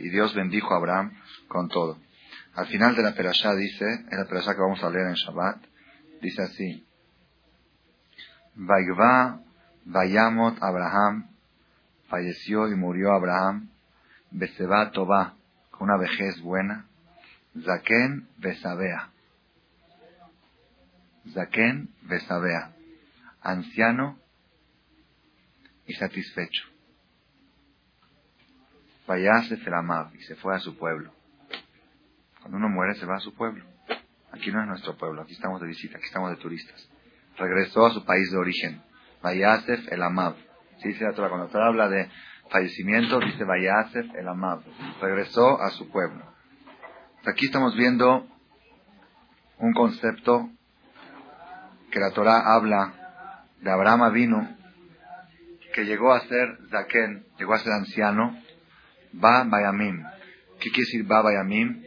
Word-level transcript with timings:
Y 0.00 0.08
Dios 0.10 0.34
bendijo 0.34 0.74
a 0.74 0.78
Abraham 0.78 1.12
con 1.48 1.68
todo. 1.68 1.98
Al 2.54 2.66
final 2.66 2.96
de 2.96 3.02
la 3.02 3.14
perashá 3.14 3.54
dice, 3.54 3.84
en 3.84 4.18
la 4.18 4.24
perashá 4.24 4.54
que 4.54 4.60
vamos 4.60 4.82
a 4.82 4.90
leer 4.90 5.06
en 5.06 5.14
Shabbat, 5.14 5.62
dice 6.20 6.42
así. 6.42 6.86
Vaigva 8.54 9.40
Vayamot 9.84 10.62
Abraham. 10.62 11.28
Falleció 12.08 12.68
y 12.68 12.74
murió 12.74 13.12
Abraham. 13.12 13.70
Beseba 14.30 14.90
Toba. 14.90 15.34
Con 15.70 15.88
una 15.88 15.96
vejez 15.96 16.40
buena. 16.42 16.86
Zaken 17.64 18.28
Besabea. 18.38 19.10
Zaken 21.32 21.88
Besabea. 22.02 22.72
Anciano 23.40 24.18
y 25.86 25.94
satisfecho. 25.94 26.64
Vayase 29.08 29.56
Felamav 29.56 30.14
y 30.14 30.22
se 30.24 30.36
fue 30.36 30.54
a 30.54 30.58
su 30.58 30.76
pueblo. 30.76 31.14
Cuando 32.40 32.58
uno 32.58 32.68
muere 32.68 32.94
se 32.94 33.06
va 33.06 33.16
a 33.16 33.20
su 33.20 33.34
pueblo. 33.34 33.64
Aquí 34.32 34.52
no 34.52 34.60
es 34.60 34.68
nuestro 34.68 34.98
pueblo, 34.98 35.22
aquí 35.22 35.32
estamos 35.32 35.62
de 35.62 35.66
visita, 35.66 35.96
aquí 35.96 36.06
estamos 36.06 36.30
de 36.30 36.36
turistas. 36.36 36.88
Regresó 37.38 37.86
a 37.86 37.90
su 37.90 38.04
país 38.04 38.30
de 38.30 38.36
origen. 38.36 38.82
Vayasef 39.22 39.90
el 39.90 40.02
Amav. 40.02 40.36
Sí, 40.82 40.88
dice 40.88 41.04
la 41.04 41.14
Torah, 41.14 41.30
cuando 41.30 41.48
Torah 41.48 41.68
habla 41.68 41.88
de 41.88 42.10
fallecimiento, 42.50 43.18
dice 43.20 43.44
Vayasef 43.44 44.14
el 44.14 44.28
Amav. 44.28 44.62
Regresó 45.00 45.58
a 45.58 45.70
su 45.70 45.88
pueblo. 45.90 46.24
Aquí 47.24 47.46
estamos 47.46 47.74
viendo 47.76 48.26
un 49.56 49.72
concepto 49.72 50.50
que 51.90 51.98
la 51.98 52.10
Torah 52.10 52.54
habla 52.54 52.92
de 53.62 53.70
Abraham 53.70 54.12
vino 54.12 54.56
que 55.72 55.86
llegó 55.86 56.12
a 56.12 56.20
ser 56.20 56.58
Zaken, 56.70 57.24
llegó 57.38 57.54
a 57.54 57.58
ser 57.58 57.72
anciano, 57.72 58.36
Ba 59.12 59.44
Bayamim. 59.44 60.04
¿Qué 60.60 60.70
quiere 60.70 60.86
decir 60.86 61.04
Ba 61.04 61.22
Bayamim? 61.22 61.82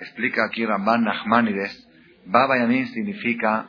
Explica 0.00 0.44
aquí 0.44 0.64
Ramban 0.64 1.04
Nachmanides. 1.04 1.88
Ba 2.26 2.46
Bayamim 2.46 2.86
significa 2.88 3.68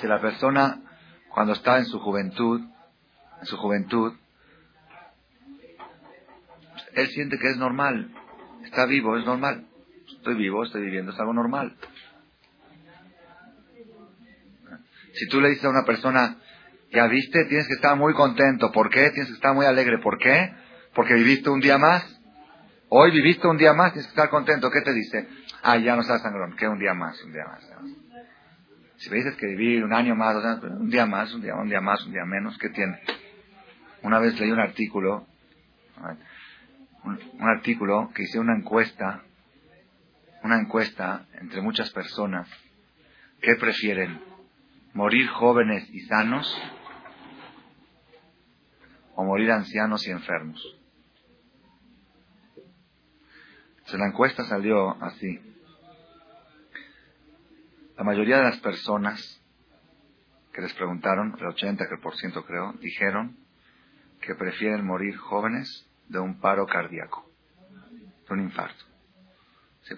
si 0.00 0.06
la 0.08 0.20
persona 0.20 0.80
cuando 1.28 1.52
está 1.52 1.78
en 1.78 1.86
su 1.86 1.98
juventud, 2.00 2.60
en 3.40 3.46
su 3.46 3.56
juventud, 3.56 4.12
él 6.94 7.08
siente 7.08 7.38
que 7.38 7.48
es 7.48 7.56
normal, 7.56 8.10
está 8.64 8.84
vivo, 8.86 9.16
es 9.16 9.24
normal. 9.24 9.66
Estoy 10.06 10.34
vivo, 10.34 10.64
estoy 10.64 10.82
viviendo, 10.82 11.12
es 11.12 11.18
algo 11.18 11.32
normal. 11.32 11.76
Si 15.14 15.28
tú 15.28 15.40
le 15.40 15.50
dices 15.50 15.64
a 15.64 15.70
una 15.70 15.84
persona, 15.84 16.36
ya 16.92 17.06
viste, 17.06 17.46
tienes 17.46 17.66
que 17.66 17.74
estar 17.74 17.96
muy 17.96 18.12
contento. 18.12 18.70
¿Por 18.70 18.90
qué? 18.90 19.10
Tienes 19.10 19.28
que 19.28 19.34
estar 19.34 19.54
muy 19.54 19.64
alegre. 19.64 19.98
¿Por 19.98 20.18
qué? 20.18 20.52
Porque 20.94 21.14
viviste 21.14 21.48
un 21.48 21.60
día 21.60 21.78
más. 21.78 22.06
Hoy 22.90 23.10
viviste 23.10 23.48
un 23.48 23.56
día 23.56 23.72
más, 23.72 23.92
tienes 23.92 24.06
que 24.06 24.10
estar 24.10 24.28
contento. 24.28 24.70
¿Qué 24.70 24.82
te 24.82 24.92
dice? 24.92 25.26
Ah, 25.62 25.78
ya 25.78 25.96
no 25.96 26.02
estás 26.02 26.20
sangrón. 26.20 26.54
¿Qué? 26.56 26.68
Un 26.68 26.78
día 26.78 26.92
más, 26.92 27.22
un 27.24 27.32
día 27.32 27.44
más. 27.46 27.66
Si 28.98 29.08
me 29.08 29.16
dices 29.16 29.34
que 29.36 29.46
vivir 29.46 29.82
un 29.82 29.94
año 29.94 30.14
más, 30.14 30.36
un 30.62 30.90
día 30.90 31.06
más, 31.06 31.32
un 31.32 31.40
día, 31.40 31.54
un 31.54 31.68
día 31.68 31.80
más, 31.80 32.04
un 32.04 32.12
día 32.12 32.24
menos, 32.26 32.58
¿qué 32.58 32.68
tiene? 32.68 33.00
Una 34.02 34.18
vez 34.18 34.38
leí 34.38 34.50
un 34.50 34.60
artículo, 34.60 35.26
un, 37.04 37.18
un 37.32 37.48
artículo 37.48 38.10
que 38.14 38.24
hice 38.24 38.38
una 38.38 38.54
encuesta, 38.54 39.22
una 40.42 40.60
encuesta 40.60 41.24
entre 41.40 41.62
muchas 41.62 41.90
personas. 41.90 42.46
¿Qué 43.40 43.56
prefieren? 43.56 44.20
¿Morir 44.92 45.26
jóvenes 45.28 45.88
y 45.90 46.00
sanos 46.00 46.46
morir 49.24 49.50
ancianos 49.50 50.06
y 50.06 50.10
enfermos. 50.10 50.62
Entonces, 53.78 54.00
la 54.00 54.06
encuesta 54.06 54.44
salió 54.44 55.02
así. 55.02 55.40
La 57.96 58.04
mayoría 58.04 58.38
de 58.38 58.44
las 58.44 58.58
personas 58.60 59.40
que 60.52 60.62
les 60.62 60.72
preguntaron, 60.74 61.36
el 61.38 61.46
80% 61.46 62.44
creo, 62.46 62.72
dijeron 62.80 63.36
que 64.20 64.34
prefieren 64.34 64.84
morir 64.84 65.16
jóvenes 65.16 65.88
de 66.08 66.18
un 66.18 66.38
paro 66.40 66.66
cardíaco, 66.66 67.28
de 68.28 68.34
un 68.34 68.40
infarto. 68.42 68.84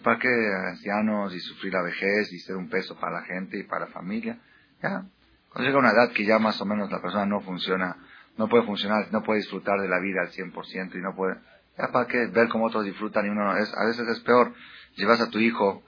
¿Para 0.02 0.18
qué 0.18 0.28
ancianos 0.70 1.34
y 1.34 1.40
sufrir 1.40 1.72
la 1.72 1.82
vejez 1.82 2.32
y 2.32 2.38
ser 2.38 2.56
un 2.56 2.68
peso 2.68 2.98
para 2.98 3.20
la 3.20 3.26
gente 3.26 3.58
y 3.58 3.64
para 3.64 3.86
la 3.86 3.92
familia? 3.92 4.38
Ya, 4.82 5.04
cuando 5.50 5.68
llega 5.68 5.78
una 5.78 5.90
edad 5.90 6.12
que 6.12 6.24
ya 6.24 6.38
más 6.38 6.60
o 6.60 6.64
menos 6.64 6.90
la 6.90 7.00
persona 7.00 7.26
no 7.26 7.40
funciona 7.40 7.96
no 8.36 8.48
puede 8.48 8.64
funcionar, 8.64 9.12
no 9.12 9.22
puede 9.22 9.40
disfrutar 9.40 9.80
de 9.80 9.88
la 9.88 10.00
vida 10.00 10.20
al 10.22 10.30
100% 10.30 10.94
y 10.94 11.02
no 11.02 11.14
puede, 11.14 11.36
ya 11.78 11.88
para 11.92 12.06
qué 12.06 12.26
ver 12.26 12.48
cómo 12.48 12.66
otros 12.66 12.84
disfrutan 12.84 13.26
y 13.26 13.28
uno 13.28 13.56
es, 13.56 13.72
a 13.74 13.86
veces 13.86 14.08
es 14.08 14.20
peor, 14.20 14.52
llevas 14.96 15.20
a 15.20 15.30
tu 15.30 15.38
hijo, 15.38 15.82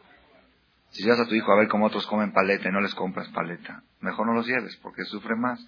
si 0.91 1.03
llevas 1.03 1.21
a 1.21 1.27
tu 1.27 1.35
hijo 1.35 1.53
a 1.53 1.57
ver 1.57 1.69
cómo 1.69 1.87
otros 1.87 2.07
comen 2.07 2.33
paleta 2.33 2.69
y 2.69 2.73
no 2.73 2.81
les 2.81 2.95
compras 2.95 3.29
paleta, 3.29 3.83
mejor 4.01 4.27
no 4.27 4.35
los 4.35 4.47
lleves 4.47 4.77
porque 4.77 5.05
sufre 5.05 5.37
más. 5.37 5.65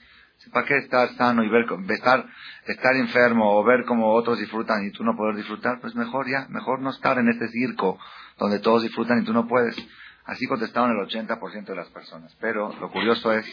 ¿Para 0.53 0.67
qué 0.67 0.77
estar 0.77 1.09
sano 1.17 1.43
y 1.43 1.49
ver, 1.49 1.67
estar, 1.89 2.25
estar 2.65 2.95
enfermo 2.95 3.59
o 3.59 3.65
ver 3.65 3.85
cómo 3.85 4.13
otros 4.13 4.39
disfrutan 4.39 4.87
y 4.87 4.93
tú 4.93 5.03
no 5.03 5.17
poder 5.17 5.35
disfrutar? 5.35 5.81
Pues 5.81 5.97
mejor 5.97 6.31
ya, 6.31 6.47
mejor 6.49 6.81
no 6.81 6.91
estar 6.91 7.19
en 7.19 7.29
este 7.29 7.49
circo 7.49 7.99
donde 8.39 8.61
todos 8.61 8.85
disfrutan 8.85 9.21
y 9.21 9.25
tú 9.25 9.33
no 9.33 9.49
puedes. 9.49 9.77
Así 10.25 10.47
contestaron 10.47 10.93
el 10.93 11.07
80% 11.09 11.65
de 11.65 11.75
las 11.75 11.89
personas. 11.89 12.37
Pero 12.41 12.73
lo 12.81 12.89
curioso 12.91 13.33
es 13.33 13.47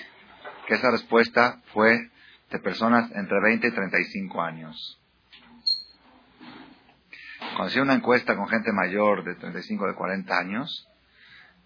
que 0.67 0.75
esa 0.75 0.91
respuesta 0.91 1.59
fue 1.73 2.11
de 2.55 2.61
personas 2.61 3.11
entre 3.13 3.41
20 3.41 3.67
y 3.67 3.71
35 3.71 4.41
años. 4.41 4.99
Cuando 7.57 7.81
una 7.81 7.93
encuesta 7.93 8.35
con 8.35 8.47
gente 8.47 8.71
mayor 8.71 9.23
de 9.23 9.35
35 9.35 9.87
de 9.87 9.93
40 9.93 10.37
años, 10.37 10.87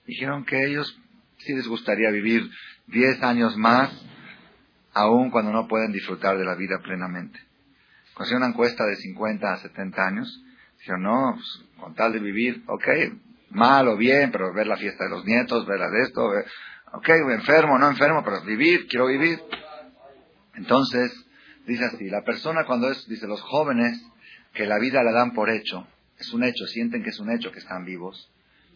dijeron 0.06 0.46
que 0.46 0.66
ellos 0.66 1.00
sí 1.38 1.54
les 1.54 1.68
gustaría 1.68 2.10
vivir 2.10 2.50
10 2.88 3.24
años 3.24 3.56
más, 3.58 3.92
aun 4.94 5.30
cuando 5.30 5.52
no 5.52 5.68
pueden 5.68 5.92
disfrutar 5.92 6.38
de 6.38 6.46
la 6.46 6.56
vida 6.56 6.80
plenamente. 6.80 7.40
Cuando 8.16 8.38
una 8.38 8.48
encuesta 8.48 8.86
de 8.86 8.96
50 8.96 9.54
a 9.54 9.58
70 9.58 10.08
años, 10.08 10.44
dijeron, 10.80 11.04
no, 11.04 11.34
pues, 11.36 11.66
con 11.80 11.94
tal 11.94 12.14
de 12.14 12.20
vivir, 12.20 12.64
ok, 12.68 12.88
mal 13.52 13.88
o 13.88 13.96
bien, 13.96 14.32
pero 14.32 14.54
ver 14.54 14.68
la 14.68 14.78
fiesta 14.78 15.04
de 15.04 15.12
los 15.12 15.26
nietos, 15.26 15.66
ver 15.66 15.80
la 15.80 15.90
de 15.90 16.02
esto, 16.02 16.30
ok, 16.94 17.10
enfermo, 17.32 17.78
no 17.78 17.90
enfermo, 17.90 18.24
pero 18.24 18.42
vivir, 18.42 18.88
quiero 18.88 19.08
vivir. 19.08 19.40
Entonces, 20.56 21.12
dice 21.66 21.86
así, 21.86 22.10
la 22.10 22.24
persona 22.24 22.66
cuando 22.66 22.90
es, 22.92 23.08
dice, 23.08 23.28
los 23.28 23.42
jóvenes 23.42 24.02
que 24.54 24.66
la 24.66 24.80
vida 24.80 25.04
la 25.04 25.12
dan 25.12 25.34
por 25.34 25.50
hecho, 25.50 25.88
es 26.18 26.34
un 26.34 26.44
hecho, 26.44 26.66
sienten 26.68 27.04
que 27.04 27.10
es 27.10 27.20
un 27.20 27.32
hecho 27.32 27.52
que 27.52 27.60
están 27.60 27.86
vivos. 27.86 28.30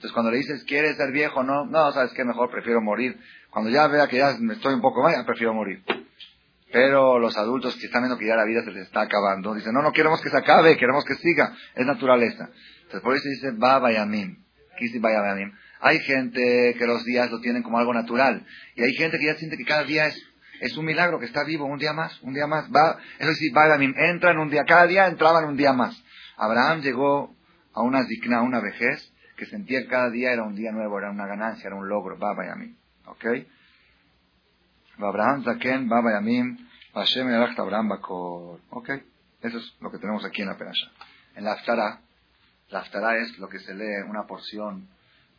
Entonces 0.04 0.12
cuando 0.14 0.32
le 0.32 0.38
dices, 0.38 0.64
¿quieres 0.66 0.98
ser 0.98 1.12
viejo? 1.12 1.44
No, 1.44 1.66
no, 1.66 1.92
¿sabes 1.92 2.12
qué? 2.14 2.24
Mejor 2.24 2.50
prefiero 2.50 2.82
morir. 2.82 3.18
Cuando 3.50 3.70
ya 3.70 3.88
vea 3.88 4.08
que 4.08 4.18
ya 4.18 4.32
estoy 4.32 4.74
un 4.74 4.82
poco 4.82 5.02
mal, 5.02 5.26
prefiero 5.26 5.54
morir. 5.54 5.84
Pero 6.72 7.20
los 7.20 7.38
adultos 7.38 7.76
que 7.76 7.86
están 7.86 8.02
viendo 8.02 8.18
que 8.18 8.28
ya 8.28 8.36
la 8.36 8.46
vida 8.46 8.64
se 8.64 8.72
les 8.72 8.88
está 8.88 9.02
acabando, 9.02 9.54
dicen, 9.54 9.74
no, 9.74 9.82
no 9.82 9.92
queremos 9.92 10.22
que 10.22 10.30
se 10.30 10.38
acabe, 10.38 10.76
queremos 10.76 11.06
que 11.06 11.16
siga. 11.16 11.56
Es 11.76 11.86
naturaleza. 11.86 12.50
Entonces 12.78 13.02
por 13.02 13.16
eso 13.16 13.30
dice, 13.30 13.52
va 13.52 13.80
bayamim. 13.80 14.44
¿Qué 14.78 14.86
dice 14.86 15.00
bayamim? 15.00 15.54
Hay 15.80 16.00
gente 16.00 16.76
que 16.78 16.86
los 16.86 17.06
días 17.06 17.30
lo 17.30 17.40
tienen 17.42 17.62
como 17.62 17.78
algo 17.78 17.94
natural. 17.94 18.46
Y 18.76 18.84
hay 18.84 18.94
gente 18.96 19.20
que 19.20 19.26
ya 19.26 19.36
siente 19.36 19.56
que 19.56 19.66
cada 19.66 19.84
día 19.84 20.08
es 20.08 20.22
es 20.64 20.78
un 20.78 20.86
milagro 20.86 21.20
que 21.20 21.26
está 21.26 21.44
vivo 21.44 21.66
un 21.66 21.78
día 21.78 21.92
más, 21.92 22.22
un 22.22 22.34
día 22.34 22.48
más. 22.48 22.70
Va, 22.72 22.98
es 23.20 23.28
decir, 23.28 23.52
entra 23.98 24.32
en 24.32 24.38
un 24.40 24.50
día, 24.50 24.64
cada 24.64 24.88
día 24.88 25.08
entraba 25.08 25.40
en 25.40 25.50
un 25.50 25.58
día 25.58 25.74
más. 25.74 26.02
Abraham 26.38 26.82
llegó 26.82 27.36
a 27.74 27.82
una 27.82 28.06
zikna, 28.06 28.38
a 28.38 28.42
una 28.44 28.62
vejez, 28.62 29.12
que 29.36 29.46
sentía 29.46 29.82
que 29.82 29.88
cada 29.88 30.10
día 30.10 30.32
era 30.32 30.44
un 30.44 30.56
día 30.56 30.72
nuevo, 30.72 30.98
era 30.98 31.12
una 31.12 31.28
ganancia, 31.28 31.68
era 31.68 31.76
un 31.76 31.90
logro. 31.90 32.18
Va, 32.18 32.34
Bayamim. 32.34 32.78
¿Ok? 33.08 33.26
Abraham 35.00 35.44
Zaken, 35.44 35.90
va, 35.92 36.00
Bayamim, 36.00 36.58
Hashem 36.94 37.28
Abraham 37.28 37.90
Bakor. 37.90 38.62
¿Ok? 38.70 38.90
Eso 39.42 39.58
es 39.58 39.76
lo 39.82 39.92
que 39.92 39.98
tenemos 39.98 40.24
aquí 40.24 40.44
en 40.44 40.48
la 40.48 40.58
perasha. 40.58 40.92
En 41.36 41.44
la 41.44 41.54
Aftara, 41.54 42.00
la 42.70 42.80
Aftara 42.80 43.18
es 43.18 43.38
lo 43.38 43.50
que 43.50 43.60
se 43.60 43.76
lee, 43.76 44.08
una 44.08 44.24
porción 44.24 44.88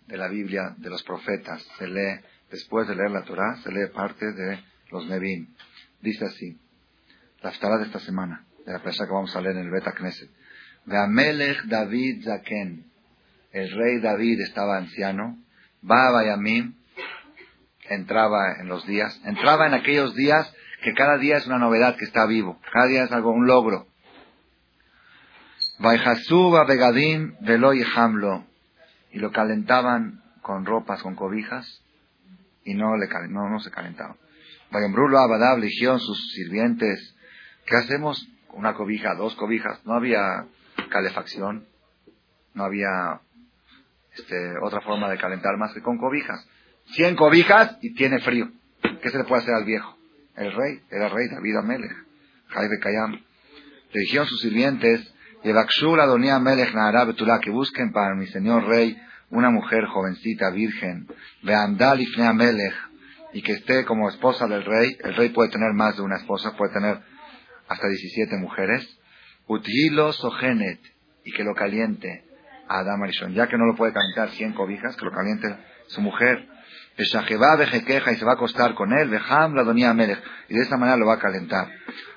de 0.07 0.19
la 0.19 0.29
Biblia 0.29 0.75
de 0.77 0.91
los 0.91 1.03
profetas. 1.03 1.67
Se 1.79 1.87
lee, 1.89 2.21
después 2.51 2.87
de 2.87 2.95
leer 2.95 3.11
la 3.11 3.23
Torah, 3.23 3.57
se 3.63 3.73
lee 3.73 3.87
parte 3.95 4.31
de 4.33 4.74
los 4.91 5.07
Nevim. 5.07 5.49
Dice 6.01 6.25
así, 6.25 6.59
la 7.43 7.51
Aftara 7.51 7.79
de 7.79 7.85
esta 7.85 7.99
semana, 8.01 8.45
de 8.67 8.73
la 8.73 8.83
presa 8.83 9.07
que 9.07 9.13
vamos 9.13 9.35
a 9.35 9.41
leer 9.41 9.57
en 9.57 9.65
el 9.65 9.71
Beta 9.71 9.93
Knesset. 9.93 10.31
Veamelech 10.87 11.63
David 11.65 12.25
Zaken, 12.25 12.85
el 13.53 13.71
rey 13.71 14.01
David 14.01 14.41
estaba 14.41 14.77
anciano, 14.77 15.39
va 15.89 16.09
a 16.09 16.11
Bayamim, 16.11 16.75
entraba 17.89 18.57
en 18.61 18.69
los 18.69 18.87
días, 18.87 19.21
entraba 19.25 19.67
en 19.67 19.75
aquellos 19.75 20.15
días 20.15 20.53
que 20.83 20.93
cada 20.95 21.17
día 21.19 21.37
es 21.37 21.47
una 21.47 21.59
novedad 21.59 21.97
que 21.97 22.05
está 22.05 22.27
vivo, 22.27 22.61
cada 22.73 22.87
día 22.87 23.05
es 23.05 23.13
algo, 23.13 23.31
un 23.31 23.47
logro. 23.47 23.87
Begadim 25.79 27.37
Veloy 27.41 27.85
Hamlo, 27.95 28.45
y 29.13 29.19
lo 29.19 29.33
calentaban 29.33 30.23
con 30.43 30.67
ropas, 30.67 31.03
con 31.03 31.15
cobijas, 31.15 31.83
y 32.65 32.75
no, 32.75 32.97
le, 32.97 33.09
no, 33.29 33.49
no 33.49 33.61
se 33.61 33.71
calentaba. 33.71 34.17
Vayambrulo 34.75 35.21
Abadab, 35.21 35.61
legión, 35.61 36.01
sus 36.01 36.33
sirvientes. 36.33 37.15
¿Qué 37.65 37.77
hacemos? 37.77 38.29
Una 38.55 38.75
cobija, 38.75 39.15
dos 39.15 39.37
cobijas. 39.37 39.81
No 39.87 39.95
había 39.95 40.47
calefacción. 40.91 41.65
No 42.55 42.65
había 42.65 43.21
este, 44.17 44.59
otra 44.65 44.81
forma 44.81 45.09
de 45.09 45.17
calentar 45.17 45.57
más 45.59 45.73
que 45.73 45.81
con 45.81 45.97
cobijas. 45.97 46.45
Cien 46.87 47.15
cobijas 47.15 47.79
y 47.83 47.95
tiene 47.95 48.19
frío. 48.19 48.51
¿Qué 49.01 49.11
se 49.11 49.19
le 49.19 49.25
puede 49.25 49.43
hacer 49.43 49.55
al 49.55 49.65
viejo? 49.65 49.97
El 50.37 50.53
rey, 50.53 50.81
era 50.91 51.09
rey 51.09 51.29
David 51.29 51.57
Amelech, 51.57 51.97
Jaibe 52.49 52.81
Kayam. 52.81 53.13
Le 53.13 54.01
dijeron 54.01 54.27
sus 54.27 54.41
sirvientes, 54.41 55.09
Donía 55.45 56.41
Melech 56.41 56.75
que 57.43 57.51
busquen 57.51 57.93
para 57.93 58.17
mi 58.17 58.27
señor 58.27 58.67
rey 58.67 58.99
una 59.31 59.51
mujer 59.51 59.85
jovencita, 59.87 60.51
virgen, 60.51 61.07
Beandal 61.43 62.01
y 62.01 62.07
Melech, 62.35 62.75
y 63.35 63.43
que 63.43 63.53
esté 63.53 63.85
como 63.85 64.09
esposa 64.09 64.47
del 64.47 64.65
rey. 64.65 64.97
El 65.03 65.15
rey 65.17 65.29
puede 65.31 65.51
tener 65.51 65.73
más 65.75 65.97
de 65.97 66.03
una 66.03 66.17
esposa, 66.17 66.57
puede 66.57 66.73
tener 66.73 66.99
hasta 67.69 67.89
17 67.89 68.37
mujeres. 68.37 68.99
Utilo 69.47 70.13
Sogenet, 70.13 70.81
y 71.25 71.33
que 71.33 71.45
lo 71.45 71.55
caliente 71.55 72.25
a 72.69 72.79
Adam 72.79 73.03
Arishon, 73.03 73.35
ya 73.35 73.47
que 73.47 73.59
no 73.59 73.67
lo 73.67 73.75
puede 73.75 73.93
calentar 73.93 74.31
100 74.31 74.53
cobijas, 74.53 74.97
que 74.97 75.05
lo 75.05 75.11
caliente 75.11 75.55
su 75.89 76.01
mujer. 76.01 76.49
Beshajeba 76.97 77.59
queja 77.85 78.13
y 78.13 78.17
se 78.17 78.25
va 78.25 78.33
a 78.33 78.35
acostar 78.35 78.75
con 78.75 78.93
él, 78.93 79.11
Beham 79.11 79.55
la 79.55 79.65
donía 79.65 79.93
Melech, 79.93 80.23
y 80.49 80.55
de 80.55 80.63
esta 80.63 80.77
manera 80.77 80.97
lo 80.97 81.07
va 81.07 81.15
a 81.15 81.19
calentar. 81.19 81.69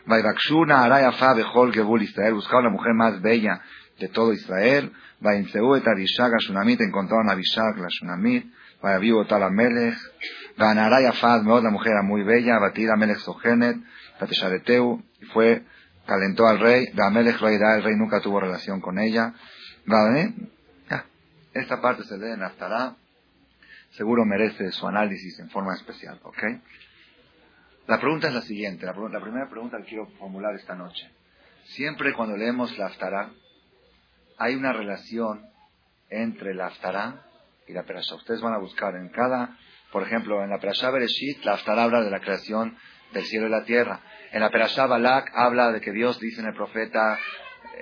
Vaibakshuna 0.06 0.84
Arayafa 0.84 1.34
Behol 1.34 1.74
Gebul 1.74 2.04
Israel, 2.04 2.36
buscaba 2.36 2.62
la 2.62 2.70
mujer 2.70 2.94
más 2.94 3.22
bella 3.22 3.62
de 4.00 4.08
todo 4.10 4.34
Israel. 4.34 4.92
Vainseu 5.20 5.75
et 5.75 5.88
Abishag 5.88 6.31
Shunamit, 6.40 6.80
encontraron 6.81 7.30
a 7.30 7.34
Abishag 7.34 7.78
la 7.78 7.88
Shunamit. 7.90 8.46
Vayaviu 8.81 9.25
Tal 9.25 9.52
Melech. 9.52 9.98
Vanarayafa, 10.57 11.38
la 11.38 11.69
mujer 11.69 11.94
era 11.94 12.04
muy 12.04 12.24
bella. 12.24 12.59
Batira 12.59 12.95
Melech 12.95 13.19
Sogenet, 13.19 13.77
Bateshareteu, 14.19 15.04
y 15.21 15.25
fue, 15.25 15.63
calentó 16.06 16.48
al 16.48 16.59
rey. 16.59 16.88
Vamelech 16.94 17.39
Roida, 17.39 17.75
el 17.75 17.83
rey 17.83 17.95
nunca 17.95 18.19
tuvo 18.21 18.39
relación 18.39 18.81
con 18.81 19.00
ella. 19.00 19.33
¿Vale? 19.86 20.33
Esta 21.54 21.81
parte 21.81 22.04
se 22.04 22.18
lee 22.18 22.33
en 22.33 22.44
Aftará 22.44 22.95
seguro 23.92 24.25
merece 24.25 24.71
su 24.71 24.88
análisis 24.88 25.39
en 25.39 25.50
forma 25.50 25.74
especial, 25.74 26.19
¿ok? 26.24 26.44
La 27.88 28.00
pregunta 28.00 28.27
es 28.27 28.33
la 28.33 28.42
siguiente, 28.42 28.86
la, 28.86 28.94
primera 28.94 29.50
pregunta 29.50 29.77
que 29.77 29.86
quiero 29.86 30.07
formular 30.19 30.53
esta 30.56 30.75
noche. 30.75 31.10
Siempre 31.65 32.13
cuando 32.13 32.38
leemos 32.38 32.77
la 32.77 32.88
Aftará, 32.88 33.31
hay 34.38 34.56
una 34.56 34.71
relación 34.74 35.45
entre 36.10 36.53
la 36.53 36.68
Aftará 36.68 37.25
y 37.68 37.74
la 37.74 37.83
Perashá. 37.83 38.15
Ustedes 38.15 38.42
van 38.42 38.53
a 38.53 38.60
buscar 38.60 38.95
en 38.95 39.10
cada, 39.10 39.57
por 39.92 40.04
ejemplo, 40.04 40.44
en 40.44 40.50
la 40.50 40.60
Perashá 40.60 40.92
Bereshit, 40.92 41.44
la 41.44 41.54
Aftará 41.54 41.84
habla 41.84 42.01
de 42.01 42.12
la 42.12 42.19
creación 42.19 42.78
del 43.13 43.24
cielo 43.25 43.48
y 43.48 43.50
la 43.50 43.63
tierra. 43.63 44.01
En 44.31 44.42
la 44.42 44.50
Perashá 44.50 44.86
Balak 44.86 45.31
habla 45.34 45.72
de 45.72 45.81
que 45.81 45.92
Dios 45.92 46.19
dice 46.19 46.42
en 46.42 46.48
el 46.48 46.54
profeta, 46.54 47.18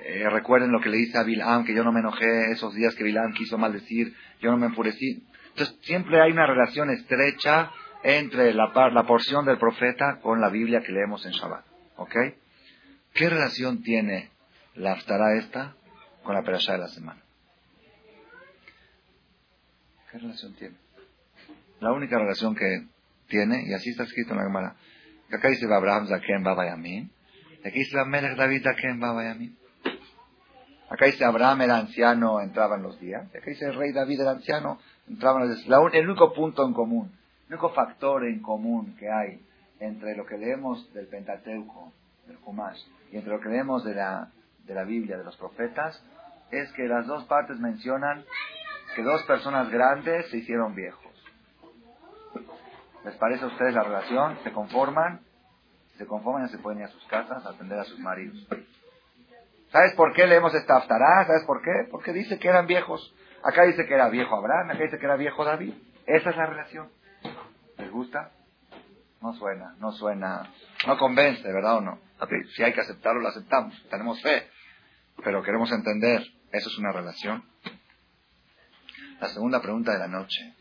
eh, 0.04 0.28
recuerden 0.30 0.70
lo 0.70 0.80
que 0.80 0.88
le 0.88 0.98
dice 0.98 1.18
a 1.18 1.24
Bilam, 1.24 1.64
que 1.64 1.74
yo 1.74 1.82
no 1.82 1.92
me 1.92 2.00
enojé 2.00 2.52
esos 2.52 2.74
días 2.74 2.94
que 2.94 3.04
Bilam 3.04 3.32
quiso 3.32 3.58
maldecir, 3.58 4.14
yo 4.40 4.50
no 4.50 4.56
me 4.56 4.66
enfurecí. 4.66 5.26
Entonces, 5.48 5.76
siempre 5.82 6.20
hay 6.20 6.32
una 6.32 6.46
relación 6.46 6.90
estrecha 6.90 7.70
entre 8.02 8.54
la, 8.54 8.70
la 8.92 9.02
porción 9.04 9.44
del 9.44 9.58
profeta 9.58 10.20
con 10.20 10.40
la 10.40 10.48
Biblia 10.48 10.80
que 10.80 10.92
leemos 10.92 11.24
en 11.26 11.32
Shabbat. 11.32 11.64
¿Ok? 11.96 12.14
¿Qué 13.14 13.30
relación 13.30 13.82
tiene 13.82 14.30
la 14.74 14.92
Aftará 14.92 15.36
esta 15.38 15.74
con 16.22 16.34
la 16.34 16.42
Perashá 16.42 16.72
de 16.72 16.78
la 16.78 16.88
semana? 16.88 17.22
¿Qué 20.12 20.18
relación 20.18 20.54
tiene? 20.54 20.85
La 21.80 21.92
única 21.92 22.18
relación 22.18 22.54
que 22.54 22.86
tiene, 23.28 23.64
y 23.66 23.74
así 23.74 23.90
está 23.90 24.04
escrito 24.04 24.32
en 24.32 24.38
la 24.38 24.44
Gemara, 24.44 24.76
acá 25.32 25.48
dice 25.48 25.66
Abraham 25.72 26.06
Zaken 26.06 26.42
Babayamin, 26.42 27.10
aquí 27.64 27.78
dice 27.80 28.04
Melech 28.04 28.36
David 28.36 28.62
Zaken 28.62 29.00
Babayamin. 29.00 29.56
Acá 30.88 31.06
dice 31.06 31.24
Abraham 31.24 31.62
era 31.62 31.78
anciano, 31.78 32.40
entraba 32.40 32.76
en 32.76 32.82
los 32.82 33.00
días. 33.00 33.26
Acá 33.28 33.44
dice 33.44 33.66
el 33.66 33.74
rey 33.74 33.92
David 33.92 34.20
era 34.20 34.30
anciano, 34.32 34.78
el 35.08 36.08
único 36.08 36.32
punto 36.32 36.64
en 36.64 36.72
común, 36.72 37.12
el 37.48 37.54
único 37.54 37.70
factor 37.70 38.24
en 38.24 38.40
común 38.40 38.96
que 38.96 39.10
hay 39.10 39.40
entre 39.80 40.16
lo 40.16 40.24
que 40.24 40.38
leemos 40.38 40.92
del 40.94 41.06
Pentateuco, 41.06 41.92
del 42.26 42.38
Humash, 42.44 42.80
y 43.12 43.16
entre 43.16 43.32
lo 43.32 43.40
que 43.40 43.48
leemos 43.48 43.84
de 43.84 43.94
la, 43.94 44.30
de 44.64 44.74
la 44.74 44.84
Biblia, 44.84 45.18
de 45.18 45.24
los 45.24 45.36
profetas, 45.36 46.02
es 46.50 46.70
que 46.72 46.84
las 46.84 47.06
dos 47.06 47.24
partes 47.24 47.58
mencionan 47.58 48.24
que 48.94 49.02
dos 49.02 49.22
personas 49.24 49.68
grandes 49.70 50.30
se 50.30 50.38
hicieron 50.38 50.74
viejos. 50.74 51.05
¿Les 53.06 53.14
parece 53.18 53.44
a 53.44 53.46
ustedes 53.46 53.72
la 53.72 53.84
relación? 53.84 54.36
¿Se 54.42 54.50
conforman? 54.50 55.20
Se 55.96 56.06
conforman 56.06 56.46
y 56.46 56.48
se 56.48 56.58
pueden 56.58 56.80
ir 56.80 56.86
a 56.86 56.88
sus 56.88 57.04
casas 57.04 57.46
a 57.46 57.50
atender 57.50 57.78
a 57.78 57.84
sus 57.84 58.00
maridos. 58.00 58.36
¿Sabes 59.70 59.94
por 59.94 60.12
qué 60.12 60.26
leemos 60.26 60.52
esta 60.54 60.78
aftará? 60.78 61.24
¿Sabes 61.24 61.44
por 61.44 61.62
qué? 61.62 61.88
Porque 61.88 62.12
dice 62.12 62.40
que 62.40 62.48
eran 62.48 62.66
viejos. 62.66 63.14
Acá 63.44 63.62
dice 63.62 63.86
que 63.86 63.94
era 63.94 64.08
viejo 64.08 64.34
Abraham, 64.34 64.70
acá 64.70 64.82
dice 64.82 64.98
que 64.98 65.04
era 65.04 65.14
viejo 65.14 65.44
David. 65.44 65.74
Esa 66.04 66.30
es 66.30 66.36
la 66.36 66.46
relación. 66.46 66.90
¿Les 67.78 67.90
gusta? 67.92 68.32
No 69.22 69.32
suena, 69.34 69.76
no 69.78 69.92
suena, 69.92 70.42
no 70.84 70.98
convence, 70.98 71.46
¿verdad 71.52 71.76
o 71.76 71.80
no? 71.82 72.00
Si 72.56 72.64
hay 72.64 72.72
que 72.72 72.80
aceptarlo, 72.80 73.20
lo 73.20 73.28
aceptamos. 73.28 73.86
Tenemos 73.88 74.20
fe, 74.20 74.48
pero 75.22 75.44
queremos 75.44 75.70
entender. 75.70 76.22
¿Eso 76.50 76.68
es 76.70 76.78
una 76.78 76.90
relación? 76.90 77.44
La 79.20 79.28
segunda 79.28 79.62
pregunta 79.62 79.92
de 79.92 79.98
la 79.98 80.08
noche 80.08 80.54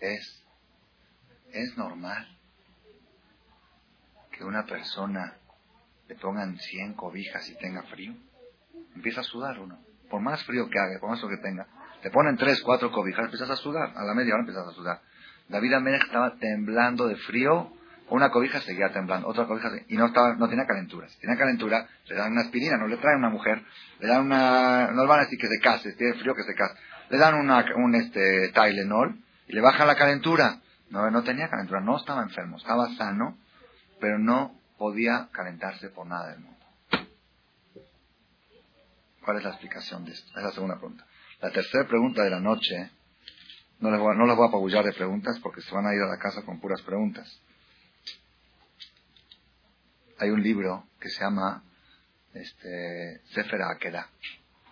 es, 0.00 0.43
¿es 1.54 1.76
normal 1.78 2.28
que 4.32 4.44
una 4.44 4.66
persona 4.66 5.38
le 6.08 6.16
pongan 6.16 6.58
100 6.58 6.94
cobijas 6.94 7.48
y 7.48 7.56
tenga 7.56 7.82
frío? 7.84 8.14
Empieza 8.94 9.20
a 9.20 9.24
sudar 9.24 9.58
uno. 9.58 9.78
Por 10.10 10.20
más 10.20 10.44
frío 10.44 10.68
que 10.68 10.78
haga, 10.78 10.98
por 11.00 11.10
más 11.10 11.20
que 11.20 11.42
tenga, 11.42 11.66
te 12.02 12.10
ponen 12.10 12.36
tres, 12.36 12.60
cuatro 12.62 12.92
cobijas, 12.92 13.24
empiezas 13.24 13.50
a 13.50 13.56
sudar. 13.56 13.92
A 13.96 14.04
la 14.04 14.14
media 14.14 14.34
hora 14.34 14.42
empiezas 14.42 14.68
a 14.68 14.72
sudar. 14.72 15.00
David 15.48 15.72
Amelech 15.74 16.04
estaba 16.04 16.36
temblando 16.36 17.06
de 17.06 17.16
frío. 17.16 17.72
Una 18.10 18.30
cobija 18.30 18.60
seguía 18.60 18.92
temblando, 18.92 19.26
otra 19.26 19.46
cobija 19.46 19.70
y 19.88 19.96
no 19.96 20.06
estaba, 20.06 20.34
no 20.34 20.46
tenía 20.48 20.66
calentura. 20.66 21.08
Si 21.08 21.18
tenía 21.20 21.38
calentura, 21.38 21.88
le 22.04 22.14
dan 22.14 22.32
una 22.32 22.42
aspirina, 22.42 22.76
no 22.76 22.86
le 22.86 22.98
traen 22.98 23.18
una 23.18 23.30
mujer, 23.30 23.62
le 23.98 24.06
dan 24.06 24.26
una, 24.26 24.90
no 24.90 25.02
le 25.02 25.08
van 25.08 25.20
a 25.20 25.22
decir 25.22 25.38
que 25.38 25.46
se 25.46 25.58
case, 25.58 25.90
si 25.90 25.96
tiene 25.96 26.12
frío 26.14 26.34
que 26.34 26.42
se 26.42 26.54
case. 26.54 26.74
Le 27.08 27.16
dan 27.16 27.34
una, 27.34 27.64
un 27.76 27.94
este 27.94 28.50
Tylenol 28.52 29.16
y 29.48 29.54
le 29.54 29.60
bajan 29.62 29.86
la 29.86 29.94
calentura. 29.94 30.60
No, 30.94 31.10
no 31.10 31.24
tenía 31.24 31.48
calentura, 31.48 31.80
no 31.80 31.96
estaba 31.96 32.22
enfermo, 32.22 32.56
estaba 32.56 32.88
sano, 32.94 33.36
pero 34.00 34.16
no 34.16 34.56
podía 34.78 35.28
calentarse 35.32 35.88
por 35.88 36.06
nada 36.06 36.30
del 36.30 36.38
mundo. 36.38 36.64
¿Cuál 39.24 39.38
es 39.38 39.42
la 39.42 39.50
explicación 39.50 40.04
de 40.04 40.12
esto? 40.12 40.38
Es 40.38 40.44
la 40.44 40.52
segunda 40.52 40.76
pregunta. 40.76 41.04
La 41.40 41.50
tercera 41.50 41.88
pregunta 41.88 42.22
de 42.22 42.30
la 42.30 42.38
noche, 42.38 42.92
no 43.80 43.90
les, 43.90 43.98
voy, 43.98 44.16
no 44.16 44.36
voy 44.36 44.46
a 44.46 44.48
apabullar 44.48 44.84
de 44.84 44.92
preguntas 44.92 45.40
porque 45.40 45.62
se 45.62 45.74
van 45.74 45.84
a 45.84 45.94
ir 45.94 46.00
a 46.00 46.06
la 46.06 46.18
casa 46.18 46.42
con 46.42 46.60
puras 46.60 46.80
preguntas. 46.82 47.40
Hay 50.20 50.30
un 50.30 50.44
libro 50.44 50.86
que 51.00 51.08
se 51.08 51.24
llama 51.24 51.64
este, 52.34 53.20
Sefer 53.32 53.62
Akeda. 53.62 54.10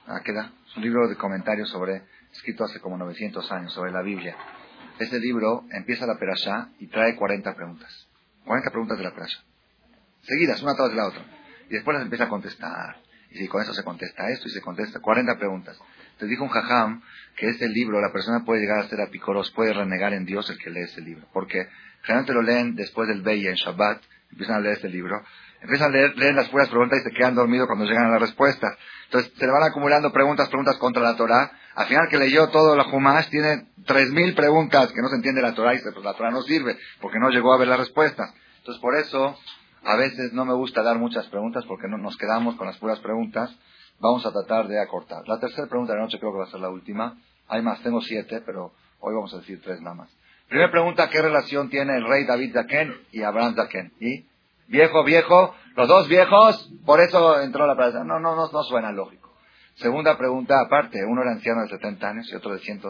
Akeda 0.07 0.53
es 0.69 0.77
un 0.77 0.85
libro 0.85 1.09
de 1.09 1.17
comentarios 1.17 1.69
sobre, 1.69 2.05
escrito 2.31 2.63
hace 2.63 2.79
como 2.79 2.97
900 2.97 3.51
años, 3.51 3.73
sobre 3.73 3.91
la 3.91 4.03
Biblia. 4.03 4.37
Ese 5.03 5.19
libro 5.19 5.65
empieza 5.71 6.07
la 6.07 6.17
perashá 6.17 6.69
y 6.79 6.87
trae 6.87 7.17
40 7.17 7.55
preguntas. 7.55 8.07
40 8.45 8.71
preguntas 8.71 8.99
de 8.99 9.05
la 9.05 9.13
perashá. 9.13 9.41
Seguidas, 10.23 10.63
una 10.63 10.75
tras 10.75 10.95
la 10.95 11.09
otra. 11.09 11.25
Y 11.69 11.75
después 11.75 11.95
las 11.95 12.05
empieza 12.05 12.25
a 12.25 12.29
contestar. 12.29 12.97
Y 13.31 13.39
si 13.39 13.49
con 13.49 13.63
eso 13.63 13.75
se 13.75 13.83
contesta 13.83 14.29
esto 14.31 14.47
y 14.47 14.51
se 14.53 14.61
contesta 14.61 15.01
40 15.01 15.39
preguntas. 15.39 15.77
Te 16.19 16.27
dijo 16.27 16.45
un 16.45 16.51
jajam 16.51 17.03
que 17.37 17.49
este 17.49 17.69
libro, 17.69 18.01
la 18.01 18.13
persona 18.13 18.45
puede 18.45 18.61
llegar 18.61 18.79
a 18.79 18.89
ser 18.89 19.01
apicoros, 19.01 19.51
puede 19.51 19.73
renegar 19.73 20.13
en 20.13 20.25
Dios 20.25 20.49
el 20.51 20.59
que 20.59 20.71
lee 20.71 20.83
ese 20.83 21.01
libro. 21.01 21.27
Porque 21.33 21.67
generalmente 22.03 22.35
lo 22.35 22.43
leen 22.43 22.77
después 22.77 23.09
del 23.09 23.23
Beya 23.23 23.51
en 23.51 23.57
Shabbat, 23.57 24.03
empiezan 24.31 24.57
a 24.57 24.61
leer 24.61 24.75
este 24.77 24.89
libro, 24.89 25.25
empiezan 25.63 25.91
a 25.91 25.93
leer, 25.93 26.17
leen 26.17 26.37
las 26.37 26.49
puras 26.49 26.69
preguntas 26.69 27.01
y 27.01 27.03
se 27.03 27.11
quedan 27.11 27.35
dormidos 27.35 27.67
cuando 27.67 27.85
llegan 27.85 28.07
a 28.07 28.11
las 28.11 28.21
respuestas. 28.21 28.77
Entonces 29.07 29.33
se 29.37 29.47
le 29.47 29.53
van 29.53 29.63
acumulando 29.63 30.13
preguntas, 30.13 30.49
preguntas 30.49 30.77
contra 30.79 31.03
la 31.03 31.17
Torah. 31.17 31.53
Al 31.75 31.87
final 31.87 32.09
que 32.11 32.19
leyó 32.19 32.49
todo 32.49 32.77
la 32.77 32.85
Jumash 32.85 33.29
tiene 33.31 33.69
tres 33.87 34.11
mil 34.11 34.35
preguntas 34.35 34.93
que 34.93 35.01
no 35.01 35.09
se 35.09 35.17
entiende 35.17 35.41
la 35.41 35.55
Torah 35.55 35.75
y 35.75 35.79
dice, 35.79 35.93
pues 35.93 36.05
la 36.05 36.15
Torah 36.15 36.31
no 36.31 36.43
sirve 36.43 36.77
porque 37.01 37.19
no 37.19 37.31
llegó 37.31 37.55
a 37.55 37.59
ver 37.59 37.69
las 37.69 37.79
respuestas. 37.79 38.35
Entonces 38.59 38.81
por 38.81 38.95
eso 38.97 39.39
a 39.85 39.97
veces 39.97 40.33
no 40.33 40.45
me 40.45 40.55
gusta 40.55 40.83
dar 40.83 40.99
muchas 40.99 41.27
preguntas 41.29 41.65
porque 41.67 41.89
no 41.89 41.99
nos 41.99 42.17
quedamos 42.17 42.57
con 42.57 42.67
las 42.67 42.79
puras 42.79 43.01
preguntas 43.01 43.57
Vamos 44.03 44.27
a 44.27 44.33
tratar 44.33 44.67
de 44.67 44.81
acortar. 44.81 45.29
La 45.29 45.39
tercera 45.39 45.69
pregunta 45.69 45.93
de 45.93 46.01
la 46.01 46.05
noche 46.07 46.19
creo 46.19 46.33
que 46.33 46.39
va 46.39 46.45
a 46.45 46.51
ser 46.51 46.59
la 46.59 46.71
última. 46.71 47.17
Hay 47.47 47.63
más, 47.63 47.81
tengo 47.85 48.01
siete, 48.01 48.43
pero 48.45 48.73
hoy 48.99 49.15
vamos 49.15 49.33
a 49.33 49.39
decir 49.39 49.61
tres 49.63 49.81
nada 49.81 49.95
más. 49.95 50.11
Primera 50.49 50.73
pregunta, 50.73 51.09
¿qué 51.09 51.23
relación 51.23 51.71
tiene 51.71 51.97
el 51.97 52.05
rey 52.05 52.25
David 52.27 52.53
Zaken 52.53 52.97
y 53.13 53.23
Abraham 53.23 53.55
Zaken? 53.55 53.93
¿Y? 54.01 54.27
Viejo, 54.73 55.05
viejo, 55.05 55.55
los 55.77 55.87
dos 55.87 56.09
viejos, 56.09 56.73
por 56.87 56.99
eso 56.99 57.43
entró 57.43 57.67
la 57.67 57.77
pregunta. 57.77 58.05
No, 58.05 58.19
no, 58.19 58.35
no, 58.35 58.63
suena 58.63 58.91
lógico. 58.91 59.31
Segunda 59.75 60.17
pregunta, 60.17 60.55
aparte, 60.65 61.05
uno 61.05 61.21
era 61.21 61.33
anciano 61.33 61.61
de 61.61 61.69
70 61.69 62.09
años 62.09 62.33
y 62.33 62.35
otro 62.35 62.55
de 62.55 62.61
100, 62.61 62.81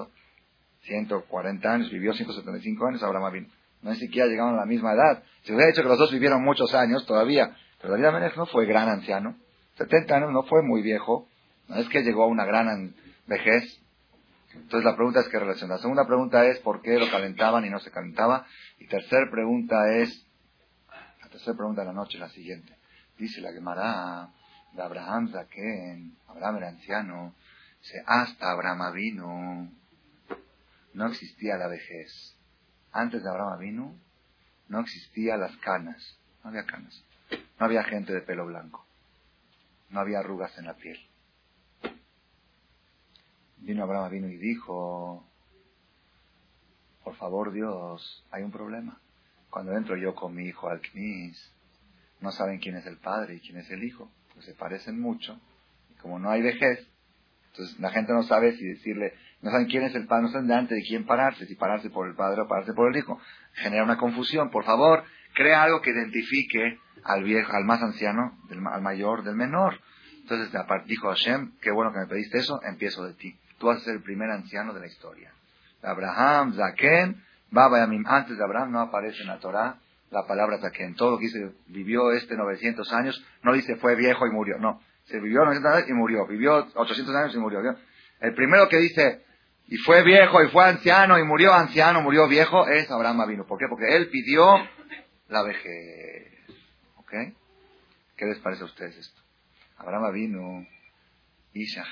140 0.83 1.73
años, 1.73 1.91
vivió 1.91 2.15
175 2.15 2.87
años, 2.87 3.03
Abraham 3.03 3.33
vino. 3.33 3.49
No 3.83 3.91
ni 3.91 3.97
siquiera 3.97 4.29
llegaron 4.29 4.55
a 4.55 4.59
la 4.59 4.65
misma 4.65 4.93
edad. 4.93 5.25
Se 5.43 5.53
hubiera 5.53 5.71
dicho 5.71 5.83
que 5.83 5.89
los 5.89 5.99
dos 5.99 6.13
vivieron 6.13 6.45
muchos 6.45 6.73
años 6.73 7.05
todavía. 7.05 7.57
Pero 7.81 7.95
David 7.95 8.07
Amelech 8.07 8.37
no 8.37 8.47
fue 8.47 8.65
gran 8.65 8.89
anciano. 8.89 9.35
70 9.79 10.15
años 10.15 10.31
no 10.31 10.45
fue 10.45 10.63
muy 10.63 10.83
viejo. 10.83 11.27
No 11.67 11.79
es 11.79 11.89
que 11.89 12.03
llegó 12.03 12.23
a 12.23 12.29
una 12.29 12.45
gran 12.45 12.95
vejez. 13.27 13.81
Entonces 14.55 14.85
la 14.85 14.95
pregunta 14.95 15.19
es 15.19 15.29
qué 15.29 15.41
relación. 15.41 15.69
La 15.69 15.79
segunda 15.79 16.07
pregunta 16.07 16.47
es 16.47 16.61
por 16.61 16.81
qué 16.81 16.97
lo 16.97 17.11
calentaban 17.11 17.65
y 17.65 17.71
no 17.71 17.81
se 17.81 17.91
calentaba. 17.91 18.47
Y 18.79 18.87
tercera 18.87 19.29
pregunta 19.33 19.97
es, 19.97 20.29
tercera 21.33 21.57
pregunta 21.57 21.81
de 21.81 21.87
la 21.89 21.93
noche 21.95 22.19
es 22.19 22.21
la 22.21 22.29
siguiente. 22.29 22.77
Dice 23.19 23.41
la 23.41 23.53
Gemara 23.53 24.29
de 24.73 24.83
Abraham 24.83 25.33
Zaken, 25.33 26.17
Abraham 26.29 26.57
era 26.59 26.69
anciano, 26.69 27.35
dice, 27.81 28.03
hasta 28.07 28.51
Abraham 28.51 28.93
vino, 28.93 29.73
no 30.93 31.07
existía 31.07 31.57
la 31.57 31.69
vejez. 31.69 32.37
Antes 32.93 33.23
de 33.23 33.31
Abraham 33.31 33.59
vino, 33.59 33.95
no 34.69 34.81
existía 34.81 35.37
las 35.37 35.57
canas, 35.59 36.19
no 36.45 36.51
había 36.51 36.65
canas, 36.67 37.03
no 37.59 37.67
había 37.67 37.83
gente 37.85 38.13
de 38.13 38.21
pelo 38.21 38.47
blanco, 38.47 38.87
no 39.89 40.01
había 40.01 40.19
arrugas 40.19 40.57
en 40.59 40.67
la 40.67 40.75
piel. 40.75 40.99
Vino 43.59 43.85
Abraham 43.85 44.11
vino 44.11 44.29
y 44.29 44.37
dijo, 44.37 45.27
por 47.05 47.17
favor 47.17 47.53
Dios, 47.53 48.27
hay 48.31 48.43
un 48.43 48.51
problema. 48.51 49.02
Cuando 49.53 49.77
entro 49.77 49.99
yo 49.99 50.15
con 50.15 50.35
mi 50.35 50.47
hijo 50.47 50.71
al 50.71 50.81
Knis, 50.81 51.53
no 52.23 52.33
saben 52.33 52.59
quién 52.59 52.75
es 52.75 52.87
el 52.87 52.97
padre 52.97 53.35
y 53.35 53.41
quién 53.41 53.59
es 53.59 53.71
el 53.71 53.85
hijo, 53.85 54.11
pues 54.33 54.47
se 54.47 54.55
parecen 54.55 54.99
mucho. 54.99 55.39
Y 55.91 55.95
como 56.01 56.19
no 56.19 56.31
hay 56.31 56.41
vejez, 56.41 56.89
entonces 57.51 57.79
la 57.79 57.91
gente 57.91 58.15
no 58.15 58.23
sabe 58.23 58.57
si 58.57 58.65
decirle, 58.65 59.13
no 59.43 59.51
saben 59.51 59.67
quién 59.67 59.83
es 59.83 59.95
el 59.95 60.07
padre, 60.07 60.23
no 60.23 60.29
saben 60.31 60.47
de 60.47 60.55
antes 60.55 60.79
de 60.79 60.83
quién 60.83 61.05
pararse, 61.05 61.45
si 61.45 61.55
pararse 61.55 61.91
por 61.91 62.09
el 62.09 62.15
padre 62.15 62.41
o 62.41 62.49
pararse 62.49 62.73
por 62.73 62.91
el 62.91 62.97
hijo. 62.97 63.21
Genera 63.53 63.85
una 63.85 63.99
confusión. 63.99 64.49
Por 64.49 64.65
favor, 64.65 65.05
crea 65.35 65.63
algo 65.63 65.83
que 65.83 65.91
identifique 65.91 66.79
al 67.05 67.23
viejo, 67.23 67.53
al 67.53 67.67
más 67.67 67.83
anciano, 67.83 68.39
al 68.49 68.81
mayor, 68.81 69.23
del 69.23 69.37
menor. 69.37 69.79
Entonces 70.23 70.51
dijo 70.87 71.09
Hashem, 71.09 71.59
qué 71.61 71.71
bueno 71.71 71.93
que 71.93 71.99
me 71.99 72.07
pediste 72.07 72.39
eso, 72.39 72.59
empiezo 72.63 73.05
de 73.05 73.13
ti. 73.13 73.37
Tú 73.59 73.67
vas 73.67 73.83
a 73.83 73.85
ser 73.85 73.97
el 73.97 74.03
primer 74.03 74.31
anciano 74.31 74.73
de 74.73 74.81
la 74.81 74.87
historia. 74.87 75.31
Abraham, 75.83 76.55
Zaken, 76.55 77.23
Baba 77.53 77.79
Yamim. 77.79 78.05
Antes 78.07 78.37
de 78.37 78.43
Abraham 78.43 78.73
no 78.73 78.81
aparece 78.81 79.23
en 79.23 79.29
la 79.29 79.39
Torah 79.39 79.79
la 80.11 80.27
palabra 80.27 80.59
Zaken. 80.59 80.95
Todo 80.97 81.13
lo 81.13 81.19
que 81.19 81.27
dice, 81.27 81.53
vivió 81.67 82.13
este 82.13 82.35
900 82.35 82.93
años, 82.93 83.25
no 83.43 83.53
dice 83.53 83.77
fue 83.77 83.95
viejo 83.95 84.27
y 84.27 84.31
murió. 84.31 84.59
No, 84.59 84.81
se 85.05 85.21
vivió 85.21 85.45
900 85.45 85.73
años 85.73 85.89
y 85.89 85.93
murió. 85.93 86.27
Vivió 86.27 86.67
800 86.75 87.15
años 87.15 87.35
y 87.35 87.39
murió. 87.39 87.61
El 88.21 88.35
primero 88.35 88.69
que 88.69 88.79
dice, 88.79 89.23
y 89.67 89.77
fue 89.77 90.03
viejo 90.03 90.43
y 90.43 90.49
fue 90.49 90.65
anciano 90.65 91.19
y 91.19 91.25
murió 91.25 91.53
anciano, 91.53 92.03
murió 92.03 92.27
viejo, 92.27 92.67
es 92.69 92.91
Abraham 92.91 93.29
vino. 93.29 93.47
¿Por 93.47 93.59
qué? 93.59 93.67
Porque 93.69 93.97
él 93.97 94.09
pidió 94.09 94.45
la 95.29 95.43
vejez. 95.43 96.33
¿Ok? 96.97 97.13
¿Qué 98.17 98.27
les 98.27 98.39
parece 98.39 98.63
a 98.63 98.67
ustedes 98.67 98.97
esto? 98.97 99.21
Abraham 99.77 100.13
vino 100.13 100.67
Isha 101.55 101.85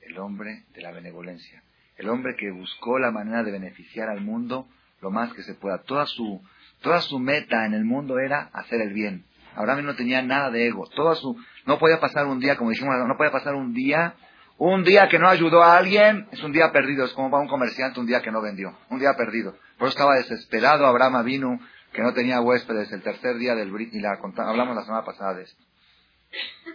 el 0.00 0.18
hombre 0.18 0.64
de 0.74 0.82
la 0.82 0.90
benevolencia, 0.90 1.62
el 1.96 2.08
hombre 2.08 2.34
que 2.36 2.50
buscó 2.50 2.98
la 2.98 3.10
manera 3.10 3.42
de 3.42 3.52
beneficiar 3.52 4.08
al 4.08 4.20
mundo 4.20 4.68
lo 5.02 5.10
más 5.10 5.32
que 5.34 5.42
se 5.42 5.54
pueda. 5.54 5.82
Toda 5.82 6.06
su, 6.06 6.40
toda 6.80 7.00
su 7.02 7.18
meta 7.18 7.66
en 7.66 7.74
el 7.74 7.84
mundo 7.84 8.18
era 8.18 8.48
hacer 8.54 8.80
el 8.80 8.94
bien. 8.94 9.26
Abraham 9.54 9.84
no 9.84 9.94
tenía 9.94 10.22
nada 10.22 10.50
de 10.50 10.68
ego. 10.68 10.86
Toda 10.94 11.14
su, 11.16 11.36
no 11.66 11.78
podía 11.78 12.00
pasar 12.00 12.26
un 12.26 12.40
día, 12.40 12.56
como 12.56 12.70
dijimos, 12.70 12.94
no 13.06 13.16
podía 13.16 13.32
pasar 13.32 13.54
un 13.54 13.74
día, 13.74 14.14
un 14.56 14.84
día 14.84 15.08
que 15.08 15.18
no 15.18 15.28
ayudó 15.28 15.62
a 15.62 15.76
alguien, 15.76 16.28
es 16.30 16.42
un 16.42 16.52
día 16.52 16.72
perdido. 16.72 17.04
Es 17.04 17.12
como 17.12 17.30
para 17.30 17.42
un 17.42 17.48
comerciante 17.48 18.00
un 18.00 18.06
día 18.06 18.22
que 18.22 18.30
no 18.30 18.40
vendió. 18.40 18.78
Un 18.88 19.00
día 19.00 19.14
perdido. 19.14 19.52
Por 19.76 19.88
eso 19.88 19.98
estaba 19.98 20.14
desesperado 20.14 20.86
Abraham 20.86 21.24
vino, 21.24 21.60
que 21.92 22.00
no 22.00 22.14
tenía 22.14 22.40
huéspedes 22.40 22.90
el 22.92 23.02
tercer 23.02 23.36
día 23.36 23.54
del 23.54 23.70
Brit, 23.70 23.92
y 23.92 24.00
la 24.00 24.12
hablamos 24.12 24.76
la 24.76 24.84
semana 24.84 25.04
pasada 25.04 25.34
de 25.34 25.42
esto. 25.42 25.62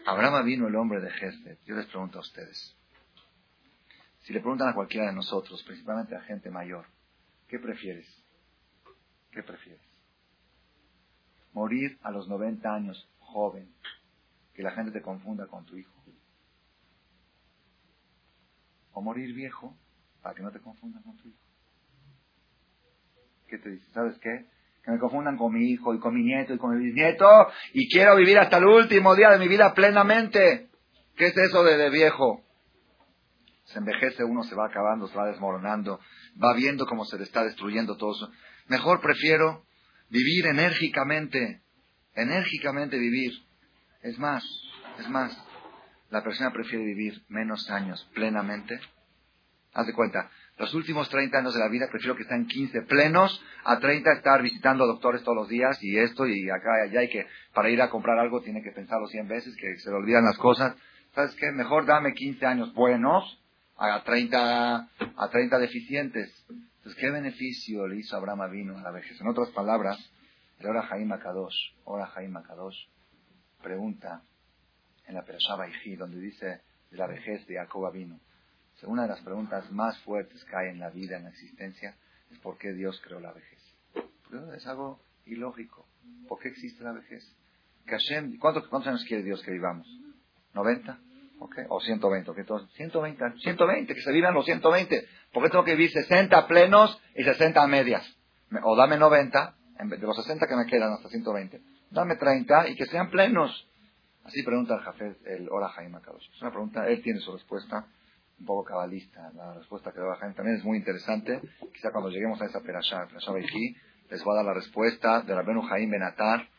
Abraham 0.06 0.46
vino 0.46 0.68
el 0.68 0.76
hombre 0.76 1.00
de 1.00 1.10
Gesed. 1.10 1.58
Yo 1.66 1.76
les 1.76 1.86
pregunto 1.88 2.20
a 2.20 2.22
ustedes. 2.22 2.76
Si 4.20 4.34
le 4.34 4.42
preguntan 4.42 4.68
a 4.68 4.74
cualquiera 4.74 5.08
de 5.08 5.14
nosotros, 5.14 5.64
principalmente 5.64 6.14
a 6.14 6.22
gente 6.22 6.52
mayor, 6.52 6.86
¿qué 7.48 7.58
prefieres? 7.58 8.17
¿Qué 9.38 9.44
prefieres? 9.44 9.86
Morir 11.54 12.00
a 12.02 12.10
los 12.10 12.28
90 12.28 12.74
años, 12.74 13.08
joven, 13.20 13.72
que 14.56 14.64
la 14.64 14.72
gente 14.72 14.92
te 14.92 15.04
confunda 15.04 15.46
con 15.46 15.64
tu 15.64 15.78
hijo. 15.78 15.94
O 18.94 19.02
morir 19.04 19.36
viejo, 19.36 19.78
para 20.24 20.34
que 20.34 20.42
no 20.42 20.50
te 20.50 20.60
confundan 20.60 21.04
con 21.04 21.18
tu 21.18 21.28
hijo. 21.28 21.38
¿Qué 23.48 23.60
te 23.60 23.70
dice? 23.70 23.86
¿Sabes 23.92 24.18
qué? 24.18 24.48
Que 24.84 24.90
me 24.90 24.98
confundan 24.98 25.38
con 25.38 25.54
mi 25.54 25.70
hijo 25.70 25.94
y 25.94 26.00
con 26.00 26.16
mi 26.16 26.24
nieto 26.24 26.56
y 26.56 26.58
con 26.58 26.76
mi 26.76 26.84
bisnieto 26.84 27.28
y 27.74 27.88
quiero 27.90 28.16
vivir 28.16 28.40
hasta 28.40 28.58
el 28.58 28.66
último 28.66 29.16
día 29.16 29.30
de 29.30 29.38
mi 29.38 29.48
vida 29.48 29.76
plenamente. 29.76 30.72
¿Qué 31.16 31.28
es 31.28 31.38
eso 31.38 31.64
de, 31.64 31.92
viejo? 31.92 32.44
se 33.66 33.78
envejece 33.78 34.24
uno, 34.24 34.42
se 34.44 34.56
va 34.56 34.66
acabando, 34.66 35.08
se 35.08 35.16
va 35.16 35.28
desmoronando, 35.28 36.00
va 36.42 36.56
viendo 36.56 36.88
cómo 36.88 37.06
se 37.06 37.18
le 37.18 37.26
está 37.26 37.44
destruyendo 37.44 37.98
todo 37.98 38.14
eso. 38.14 38.32
Mejor 38.68 39.02
prefiero 39.02 39.66
vivir 40.10 40.46
enérgicamente, 40.48 41.62
enérgicamente 42.14 42.98
vivir. 42.98 43.32
Es 44.02 44.18
más, 44.20 44.44
es 45.00 45.10
más, 45.10 45.38
la 46.10 46.24
persona 46.24 46.52
prefiere 46.52 46.84
vivir 46.86 47.24
menos 47.30 47.70
años 47.70 48.10
plenamente. 48.14 48.80
Haz 49.74 49.86
de 49.86 49.94
cuenta, 49.94 50.30
los 50.58 50.74
últimos 50.74 51.08
30 51.10 51.38
años 51.38 51.54
de 51.54 51.60
la 51.60 51.70
vida 51.70 51.88
prefiero 51.90 52.16
que 52.16 52.24
estén 52.24 52.48
15 52.48 52.82
plenos 52.84 53.44
a 53.64 53.80
30 53.80 54.12
estar 54.14 54.42
visitando 54.42 54.88
doctores 54.88 55.24
todos 55.24 55.38
los 55.38 55.50
días 55.50 55.78
y 55.84 55.98
esto 55.98 56.26
y 56.26 56.50
acá 56.50 56.70
y 56.80 56.90
allá 56.90 57.04
y 57.04 57.10
que 57.10 57.28
para 57.54 57.70
ir 57.70 57.82
a 57.82 57.90
comprar 57.90 58.18
algo 58.18 58.42
tiene 58.42 58.64
que 58.64 58.72
pensarlo 58.72 59.08
100 59.08 59.28
veces, 59.28 59.56
que 59.56 59.78
se 59.78 59.90
le 59.90 59.96
olvidan 59.96 60.26
las 60.26 60.38
cosas. 60.38 60.76
¿Sabes 61.14 61.36
qué? 61.36 61.52
Mejor 61.52 61.86
dame 61.86 62.14
15 62.14 62.46
años 62.46 62.74
buenos 62.74 63.40
a 63.78 64.04
30, 64.04 64.76
a 65.16 65.30
30 65.30 65.60
deficientes. 65.60 66.46
Entonces, 66.88 67.04
¿qué 67.04 67.12
beneficio 67.12 67.86
le 67.86 67.98
hizo 67.98 68.16
Abraham 68.16 68.50
vino 68.50 68.78
a 68.78 68.82
la 68.82 68.92
vejez? 68.92 69.20
En 69.20 69.28
otras 69.28 69.50
palabras, 69.50 70.00
el 70.58 70.68
Ora 70.68 70.84
Jaim 70.84 71.12
Akadosh, 71.12 71.74
Ora 71.84 72.06
Jaim 72.06 72.38
Akadosh, 72.38 72.78
pregunta 73.62 74.24
en 75.06 75.16
la 75.16 75.26
Perashá 75.26 75.58
Baiji, 75.58 75.98
donde 75.98 76.18
dice 76.22 76.62
de 76.90 76.98
la 76.98 77.08
vejez 77.08 77.46
de 77.46 77.56
Jacob 77.56 77.92
vino. 77.92 78.22
Una 78.84 79.02
de 79.02 79.10
las 79.10 79.20
preguntas 79.20 79.70
más 79.70 80.00
fuertes 80.04 80.42
que 80.46 80.56
hay 80.56 80.70
en 80.70 80.80
la 80.80 80.90
vida, 80.90 81.18
en 81.18 81.24
la 81.24 81.30
existencia, 81.32 81.98
es 82.32 82.40
por 82.40 82.58
qué 82.58 82.72
Dios 82.72 83.02
creó 83.04 83.20
la 83.20 83.34
vejez. 83.34 83.60
es 84.56 84.66
algo 84.66 85.02
ilógico. 85.26 85.86
¿Por 86.30 86.40
qué 86.40 86.48
existe 86.48 86.86
la 86.86 86.94
vejez? 86.94 87.36
¿cuántos, 88.40 88.66
¿Cuántos 88.70 88.88
años 88.88 89.04
quiere 89.06 89.24
Dios 89.24 89.44
que 89.44 89.52
vivamos? 89.52 89.86
¿90? 90.54 90.98
Okay. 91.40 91.66
O 91.70 91.80
120, 91.80 92.32
okay. 92.32 92.42
Entonces, 92.42 92.70
120, 92.76 93.40
120, 93.40 93.94
que 93.94 94.02
se 94.02 94.12
vivan 94.12 94.34
los 94.34 94.46
120. 94.46 95.08
¿Por 95.38 95.44
qué 95.44 95.52
tengo 95.52 95.66
que 95.66 95.76
vivir 95.76 95.92
60 95.92 96.48
plenos 96.48 97.00
y 97.14 97.24
60 97.24 97.62
a 97.62 97.68
medias? 97.68 98.04
O 98.64 98.76
dame 98.76 98.98
90, 98.98 99.56
en 99.78 99.88
vez 99.88 100.02
de 100.02 100.08
los 100.08 100.16
60 100.16 100.48
que 100.48 100.56
me 100.56 100.66
quedan 100.66 100.94
hasta 100.94 101.10
120. 101.10 101.62
Dame 101.92 102.16
30 102.16 102.70
y 102.70 102.76
que 102.76 102.88
sean 102.88 103.12
plenos. 103.12 103.70
Así 104.24 104.42
pregunta 104.42 104.74
el 104.74 104.80
Jafet, 104.80 105.28
el 105.28 105.48
Ora 105.52 105.70
Jaim 105.70 105.96
Es 105.96 106.42
una 106.42 106.50
pregunta, 106.50 106.88
él 106.88 107.04
tiene 107.04 107.20
su 107.20 107.34
respuesta, 107.34 107.86
un 108.40 108.48
poco 108.48 108.64
cabalista. 108.64 109.32
La 109.36 109.54
respuesta 109.54 109.92
que 109.92 110.00
da 110.00 110.16
Jaim 110.16 110.34
también 110.34 110.58
es 110.58 110.64
muy 110.64 110.80
interesante. 110.80 111.40
Quizá 111.72 111.92
cuando 111.92 112.10
lleguemos 112.10 112.42
a 112.42 112.46
esa 112.46 112.62
perashá, 112.62 113.06
perashá 113.06 113.32
les 114.10 114.24
voy 114.24 114.34
a 114.34 114.38
dar 114.38 114.46
la 114.46 114.56
respuesta 114.56 115.22
de 115.22 115.36
Rabenu 115.36 115.62
Jaim 115.62 115.92
Benatar. 115.92 116.50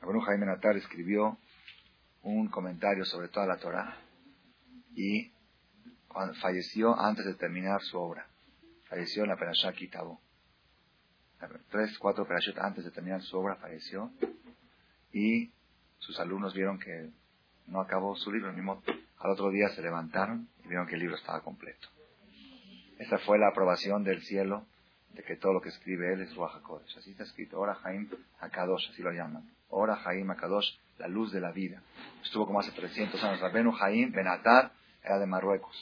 Rabenu 0.00 0.22
Jaim 0.22 0.40
Benatar 0.40 0.74
escribió 0.78 1.36
un 2.22 2.48
comentario 2.48 3.04
sobre 3.04 3.28
toda 3.28 3.44
la 3.44 3.58
Torah 3.58 3.94
y 4.94 5.32
falleció 6.40 6.98
antes 6.98 7.24
de 7.24 7.34
terminar 7.34 7.80
su 7.82 7.98
obra. 7.98 8.26
Falleció 8.88 9.22
en 9.22 9.30
la 9.30 9.36
Perashá 9.36 9.72
Kitabo. 9.72 10.20
Tres, 11.70 11.96
cuatro 11.98 12.26
Perashot 12.26 12.58
antes 12.58 12.84
de 12.84 12.90
terminar 12.90 13.22
su 13.22 13.38
obra 13.38 13.56
falleció 13.56 14.10
y 15.12 15.52
sus 15.98 16.18
alumnos 16.18 16.52
vieron 16.52 16.78
que 16.78 17.10
no 17.66 17.80
acabó 17.80 18.16
su 18.16 18.32
libro, 18.32 18.52
modo. 18.52 18.82
Al 19.18 19.30
otro 19.30 19.50
día 19.50 19.68
se 19.70 19.82
levantaron 19.82 20.48
y 20.64 20.68
vieron 20.68 20.86
que 20.86 20.94
el 20.94 21.00
libro 21.00 21.16
estaba 21.16 21.42
completo. 21.42 21.88
Esa 22.98 23.18
fue 23.18 23.38
la 23.38 23.48
aprobación 23.48 24.02
del 24.02 24.22
cielo 24.22 24.66
de 25.14 25.22
que 25.22 25.36
todo 25.36 25.52
lo 25.52 25.60
que 25.60 25.68
escribe 25.68 26.12
él 26.12 26.22
es 26.22 26.34
Ruach 26.34 26.56
HaKodesh. 26.56 26.98
Así 26.98 27.12
está 27.12 27.24
escrito, 27.24 27.58
Ora 27.58 27.74
Jaim 27.76 28.08
HaKadosh, 28.40 28.90
así 28.90 29.02
lo 29.02 29.12
llaman. 29.12 29.48
Ora 29.68 29.96
Jaim 29.96 30.30
HaKadosh, 30.30 30.78
la 30.98 31.08
luz 31.08 31.32
de 31.32 31.40
la 31.40 31.52
vida. 31.52 31.82
Estuvo 32.22 32.46
como 32.46 32.60
hace 32.60 32.72
300 32.72 33.22
años. 33.22 33.40
Rabenu 33.40 33.72
Jaim 33.72 34.12
Benatar 34.12 34.72
era 35.02 35.18
de 35.18 35.26
Marruecos. 35.26 35.76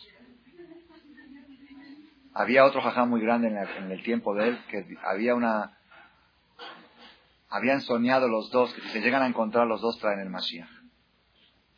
Había 2.38 2.66
otro 2.66 2.83
jajá 2.83 3.07
muy 3.07 3.23
grande 3.23 3.49
en, 3.49 3.90
el 3.90 4.02
tiempo 4.02 4.35
de 4.35 4.49
él, 4.49 4.59
que 4.69 4.85
había 5.02 5.35
una... 5.35 5.78
Habían 7.49 7.81
soñado 7.81 8.28
los 8.28 8.50
dos, 8.50 8.75
que 8.75 8.83
si 8.83 8.88
se 8.88 9.00
llegan 9.00 9.23
a 9.23 9.26
encontrar 9.26 9.66
los 9.66 9.81
dos 9.81 9.99
traen 9.99 10.21
el 10.21 10.28
Mashiach. 10.28 10.69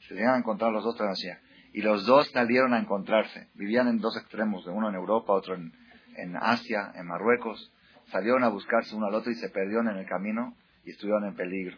Se 0.09 0.15
llegan 0.15 0.35
a 0.35 0.39
encontrar 0.39 0.73
los 0.73 0.83
dos 0.83 0.97
traen 0.97 1.11
el 1.11 1.17
Mashiach. 1.17 1.39
Y 1.75 1.83
los 1.83 2.07
dos 2.07 2.29
salieron 2.33 2.75
a 2.75 2.81
encontrarse. 2.81 3.47
Vivían 3.55 3.87
en 3.87 4.01
dos 4.01 4.17
extremos, 4.17 4.65
de 4.65 4.73
uno 4.73 4.89
en 4.89 4.97
Europa, 4.97 5.33
otro 5.33 5.55
en, 5.55 5.73
en 6.17 6.35
Asia, 6.37 6.91
en 6.97 7.07
Marruecos. 7.07 7.73
salieron 8.11 8.43
a 8.43 8.49
buscarse 8.49 8.97
uno 8.97 9.07
al 9.07 9.15
otro 9.15 9.31
y 9.31 9.37
se 9.37 9.51
perdieron 9.51 9.87
en 9.89 9.99
el 9.99 10.07
camino 10.07 10.57
y 10.85 10.91
estuvieron 10.91 11.25
en 11.25 11.37
peligro. 11.37 11.77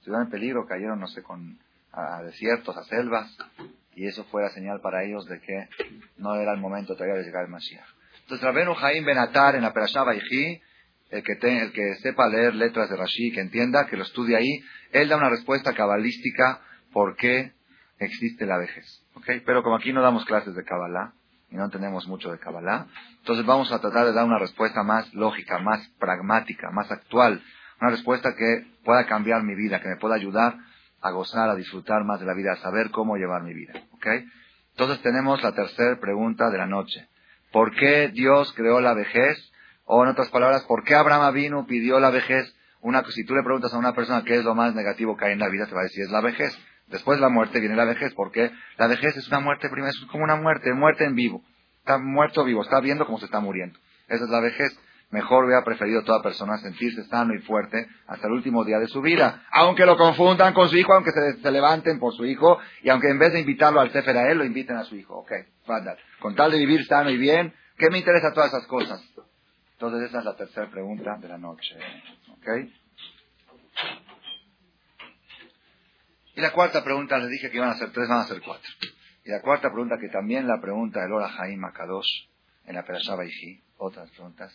Estuvieron 0.00 0.26
en 0.26 0.30
peligro, 0.30 0.66
cayeron, 0.66 1.00
no 1.00 1.06
sé, 1.06 1.22
con, 1.22 1.58
a 1.92 2.22
desiertos, 2.24 2.76
a 2.76 2.84
selvas, 2.84 3.38
y 3.94 4.06
eso 4.06 4.24
fue 4.24 4.42
la 4.42 4.50
señal 4.50 4.82
para 4.82 5.02
ellos 5.02 5.24
de 5.24 5.40
que 5.40 5.68
no 6.18 6.34
era 6.34 6.52
el 6.52 6.60
momento 6.60 6.92
todavía 6.92 7.16
de 7.16 7.24
llegar 7.24 7.44
el 7.46 7.50
Mashiach. 7.50 7.97
Entonces, 8.28 8.44
Rabenu 8.44 8.74
Jaim 8.74 9.06
Benatar 9.06 9.54
en 9.54 9.62
la 9.62 9.72
Perashá 9.72 10.02
Baiji, 10.04 10.60
el 11.08 11.22
que, 11.22 11.32
el 11.32 11.72
que 11.72 11.94
sepa 12.02 12.28
leer 12.28 12.54
letras 12.54 12.90
de 12.90 12.96
Rashi, 12.96 13.32
que 13.32 13.40
entienda, 13.40 13.86
que 13.86 13.96
lo 13.96 14.02
estudie 14.02 14.36
ahí, 14.36 14.62
él 14.92 15.08
da 15.08 15.16
una 15.16 15.30
respuesta 15.30 15.72
cabalística 15.72 16.60
por 16.92 17.16
qué 17.16 17.54
existe 17.98 18.44
la 18.44 18.58
vejez. 18.58 19.02
¿okay? 19.14 19.40
Pero 19.40 19.62
como 19.62 19.76
aquí 19.76 19.94
no 19.94 20.02
damos 20.02 20.26
clases 20.26 20.54
de 20.54 20.62
Kabbalah, 20.62 21.14
y 21.50 21.56
no 21.56 21.70
tenemos 21.70 22.06
mucho 22.06 22.30
de 22.30 22.38
Kabbalah, 22.38 22.88
entonces 23.16 23.46
vamos 23.46 23.72
a 23.72 23.80
tratar 23.80 24.04
de 24.04 24.12
dar 24.12 24.26
una 24.26 24.38
respuesta 24.38 24.82
más 24.82 25.10
lógica, 25.14 25.58
más 25.60 25.88
pragmática, 25.98 26.70
más 26.70 26.92
actual, 26.92 27.42
una 27.80 27.92
respuesta 27.92 28.34
que 28.36 28.66
pueda 28.84 29.06
cambiar 29.06 29.42
mi 29.42 29.54
vida, 29.54 29.80
que 29.80 29.88
me 29.88 29.96
pueda 29.96 30.16
ayudar 30.16 30.58
a 31.00 31.10
gozar, 31.12 31.48
a 31.48 31.54
disfrutar 31.54 32.04
más 32.04 32.20
de 32.20 32.26
la 32.26 32.34
vida, 32.34 32.52
a 32.52 32.56
saber 32.56 32.90
cómo 32.90 33.16
llevar 33.16 33.42
mi 33.42 33.54
vida. 33.54 33.72
¿okay? 33.92 34.26
Entonces 34.72 35.00
tenemos 35.00 35.42
la 35.42 35.52
tercera 35.54 35.98
pregunta 35.98 36.50
de 36.50 36.58
la 36.58 36.66
noche. 36.66 37.08
¿Por 37.52 37.74
qué 37.74 38.08
Dios 38.08 38.52
creó 38.54 38.80
la 38.80 38.94
vejez? 38.94 39.36
O 39.84 40.02
en 40.04 40.10
otras 40.10 40.28
palabras, 40.28 40.64
¿por 40.64 40.84
qué 40.84 40.94
Abraham 40.94 41.34
vino, 41.34 41.66
pidió 41.66 41.98
la 41.98 42.10
vejez? 42.10 42.54
Una, 42.80 43.02
si 43.10 43.24
tú 43.24 43.34
le 43.34 43.42
preguntas 43.42 43.72
a 43.72 43.78
una 43.78 43.94
persona 43.94 44.22
qué 44.24 44.36
es 44.36 44.44
lo 44.44 44.54
más 44.54 44.74
negativo 44.74 45.16
que 45.16 45.26
hay 45.26 45.32
en 45.32 45.38
la 45.38 45.48
vida, 45.48 45.66
te 45.66 45.74
va 45.74 45.80
a 45.80 45.84
decir 45.84 46.04
es 46.04 46.10
la 46.10 46.20
vejez. 46.20 46.56
Después 46.88 47.18
de 47.18 47.22
la 47.22 47.28
muerte 47.28 47.60
viene 47.60 47.74
la 47.74 47.84
vejez, 47.84 48.14
porque 48.14 48.50
la 48.76 48.86
vejez 48.86 49.16
es 49.16 49.28
una 49.28 49.40
muerte 49.40 49.68
primero, 49.68 49.90
es 49.90 50.06
como 50.10 50.24
una 50.24 50.36
muerte, 50.36 50.72
muerte 50.72 51.04
en 51.04 51.14
vivo. 51.14 51.42
Está 51.80 51.98
muerto 51.98 52.44
vivo, 52.44 52.62
está 52.62 52.80
viendo 52.80 53.06
cómo 53.06 53.18
se 53.18 53.24
está 53.24 53.40
muriendo. 53.40 53.78
Esa 54.08 54.24
es 54.24 54.30
la 54.30 54.40
vejez. 54.40 54.78
Mejor 55.10 55.46
hubiera 55.46 55.64
preferido 55.64 56.04
toda 56.04 56.22
persona 56.22 56.58
sentirse 56.58 57.02
sano 57.04 57.34
y 57.34 57.38
fuerte 57.38 57.88
hasta 58.06 58.26
el 58.26 58.34
último 58.34 58.62
día 58.64 58.78
de 58.78 58.88
su 58.88 59.00
vida. 59.00 59.42
Aunque 59.52 59.86
lo 59.86 59.96
confundan 59.96 60.52
con 60.52 60.68
su 60.68 60.76
hijo, 60.76 60.92
aunque 60.92 61.12
se, 61.12 61.50
levanten 61.50 61.98
por 61.98 62.12
su 62.14 62.26
hijo, 62.26 62.58
y 62.82 62.90
aunque 62.90 63.08
en 63.08 63.18
vez 63.18 63.32
de 63.32 63.40
invitarlo 63.40 63.80
al 63.80 63.90
Sefer 63.90 64.16
a 64.18 64.30
él, 64.30 64.38
lo 64.38 64.44
inviten 64.44 64.76
a 64.76 64.84
su 64.84 64.96
hijo. 64.96 65.16
Ok, 65.16 65.32
Con 66.20 66.34
tal 66.34 66.50
de 66.50 66.58
vivir 66.58 66.84
sano 66.84 67.08
y 67.08 67.16
bien, 67.16 67.54
¿qué 67.78 67.88
me 67.90 67.98
interesa 67.98 68.34
todas 68.34 68.52
esas 68.52 68.66
cosas? 68.66 69.02
Entonces 69.72 70.10
esa 70.10 70.18
es 70.18 70.24
la 70.24 70.36
tercera 70.36 70.68
pregunta 70.70 71.16
de 71.18 71.28
la 71.28 71.38
noche. 71.38 71.76
¿Ok? 72.32 72.48
Y 76.34 76.40
la 76.40 76.52
cuarta 76.52 76.84
pregunta, 76.84 77.18
les 77.18 77.30
dije 77.30 77.50
que 77.50 77.56
iban 77.56 77.70
a 77.70 77.74
ser 77.76 77.92
tres, 77.92 78.08
van 78.08 78.20
a 78.20 78.24
ser 78.24 78.42
cuatro. 78.42 78.70
Y 79.24 79.30
la 79.30 79.40
cuarta 79.40 79.70
pregunta, 79.70 79.98
que 79.98 80.08
también 80.08 80.46
la 80.46 80.60
pregunta 80.60 81.04
el 81.04 81.12
Ora 81.12 81.28
Jaim 81.28 81.64
Akadosh 81.64 82.28
en 82.66 82.74
la 82.74 82.84
Perashá 82.84 83.14
Baiji, 83.14 83.62
otras 83.76 84.10
preguntas, 84.10 84.52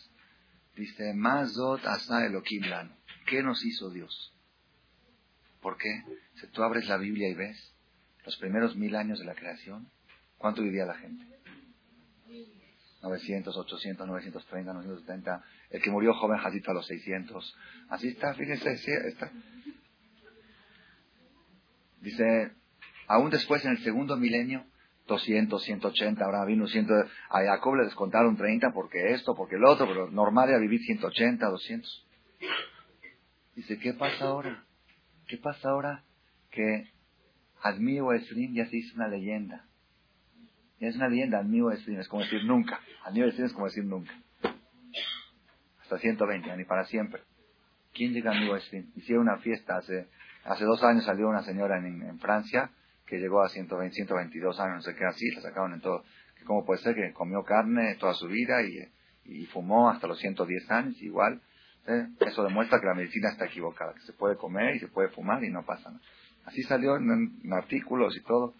dice, 0.76 1.14
Mazot 1.14 1.84
Asa 1.86 2.26
Elohim 2.26 2.64
¿Qué 3.26 3.42
nos 3.42 3.64
hizo 3.64 3.90
Dios? 3.90 4.34
¿Por 5.60 5.78
qué? 5.78 6.02
Si 6.34 6.46
tú 6.48 6.62
abres 6.62 6.86
la 6.88 6.98
Biblia 6.98 7.28
y 7.28 7.34
ves 7.34 7.74
los 8.24 8.36
primeros 8.36 8.76
mil 8.76 8.94
años 8.96 9.18
de 9.18 9.24
la 9.24 9.34
creación, 9.34 9.88
¿cuánto 10.36 10.62
vivía 10.62 10.84
la 10.84 10.94
gente? 10.94 11.24
900, 13.02 13.56
800, 13.56 14.06
930, 14.06 14.72
970. 14.72 15.44
El 15.70 15.82
que 15.82 15.90
murió 15.90 16.14
joven, 16.14 16.38
Jacito 16.38 16.70
a 16.70 16.74
los 16.74 16.86
600. 16.86 17.56
Así 17.90 18.08
está, 18.08 18.34
fíjense, 18.34 18.72
está. 19.08 19.30
Dice, 22.00 22.52
aún 23.06 23.30
después 23.30 23.64
en 23.64 23.72
el 23.72 23.78
segundo 23.78 24.16
milenio, 24.16 24.66
200, 25.06 25.62
180, 25.62 26.24
ahora 26.24 26.44
vino 26.44 26.66
100, 26.66 26.88
a 27.28 27.42
Jacob 27.44 27.74
le 27.76 27.84
descontaron 27.84 28.36
30 28.36 28.72
porque 28.72 29.12
esto, 29.12 29.34
porque 29.34 29.56
el 29.56 29.64
otro, 29.64 29.86
pero 29.86 30.10
normal 30.10 30.48
era 30.48 30.58
vivir 30.58 30.80
180, 30.80 31.46
200. 31.46 32.06
Dice, 33.54 33.78
¿qué 33.78 33.92
pasa 33.92 34.26
ahora? 34.26 34.64
¿Qué 35.26 35.36
pasa 35.36 35.70
ahora? 35.70 36.04
Que 36.50 36.90
Admiro 37.62 38.12
Esrim 38.12 38.54
ya 38.54 38.66
se 38.66 38.78
hizo 38.78 38.94
una 38.96 39.08
leyenda. 39.08 39.66
Ya 40.80 40.88
es 40.88 40.96
una 40.96 41.08
leyenda, 41.08 41.38
Admiro 41.38 41.70
Esrim, 41.70 42.00
es 42.00 42.08
como 42.08 42.22
decir 42.22 42.44
nunca. 42.44 42.80
Admiro 43.04 43.28
Esrim 43.28 43.46
es 43.46 43.52
como 43.52 43.66
decir 43.66 43.84
nunca. 43.84 44.12
Hasta 45.82 45.98
120, 45.98 46.56
ni 46.56 46.64
para 46.64 46.84
siempre. 46.84 47.22
¿Quién 47.92 48.12
llega 48.12 48.32
a 48.32 48.34
Admiro 48.34 48.56
Esrim? 48.56 48.90
Hicieron 48.96 49.28
una 49.28 49.36
fiesta 49.38 49.76
hace, 49.76 50.08
hace 50.44 50.64
dos 50.64 50.82
años, 50.82 51.04
salió 51.04 51.28
una 51.28 51.42
señora 51.42 51.78
en, 51.78 52.02
en 52.02 52.18
Francia 52.18 52.70
que 53.14 53.20
llegó 53.20 53.42
a 53.42 53.48
120, 53.48 53.94
122 53.94 54.60
años, 54.60 54.76
no 54.76 54.82
sé 54.82 54.94
qué, 54.96 55.04
así, 55.04 55.30
la 55.30 55.40
sacaron 55.40 55.74
en 55.74 55.80
todo. 55.80 56.04
¿Cómo 56.46 56.64
puede 56.64 56.82
ser 56.82 56.94
que 56.94 57.12
comió 57.12 57.42
carne 57.42 57.96
toda 57.96 58.12
su 58.14 58.26
vida 58.26 58.62
y, 58.62 58.78
y 59.24 59.46
fumó 59.46 59.88
hasta 59.88 60.06
los 60.06 60.18
110 60.18 60.70
años 60.70 61.00
igual? 61.00 61.40
¿eh? 61.86 62.06
Eso 62.20 62.42
demuestra 62.42 62.80
que 62.80 62.86
la 62.86 62.94
medicina 62.94 63.30
está 63.30 63.46
equivocada, 63.46 63.94
que 63.94 64.00
se 64.00 64.12
puede 64.12 64.36
comer 64.36 64.76
y 64.76 64.80
se 64.80 64.88
puede 64.88 65.08
fumar 65.08 65.42
y 65.44 65.50
no 65.50 65.64
pasa 65.64 65.90
nada. 65.90 66.02
Así 66.44 66.62
salió 66.64 66.96
en, 66.96 67.40
artículos 67.52 68.16
y 68.16 68.20
todo. 68.22 68.54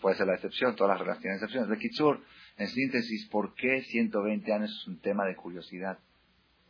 Puede 0.00 0.16
ser 0.16 0.26
la 0.26 0.34
excepción, 0.34 0.76
todas 0.76 0.98
las 0.98 1.06
relaciones 1.06 1.42
excepciones. 1.42 1.68
De 1.68 1.78
Kitsur, 1.78 2.20
en 2.56 2.68
síntesis, 2.68 3.28
¿por 3.28 3.54
qué 3.54 3.82
120 3.82 4.52
años 4.52 4.70
es 4.70 4.86
un 4.86 5.00
tema 5.00 5.26
de 5.26 5.36
curiosidad? 5.36 5.98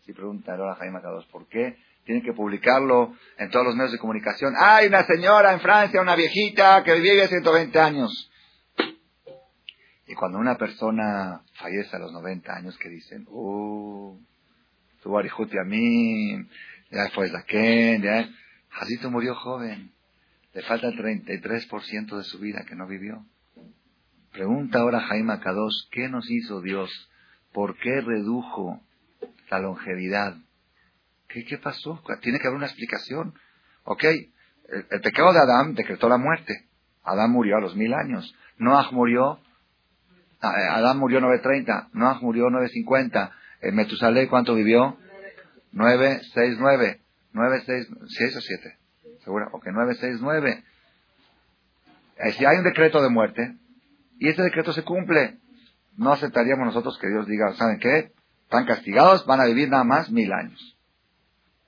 Si 0.05 0.12
pregunta 0.12 0.55
ahora 0.55 0.75
Jaime 0.77 1.01
Cados, 1.01 1.27
¿por 1.27 1.47
qué 1.49 1.77
tienen 2.05 2.23
que 2.23 2.33
publicarlo 2.33 3.14
en 3.38 3.51
todos 3.51 3.67
los 3.67 3.75
medios 3.75 3.93
de 3.93 3.99
comunicación. 3.99 4.55
Hay 4.59 4.87
una 4.87 5.05
señora 5.05 5.53
en 5.53 5.61
Francia, 5.61 6.01
una 6.01 6.14
viejita 6.14 6.83
que 6.85 6.95
vive 6.95 7.27
120 7.29 7.79
años. 7.81 8.31
Y 10.07 10.14
cuando 10.14 10.38
una 10.38 10.57
persona 10.57 11.43
fallece 11.55 11.97
a 11.97 11.99
los 11.99 12.12
90 12.12 12.55
años, 12.55 12.77
que 12.77 12.90
dicen, 12.90 13.25
uh, 13.29 14.19
tu 15.03 15.19
arijuti 15.19 15.57
a 15.59 15.64
mí, 15.64 16.47
ya 16.90 17.09
fue 17.14 17.31
Ken, 17.47 18.03
ya. 18.03 18.29
Jacito 18.69 19.11
murió 19.11 19.35
joven. 19.35 19.93
Le 20.53 20.62
falta 20.62 20.88
el 20.88 20.97
33% 20.97 22.17
de 22.17 22.25
su 22.25 22.38
vida 22.38 22.64
que 22.69 22.77
no 22.77 22.87
vivió. 22.87 23.25
Pregunta 24.33 24.81
ahora 24.81 25.01
Jaime 25.01 25.38
Kadosh, 25.40 25.88
¿qué 25.90 26.09
nos 26.09 26.29
hizo 26.31 26.61
Dios? 26.61 26.90
¿Por 27.53 27.77
qué 27.79 28.01
redujo 28.01 28.81
la 29.51 29.61
longevidad 29.61 30.37
¿Qué, 31.42 31.59
pasó? 31.59 32.01
Tiene 32.20 32.38
que 32.38 32.47
haber 32.47 32.59
una 32.59 32.66
explicación. 32.66 33.35
Ok, 33.83 34.05
el, 34.05 35.01
pecado 35.03 35.33
de 35.33 35.40
Adán 35.40 35.75
decretó 35.75 36.09
la 36.09 36.16
muerte. 36.16 36.68
Adán 37.03 37.33
murió 37.33 37.57
a 37.57 37.61
los 37.61 37.75
mil 37.75 37.92
años. 37.92 38.33
Noah 38.57 38.90
murió, 38.92 39.40
eh, 40.42 40.68
Adán 40.70 40.99
murió 40.99 41.20
930, 41.20 41.88
Noah 41.92 42.20
murió 42.20 42.51
950. 42.51 43.33
Eh, 43.62 43.73
Metusalé, 43.73 44.29
¿cuánto 44.29 44.55
vivió? 44.55 44.97
969. 45.73 47.01
969. 47.33 48.07
¿6 48.07 48.37
o 48.37 48.40
7? 48.40 48.79
¿Seguro? 49.25 49.49
Ok, 49.53 49.66
969. 49.66 50.62
Eh, 52.16 52.33
si 52.33 52.44
hay 52.44 52.59
un 52.59 52.64
decreto 52.64 53.03
de 53.03 53.09
muerte, 53.09 53.57
y 54.20 54.29
ese 54.29 54.42
decreto 54.42 54.73
se 54.73 54.85
cumple, 54.85 55.38
no 55.97 56.12
aceptaríamos 56.12 56.66
nosotros 56.66 56.97
que 57.01 57.09
Dios 57.09 57.27
diga, 57.27 57.53
¿saben 57.55 57.81
qué? 57.81 58.12
Están 58.44 58.66
castigados, 58.66 59.27
van 59.27 59.40
a 59.40 59.47
vivir 59.47 59.68
nada 59.68 59.83
más 59.83 60.11
mil 60.12 60.33
años. 60.33 60.73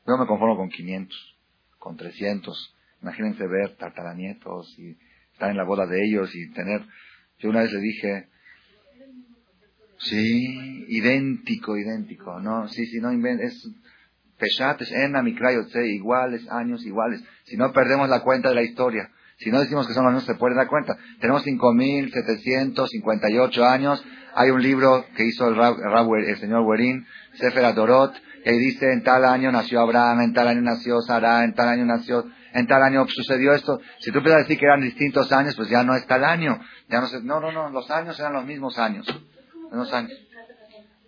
Yo 0.06 0.16
me 0.16 0.26
conformo 0.26 0.56
con 0.56 0.68
500, 0.68 1.36
con 1.78 1.96
300. 1.96 2.74
Imagínense 3.02 3.46
ver 3.46 3.76
tartaranietos 3.76 4.78
y 4.78 4.96
estar 5.32 5.50
en 5.50 5.56
la 5.56 5.64
boda 5.64 5.86
de 5.86 6.04
ellos 6.04 6.34
y 6.34 6.50
tener... 6.52 6.82
Yo 7.38 7.50
una 7.50 7.60
vez 7.60 7.72
le 7.72 7.80
dije, 7.80 8.28
sí, 9.98 10.84
idéntico, 10.88 11.76
idéntico, 11.76 12.40
no, 12.40 12.66
sí, 12.68 12.86
sí, 12.86 12.98
no 12.98 13.10
es 13.10 13.68
peshates, 14.38 14.90
ena, 14.90 15.22
mikrayotse, 15.22 15.86
iguales, 15.86 16.50
años 16.50 16.84
iguales. 16.86 17.22
Si 17.44 17.56
no 17.56 17.72
perdemos 17.72 18.08
la 18.08 18.22
cuenta 18.22 18.50
de 18.50 18.54
la 18.54 18.62
historia, 18.62 19.10
si 19.38 19.50
no 19.50 19.60
decimos 19.60 19.86
que 19.86 19.92
son 19.92 20.10
los 20.12 20.24
se 20.24 20.34
puede 20.36 20.54
dar 20.54 20.66
cuenta. 20.66 20.96
Tenemos 21.20 21.44
5.758 21.44 23.62
años. 23.62 24.02
Hay 24.38 24.50
un 24.50 24.62
libro 24.62 25.06
que 25.16 25.24
hizo 25.24 25.48
el, 25.48 25.58
el 26.28 26.36
señor 26.36 26.60
Werin, 26.60 27.06
Sefer 27.34 27.64
y 28.46 28.48
ahí 28.48 28.58
dice, 28.58 28.92
en 28.92 29.02
tal 29.02 29.24
año 29.24 29.50
nació 29.50 29.80
Abraham, 29.80 30.20
en 30.20 30.32
tal 30.32 30.46
año 30.46 30.60
nació 30.60 31.00
Sara, 31.00 31.42
en 31.42 31.52
tal 31.54 31.68
año 31.68 31.84
nació, 31.84 32.24
en 32.52 32.68
tal 32.68 32.80
año 32.80 33.04
sucedió 33.08 33.52
esto. 33.52 33.80
Si 33.98 34.12
tú 34.12 34.22
puedes 34.22 34.38
decir 34.38 34.56
que 34.56 34.66
eran 34.66 34.82
distintos 34.82 35.32
años, 35.32 35.56
pues 35.56 35.68
ya 35.68 35.82
no 35.82 35.96
es 35.96 36.06
tal 36.06 36.22
año. 36.22 36.60
Ya 36.88 37.00
no, 37.00 37.08
no, 37.22 37.40
no, 37.40 37.50
no, 37.50 37.70
los 37.70 37.90
años 37.90 38.16
eran 38.20 38.34
los 38.34 38.44
mismos 38.44 38.78
años. 38.78 39.04
Los 39.72 39.92
años. 39.92 40.12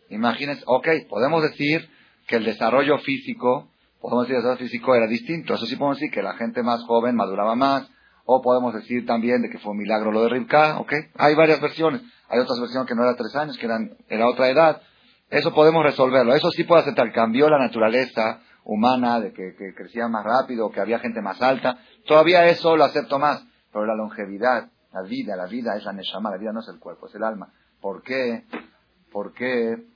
Imagínense, 0.09 0.65
ok, 0.67 0.89
podemos 1.09 1.43
decir 1.45 1.89
que 2.27 2.37
el 2.37 2.45
desarrollo 2.45 2.99
físico, 2.99 3.71
podemos 4.01 4.25
decir 4.25 4.35
que 4.35 4.39
el 4.39 4.43
desarrollo 4.43 4.69
físico 4.69 4.95
era 4.97 5.07
distinto. 5.07 5.55
Eso 5.55 5.67
sí 5.67 5.77
podemos 5.77 5.99
decir 5.99 6.11
que 6.11 6.23
la 6.23 6.35
gente 6.35 6.65
más 6.65 6.83
joven 6.83 7.15
maduraba 7.15 7.55
más. 7.55 7.89
O 8.25 8.43
podemos 8.43 8.75
decir 8.75 9.07
también 9.07 9.43
de 9.43 9.49
que 9.49 9.59
fue 9.59 9.71
un 9.73 9.79
milagro 9.79 10.11
lo 10.11 10.25
de 10.25 10.31
Rivka, 10.31 10.81
ok. 10.81 10.93
Hay 11.15 11.37
varias 11.37 11.61
versiones. 11.61 12.03
Hay 12.29 12.39
otras 12.39 12.61
versiones 12.61 12.89
que 12.89 12.95
no 12.95 13.03
era 13.03 13.17
tres 13.17 13.35
años, 13.37 13.57
que 13.59 13.67
eran, 13.67 13.97
era 14.09 14.29
otra 14.29 14.49
edad. 14.49 14.83
Eso 15.31 15.55
podemos 15.55 15.83
resolverlo. 15.83 16.35
Eso 16.35 16.51
sí 16.51 16.65
puede 16.65 16.83
aceptar. 16.83 17.13
Cambió 17.13 17.49
la 17.49 17.59
naturaleza 17.59 18.41
humana 18.65 19.21
de 19.21 19.33
que, 19.33 19.55
crecía 19.75 20.09
más 20.09 20.25
rápido, 20.25 20.71
que 20.71 20.81
había 20.81 20.99
gente 20.99 21.23
más 21.23 21.41
alta. 21.41 21.79
Todavía 22.07 22.47
eso 22.47 22.77
lo 22.77 22.85
acepto 22.85 23.19
más. 23.19 23.45
Pero 23.73 23.87
la 23.87 23.95
longevidad, 23.95 24.71
la 24.93 25.03
vida, 25.03 25.37
la 25.37 25.47
vida 25.47 25.77
es 25.77 25.85
la 25.85 25.93
neshama, 25.93 26.31
la 26.31 26.39
vida 26.39 26.53
no 26.53 26.61
es 26.61 26.69
el 26.69 26.79
cuerpo, 26.79 27.07
es 27.07 27.15
el 27.15 27.25
alma. 27.25 27.53
¿Por 27.81 28.03
qué? 28.03 28.45
¿Por 29.11 29.33
qué 29.33 29.87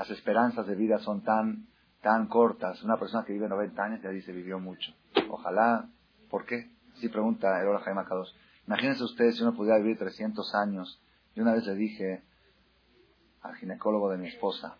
las 0.00 0.10
esperanzas 0.10 0.66
de 0.66 0.74
vida 0.76 0.98
son 1.00 1.22
tan, 1.22 1.66
tan 2.00 2.26
cortas. 2.26 2.82
Una 2.82 2.96
persona 2.96 3.22
que 3.26 3.34
vive 3.34 3.48
90 3.48 3.82
años 3.82 4.00
ya 4.02 4.08
dice 4.08 4.32
vivió 4.32 4.58
mucho. 4.58 4.92
Ojalá, 5.28 5.90
¿por 6.30 6.46
qué? 6.46 6.70
Así 6.94 7.10
pregunta 7.10 7.60
el 7.60 7.78
Jaime 7.80 8.00
Akados. 8.00 8.34
Imagínense 8.70 9.02
ustedes 9.02 9.34
si 9.34 9.42
uno 9.42 9.52
pudiera 9.52 9.78
vivir 9.78 9.98
300 9.98 10.54
años. 10.54 11.02
Y 11.34 11.40
una 11.40 11.54
vez 11.54 11.66
le 11.66 11.74
dije 11.74 12.22
al 13.42 13.56
ginecólogo 13.56 14.08
de 14.10 14.18
mi 14.18 14.28
esposa, 14.28 14.76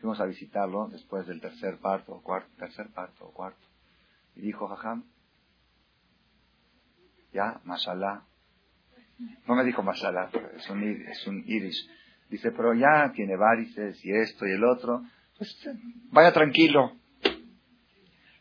fuimos 0.00 0.18
a 0.20 0.24
visitarlo 0.24 0.88
después 0.88 1.26
del 1.26 1.38
tercer 1.42 1.76
parto, 1.80 2.14
o 2.14 2.22
cuarto, 2.22 2.48
tercer 2.56 2.88
parto 2.94 3.26
o 3.26 3.30
cuarto. 3.30 3.60
Y 4.36 4.40
dijo, 4.40 4.68
jajam, 4.68 5.04
ya, 7.34 7.60
mashallah. 7.64 8.22
No 9.46 9.54
me 9.54 9.64
dijo 9.64 9.82
mashallah, 9.82 10.30
es 10.56 10.70
un, 10.70 10.82
es 10.82 11.26
un 11.26 11.44
irish. 11.46 11.86
Dice, 12.30 12.52
pero 12.52 12.72
ya 12.72 13.12
tiene 13.12 13.36
varices 13.36 14.02
y 14.02 14.12
esto 14.12 14.46
y 14.46 14.52
el 14.52 14.64
otro. 14.64 15.02
Pues 15.36 15.54
vaya 16.10 16.32
tranquilo. 16.32 16.96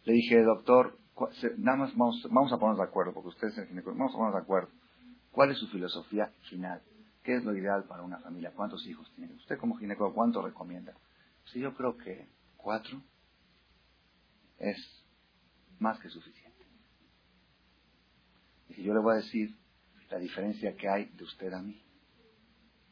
Le 0.05 0.13
dije, 0.13 0.41
doctor, 0.41 1.00
nada 1.57 1.77
más 1.77 1.95
vamos, 1.95 2.27
vamos 2.29 2.51
a 2.51 2.57
ponernos 2.57 2.77
de 2.77 2.89
acuerdo, 2.89 3.13
porque 3.13 3.29
ustedes 3.29 3.55
vamos 3.85 4.11
a 4.13 4.17
ponernos 4.17 4.33
de 4.33 4.41
acuerdo. 4.41 4.69
¿Cuál 5.31 5.51
es 5.51 5.57
su 5.57 5.67
filosofía 5.67 6.31
final? 6.49 6.81
¿Qué 7.23 7.35
es 7.35 7.43
lo 7.43 7.55
ideal 7.55 7.83
para 7.85 8.03
una 8.03 8.19
familia? 8.19 8.51
¿Cuántos 8.55 8.85
hijos 8.87 9.11
tiene? 9.15 9.33
Usted 9.35 9.57
como 9.57 9.77
ginecólogo, 9.77 10.15
¿cuánto 10.15 10.41
recomienda? 10.41 10.93
Si 11.45 11.59
yo 11.59 11.73
creo 11.75 11.97
que 11.97 12.27
cuatro 12.57 13.01
es 14.57 14.77
más 15.79 15.99
que 15.99 16.09
suficiente. 16.09 16.65
Y 18.69 18.83
yo 18.83 18.93
le 18.93 18.99
voy 18.99 19.13
a 19.13 19.17
decir 19.17 19.57
la 20.09 20.17
diferencia 20.17 20.75
que 20.75 20.87
hay 20.87 21.05
de 21.05 21.23
usted 21.23 21.51
a 21.53 21.61
mí. 21.61 21.81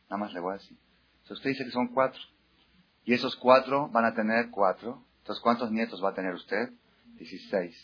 Nada 0.09 0.17
más 0.17 0.33
le 0.33 0.39
voy 0.39 0.51
a 0.51 0.57
decir. 0.57 0.77
Si 1.23 1.33
usted 1.33 1.49
dice 1.51 1.65
que 1.65 1.71
son 1.71 1.89
cuatro, 1.89 2.21
y 3.05 3.13
esos 3.13 3.35
cuatro 3.35 3.89
van 3.89 4.05
a 4.05 4.13
tener 4.13 4.49
cuatro, 4.49 5.03
entonces 5.19 5.41
¿cuántos 5.41 5.71
nietos 5.71 6.03
va 6.03 6.09
a 6.09 6.13
tener 6.13 6.33
usted? 6.33 6.71
Dieciséis. 7.15 7.75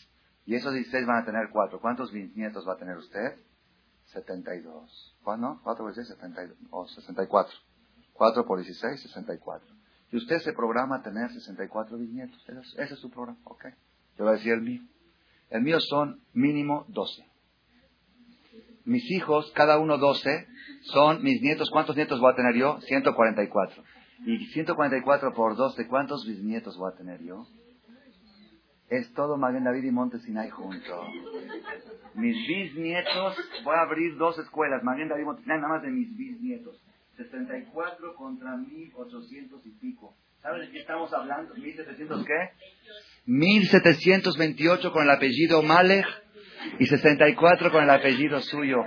Y 0.46 0.54
esos 0.54 0.72
dieciséis 0.72 1.06
van 1.06 1.22
a 1.22 1.24
tener 1.24 1.50
cuatro. 1.52 1.80
¿Cuántos 1.80 2.12
nietos 2.12 2.66
va 2.66 2.74
a 2.74 2.76
tener 2.76 2.96
usted? 2.96 3.36
Setenta 4.06 4.54
y 4.54 4.60
dos. 4.60 5.16
¿Cuándo? 5.22 5.60
Cuatro 5.62 5.84
por 5.84 5.94
dieciséis, 5.94 6.16
setenta 6.16 6.44
y 6.44 6.48
dos. 6.48 6.56
O 6.70 6.88
sesenta 6.88 7.24
y 7.24 7.26
cuatro. 7.26 7.56
Cuatro 8.12 8.46
por 8.46 8.58
dieciséis, 8.58 9.02
sesenta 9.02 9.34
y 9.34 9.38
cuatro. 9.38 9.68
Y 10.12 10.16
usted 10.16 10.38
se 10.38 10.52
programa 10.52 10.96
a 10.96 11.02
tener 11.02 11.30
sesenta 11.32 11.64
y 11.64 11.68
cuatro 11.68 11.98
bisnietos. 11.98 12.42
Ese 12.76 12.94
es, 12.94 13.00
su 13.00 13.10
programa. 13.10 13.38
Ok. 13.44 13.66
Yo 14.16 14.24
voy 14.24 14.34
a 14.34 14.36
decir 14.36 14.52
el 14.52 14.62
mío. 14.62 14.82
El 15.50 15.62
mío 15.62 15.78
son 15.80 16.20
mínimo 16.32 16.86
doce 16.88 17.26
mis 18.86 19.10
hijos, 19.10 19.50
cada 19.52 19.78
uno 19.78 19.98
12, 19.98 20.46
son 20.92 21.22
mis 21.22 21.42
nietos. 21.42 21.68
¿Cuántos 21.70 21.96
nietos 21.96 22.20
voy 22.20 22.32
a 22.32 22.36
tener 22.36 22.54
yo? 22.54 22.80
144. 22.82 23.82
Y 24.24 24.46
144 24.46 25.34
por 25.34 25.56
12, 25.56 25.86
¿cuántos 25.88 26.24
bisnietos 26.24 26.78
voy 26.78 26.92
a 26.92 26.96
tener 26.96 27.20
yo? 27.22 27.46
Es 28.88 29.12
todo 29.14 29.36
Maguen 29.36 29.64
David 29.64 29.84
y 29.84 29.90
Monte 29.90 30.18
Sinai 30.20 30.50
juntos. 30.50 31.06
Mis 32.14 32.36
bisnietos, 32.46 33.36
voy 33.64 33.74
a 33.74 33.82
abrir 33.82 34.16
dos 34.16 34.38
escuelas, 34.38 34.82
Maguen 34.82 35.08
David 35.08 35.22
y 35.22 35.26
Monte 35.26 35.42
Sinai, 35.42 35.58
nada 35.58 35.74
más 35.74 35.82
de 35.82 35.90
mis 35.90 36.16
bisnietos. 36.16 36.80
64 37.16 38.14
contra 38.14 38.56
1800 38.56 39.66
y 39.66 39.70
pico. 39.70 40.14
¿Saben 40.42 40.60
de 40.60 40.70
qué 40.70 40.80
estamos 40.80 41.12
hablando? 41.12 41.54
¿1700 41.54 42.24
qué? 42.24 42.50
1728 43.26 44.92
con 44.92 45.02
el 45.02 45.10
apellido 45.10 45.62
Malech 45.62 46.06
y 46.78 46.86
64 46.86 47.72
con 47.72 47.82
el 47.82 47.90
apellido 47.90 48.40
suyo. 48.40 48.84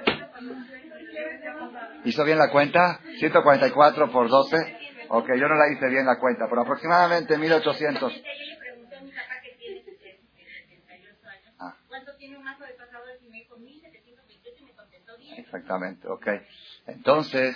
¿Hizo 2.06 2.24
bien 2.24 2.38
la 2.38 2.50
cuenta? 2.50 3.02
144 3.20 4.12
por 4.12 4.30
12. 4.30 4.78
Ok, 5.10 5.28
yo 5.38 5.48
no 5.48 5.56
la 5.56 5.72
hice 5.74 5.88
bien 5.90 6.06
la 6.06 6.18
cuenta, 6.20 6.46
pero 6.50 6.62
aproximadamente 6.62 7.38
1800. 7.38 8.24
Ah. 11.60 11.76
Exactamente, 15.38 16.08
ok. 16.08 16.28
Entonces, 16.88 17.56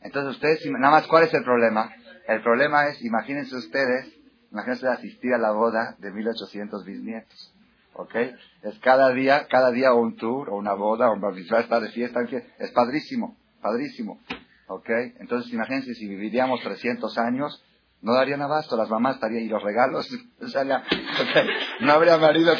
entonces 0.00 0.36
ustedes, 0.36 0.66
nada 0.70 0.90
más, 0.90 1.06
¿cuál 1.06 1.24
es 1.24 1.34
el 1.34 1.44
problema? 1.44 1.92
El 2.26 2.42
problema 2.42 2.88
es, 2.88 3.02
imagínense 3.02 3.56
ustedes, 3.56 4.12
imagínense 4.50 4.88
asistir 4.88 5.34
a 5.34 5.38
la 5.38 5.52
boda 5.52 5.96
de 5.98 6.10
1800 6.10 6.84
bisnietos. 6.84 7.54
¿ok? 7.98 8.14
Es 8.62 8.78
cada 8.80 9.10
día, 9.10 9.46
cada 9.48 9.70
día 9.72 9.92
un 9.92 10.16
tour, 10.16 10.50
o 10.50 10.56
una 10.56 10.72
boda, 10.72 11.10
o 11.10 11.14
un 11.14 11.20
bautizar, 11.20 11.60
está 11.60 11.80
de 11.80 11.90
fiesta, 11.90 12.20
es 12.58 12.70
padrísimo, 12.70 13.36
padrísimo, 13.60 14.20
¿ok? 14.68 14.88
Entonces 15.18 15.52
imagínense 15.52 15.94
si 15.94 16.06
viviríamos 16.06 16.60
300 16.62 17.18
años, 17.18 17.64
no 18.00 18.14
darían 18.14 18.40
abasto, 18.40 18.76
las 18.76 18.88
mamás 18.88 19.16
estarían, 19.16 19.42
y 19.42 19.48
los 19.48 19.62
regalos, 19.62 20.08
no 21.80 21.92
habría 21.92 22.18
marido 22.18 22.54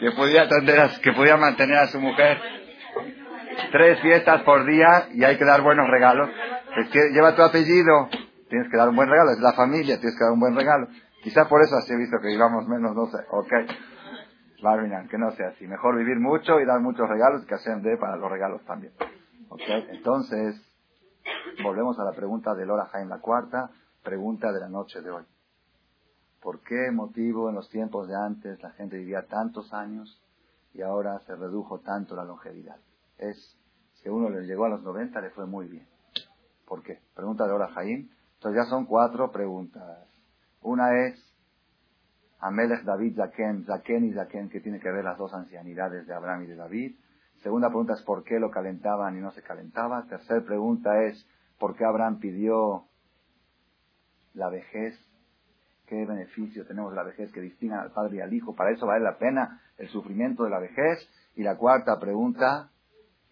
que, 0.00 0.40
atender 0.40 0.90
que 1.02 1.36
mantener 1.36 1.76
a 1.76 1.86
su 1.88 2.00
mujer 2.00 2.38
tres 3.70 4.00
fiestas 4.00 4.42
por 4.42 4.64
día 4.66 5.08
y 5.12 5.24
hay 5.24 5.36
que 5.36 5.44
dar 5.44 5.62
buenos 5.62 5.88
regalos. 5.88 6.30
Lleva 7.12 7.36
tu 7.36 7.42
apellido, 7.42 8.08
tienes 8.48 8.68
que 8.70 8.76
dar 8.76 8.88
un 8.88 8.96
buen 8.96 9.08
regalo, 9.08 9.30
es 9.30 9.40
la 9.40 9.52
familia, 9.52 9.98
tienes 9.98 10.18
que 10.18 10.24
dar 10.24 10.32
un 10.32 10.40
buen 10.40 10.56
regalo. 10.56 10.88
Quizá 11.22 11.48
por 11.48 11.62
eso 11.62 11.76
así 11.76 11.92
he 11.92 11.96
visto 11.96 12.16
que 12.20 12.28
vivamos 12.28 12.66
menos, 12.66 12.94
no 12.96 13.06
sé, 13.06 13.18
ok 13.30 13.52
que 15.08 15.18
no 15.18 15.30
sea 15.32 15.48
así. 15.48 15.66
Mejor 15.66 15.96
vivir 15.96 16.18
mucho 16.18 16.60
y 16.60 16.66
dar 16.66 16.80
muchos 16.80 17.08
regalos 17.08 17.44
que 17.46 17.54
hacer 17.54 17.80
de 17.80 17.96
para 17.96 18.16
los 18.16 18.30
regalos 18.30 18.62
también. 18.64 18.92
¿Okay? 19.48 19.86
Entonces, 19.90 20.60
volvemos 21.62 21.98
a 21.98 22.04
la 22.04 22.12
pregunta 22.12 22.54
de 22.54 22.66
Lora 22.66 22.86
Jaime, 22.86 23.08
la 23.08 23.20
cuarta 23.20 23.70
pregunta 24.02 24.52
de 24.52 24.60
la 24.60 24.68
noche 24.68 25.00
de 25.00 25.10
hoy. 25.10 25.24
¿Por 26.40 26.60
qué 26.62 26.90
motivo 26.90 27.48
en 27.48 27.54
los 27.54 27.68
tiempos 27.68 28.08
de 28.08 28.16
antes 28.16 28.62
la 28.62 28.70
gente 28.70 28.96
vivía 28.96 29.26
tantos 29.26 29.72
años 29.72 30.22
y 30.72 30.82
ahora 30.82 31.20
se 31.26 31.36
redujo 31.36 31.80
tanto 31.80 32.16
la 32.16 32.24
longevidad? 32.24 32.78
Es 33.18 33.58
que 34.02 34.10
uno 34.10 34.30
le 34.30 34.46
llegó 34.46 34.64
a 34.64 34.70
los 34.70 34.82
90 34.82 35.20
le 35.20 35.30
fue 35.30 35.46
muy 35.46 35.68
bien. 35.68 35.86
¿Por 36.66 36.82
qué? 36.82 37.00
Pregunta 37.14 37.44
de 37.44 37.50
Lora 37.50 37.68
Jaime. 37.68 38.08
Entonces 38.34 38.62
ya 38.62 38.70
son 38.70 38.86
cuatro 38.86 39.30
preguntas. 39.30 40.08
Una 40.62 41.04
es, 41.04 41.30
Amelech 42.38 42.84
David 42.84 43.16
Zaken, 43.16 43.64
Zaken 43.66 44.04
y 44.06 44.14
Zaken, 44.14 44.48
que 44.48 44.60
tiene 44.60 44.80
que 44.80 44.90
ver 44.90 45.04
las 45.04 45.18
dos 45.18 45.34
ancianidades 45.34 46.06
de 46.06 46.14
Abraham 46.14 46.44
y 46.44 46.46
de 46.46 46.56
David. 46.56 46.96
Segunda 47.42 47.68
pregunta 47.68 47.94
es 47.94 48.02
por 48.02 48.24
qué 48.24 48.38
lo 48.38 48.50
calentaban 48.50 49.16
y 49.16 49.20
no 49.20 49.30
se 49.32 49.42
calentaba. 49.42 50.06
Tercera 50.06 50.42
pregunta 50.44 51.02
es 51.04 51.26
por 51.58 51.76
qué 51.76 51.84
Abraham 51.84 52.18
pidió 52.18 52.86
la 54.34 54.48
vejez. 54.48 54.94
¿Qué 55.90 56.06
beneficio 56.06 56.64
tenemos 56.64 56.92
de 56.92 56.96
la 56.96 57.02
vejez 57.02 57.32
que 57.32 57.40
distingue 57.40 57.74
al 57.74 57.90
padre 57.90 58.18
y 58.18 58.20
al 58.20 58.32
hijo? 58.32 58.54
Para 58.54 58.70
eso 58.70 58.86
vale 58.86 59.04
la 59.04 59.18
pena 59.18 59.60
el 59.76 59.88
sufrimiento 59.88 60.44
de 60.44 60.50
la 60.50 60.60
vejez. 60.60 61.06
Y 61.34 61.42
la 61.42 61.56
cuarta 61.56 61.98
pregunta, 61.98 62.70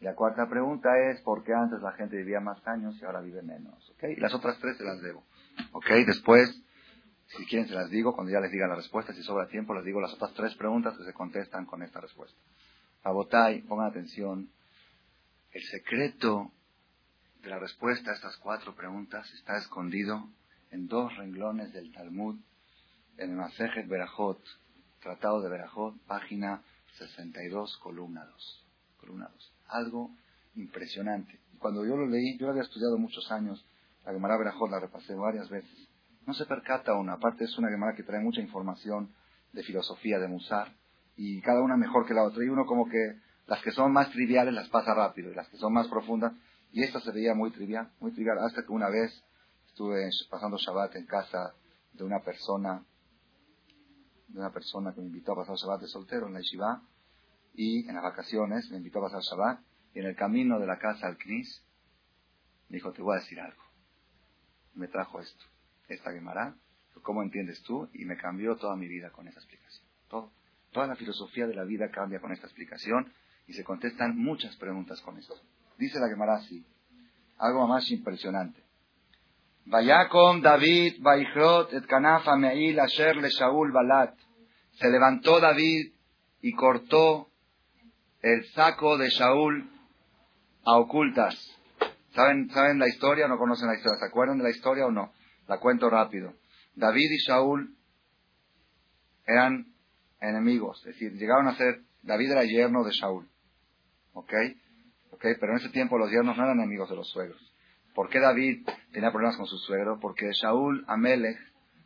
la 0.00 0.16
cuarta 0.16 0.48
pregunta 0.48 0.90
es 1.08 1.20
por 1.20 1.44
qué 1.44 1.54
antes 1.54 1.80
la 1.80 1.92
gente 1.92 2.16
vivía 2.16 2.40
más 2.40 2.58
años 2.66 3.00
y 3.00 3.04
ahora 3.04 3.20
vive 3.20 3.42
menos. 3.42 3.88
¿okay? 3.90 4.14
Y 4.14 4.20
las 4.20 4.34
otras 4.34 4.58
tres 4.58 4.76
se 4.76 4.82
las 4.82 5.00
debo. 5.00 5.22
¿ok? 5.72 5.86
Después 6.04 6.62
si 7.36 7.44
quieren 7.44 7.68
se 7.68 7.74
las 7.74 7.90
digo, 7.90 8.14
cuando 8.14 8.32
ya 8.32 8.40
les 8.40 8.50
diga 8.50 8.66
la 8.66 8.74
respuesta, 8.74 9.12
si 9.12 9.22
sobra 9.22 9.48
tiempo, 9.48 9.74
les 9.74 9.84
digo 9.84 10.00
las 10.00 10.14
otras 10.14 10.32
tres 10.34 10.54
preguntas 10.54 10.96
que 10.96 11.04
se 11.04 11.12
contestan 11.12 11.66
con 11.66 11.82
esta 11.82 12.00
respuesta. 12.00 12.38
Abotay, 13.02 13.62
pongan 13.62 13.88
atención, 13.88 14.50
el 15.52 15.62
secreto 15.64 16.50
de 17.42 17.50
la 17.50 17.58
respuesta 17.58 18.10
a 18.10 18.14
estas 18.14 18.36
cuatro 18.38 18.74
preguntas 18.74 19.30
está 19.34 19.58
escondido 19.58 20.28
en 20.70 20.88
dos 20.88 21.14
renglones 21.16 21.72
del 21.72 21.92
Talmud, 21.92 22.40
en 23.18 23.30
el 23.30 23.36
Masejet 23.36 23.86
Berajot, 23.86 24.42
Tratado 25.00 25.42
de 25.42 25.48
Berajot, 25.48 25.94
página 26.06 26.62
62, 26.98 27.78
columna 27.78 28.24
2. 28.24 28.66
Columna 29.00 29.28
2. 29.32 29.52
Algo 29.68 30.10
impresionante. 30.56 31.38
Cuando 31.58 31.84
yo 31.84 31.96
lo 31.96 32.06
leí, 32.06 32.38
yo 32.38 32.46
lo 32.46 32.52
había 32.52 32.62
estudiado 32.62 32.96
muchos 32.98 33.30
años, 33.30 33.64
la 34.04 34.12
Gemara 34.12 34.38
Berajot 34.38 34.70
la 34.70 34.80
repasé 34.80 35.14
varias 35.14 35.48
veces 35.50 35.88
no 36.28 36.34
se 36.34 36.44
percata 36.44 36.94
una. 36.94 37.14
Aparte 37.14 37.44
es 37.44 37.56
una 37.56 37.70
Gemara 37.70 37.96
que 37.96 38.02
trae 38.02 38.20
mucha 38.20 38.42
información 38.42 39.10
de 39.54 39.62
filosofía, 39.62 40.18
de 40.18 40.28
Musar, 40.28 40.68
y 41.16 41.40
cada 41.40 41.62
una 41.62 41.78
mejor 41.78 42.06
que 42.06 42.12
la 42.12 42.22
otra. 42.22 42.44
Y 42.44 42.48
uno 42.48 42.66
como 42.66 42.86
que 42.86 43.18
las 43.46 43.62
que 43.62 43.72
son 43.72 43.92
más 43.92 44.10
triviales 44.10 44.52
las 44.52 44.68
pasa 44.68 44.92
rápido, 44.92 45.32
y 45.32 45.34
las 45.34 45.48
que 45.48 45.56
son 45.56 45.72
más 45.72 45.88
profundas, 45.88 46.34
y 46.70 46.82
esta 46.82 47.00
se 47.00 47.12
veía 47.12 47.34
muy 47.34 47.50
trivial, 47.50 47.90
muy 47.98 48.12
trivial, 48.12 48.36
hasta 48.40 48.62
que 48.62 48.70
una 48.70 48.90
vez 48.90 49.10
estuve 49.68 50.06
pasando 50.30 50.58
Shabbat 50.58 50.96
en 50.96 51.06
casa 51.06 51.54
de 51.94 52.04
una 52.04 52.20
persona, 52.20 52.84
de 54.28 54.38
una 54.38 54.52
persona 54.52 54.94
que 54.94 55.00
me 55.00 55.08
invitó 55.08 55.32
a 55.32 55.36
pasar 55.36 55.56
Shabbat 55.56 55.80
de 55.80 55.88
soltero 55.88 56.26
en 56.26 56.34
la 56.34 56.40
Yeshiva, 56.40 56.82
y 57.54 57.88
en 57.88 57.94
las 57.94 58.04
vacaciones 58.04 58.70
me 58.70 58.76
invitó 58.76 59.00
a 59.00 59.10
pasar 59.10 59.22
Shabbat, 59.22 59.60
y 59.94 60.00
en 60.00 60.06
el 60.06 60.16
camino 60.16 60.58
de 60.58 60.66
la 60.66 60.78
casa 60.78 61.06
al 61.06 61.18
Knis, 61.18 61.62
me 62.68 62.76
dijo, 62.76 62.92
te 62.92 63.02
voy 63.02 63.16
a 63.16 63.20
decir 63.20 63.40
algo. 63.40 63.62
Me 64.74 64.88
trajo 64.88 65.20
esto 65.20 65.44
esta 65.88 66.12
Gemara, 66.12 66.54
¿cómo 67.02 67.22
entiendes 67.22 67.62
tú? 67.62 67.88
Y 67.94 68.04
me 68.04 68.16
cambió 68.16 68.56
toda 68.56 68.76
mi 68.76 68.86
vida 68.86 69.10
con 69.10 69.26
esa 69.26 69.40
explicación. 69.40 69.86
Todo, 70.08 70.30
toda 70.72 70.86
la 70.86 70.96
filosofía 70.96 71.46
de 71.46 71.54
la 71.54 71.64
vida 71.64 71.90
cambia 71.90 72.20
con 72.20 72.32
esta 72.32 72.46
explicación 72.46 73.12
y 73.46 73.54
se 73.54 73.64
contestan 73.64 74.16
muchas 74.16 74.54
preguntas 74.56 75.00
con 75.00 75.18
esto. 75.18 75.34
Dice 75.78 75.98
la 75.98 76.08
Gemara 76.08 76.36
así, 76.36 76.64
algo 77.38 77.66
más 77.66 77.90
impresionante. 77.90 78.62
Vayakom 79.70 80.40
David 80.40 81.02
Vaichrot 81.02 81.74
et 81.74 81.86
Kanafa 81.86 82.36
Meil 82.36 82.80
Asher 82.80 83.16
le 83.16 83.28
Shaul 83.28 83.70
Balat. 83.70 84.14
Se 84.72 84.88
levantó 84.88 85.40
David 85.40 85.92
y 86.40 86.52
cortó 86.52 87.28
el 88.22 88.44
saco 88.54 88.96
de 88.96 89.10
Shaul 89.10 89.68
a 90.64 90.78
ocultas. 90.78 91.34
¿Saben, 92.14 92.48
¿Saben 92.50 92.78
la 92.78 92.88
historia 92.88 93.26
o 93.26 93.28
no 93.28 93.36
conocen 93.36 93.68
la 93.68 93.74
historia? 93.74 93.98
¿Se 93.98 94.06
acuerdan 94.06 94.38
de 94.38 94.44
la 94.44 94.50
historia 94.50 94.86
o 94.86 94.90
no? 94.90 95.12
La 95.46 95.58
cuento 95.58 95.90
rápido. 95.90 96.32
David 96.74 97.10
y 97.10 97.18
Shaul 97.18 97.76
eran 99.26 99.66
enemigos, 100.20 100.78
es 100.86 100.94
decir, 100.94 101.12
llegaron 101.12 101.46
a 101.46 101.56
ser, 101.56 101.82
David 102.02 102.30
era 102.30 102.44
yerno 102.44 102.84
de 102.84 102.92
Shaul. 102.92 103.28
¿Ok? 104.14 104.32
¿Ok? 105.10 105.24
Pero 105.38 105.52
en 105.52 105.58
ese 105.58 105.68
tiempo 105.68 105.98
los 105.98 106.10
yernos 106.10 106.38
no 106.38 106.44
eran 106.44 106.58
enemigos 106.58 106.88
de 106.88 106.96
los 106.96 107.08
suegros. 107.10 107.47
¿Por 107.98 108.10
qué 108.10 108.20
David 108.20 108.64
tenía 108.92 109.10
problemas 109.10 109.36
con 109.36 109.46
su 109.46 109.58
suegro? 109.58 109.98
Porque 109.98 110.30
Shaul 110.30 110.84
Amelech 110.86 111.36